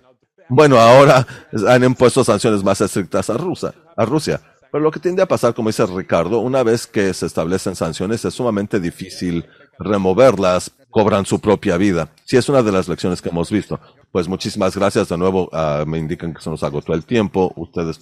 Bueno, 0.48 0.78
ahora 0.78 1.26
han 1.68 1.84
impuesto 1.84 2.22
sanciones 2.22 2.62
más 2.62 2.80
estrictas 2.80 3.30
a, 3.30 3.36
Rusia, 3.36 3.72
a 3.96 4.04
Rusia. 4.04 4.40
Pero 4.74 4.82
lo 4.82 4.90
que 4.90 4.98
tiende 4.98 5.22
a 5.22 5.28
pasar, 5.28 5.54
como 5.54 5.68
dice 5.68 5.86
Ricardo, 5.86 6.40
una 6.40 6.64
vez 6.64 6.88
que 6.88 7.14
se 7.14 7.26
establecen 7.26 7.76
sanciones 7.76 8.24
es 8.24 8.34
sumamente 8.34 8.80
difícil 8.80 9.46
removerlas, 9.78 10.72
cobran 10.90 11.24
su 11.26 11.38
propia 11.38 11.76
vida. 11.76 12.08
Sí, 12.24 12.36
es 12.36 12.48
una 12.48 12.60
de 12.60 12.72
las 12.72 12.88
lecciones 12.88 13.22
que 13.22 13.28
hemos 13.28 13.52
visto. 13.52 13.78
Pues 14.10 14.26
muchísimas 14.26 14.76
gracias 14.76 15.10
de 15.10 15.16
nuevo. 15.16 15.48
Ah, 15.52 15.84
me 15.86 15.98
indican 15.98 16.34
que 16.34 16.42
se 16.42 16.50
nos 16.50 16.64
agotó 16.64 16.92
el 16.92 17.04
tiempo. 17.04 17.52
Ustedes 17.54 18.00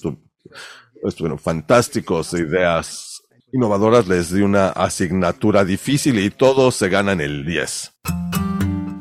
estuvieron 1.04 1.38
fantásticos, 1.38 2.32
ideas 2.32 3.22
innovadoras, 3.52 4.08
les 4.08 4.32
di 4.32 4.40
una 4.40 4.70
asignatura 4.70 5.66
difícil 5.66 6.18
y 6.20 6.30
todos 6.30 6.74
se 6.74 6.88
ganan 6.88 7.20
el 7.20 7.44
10. 7.44 7.92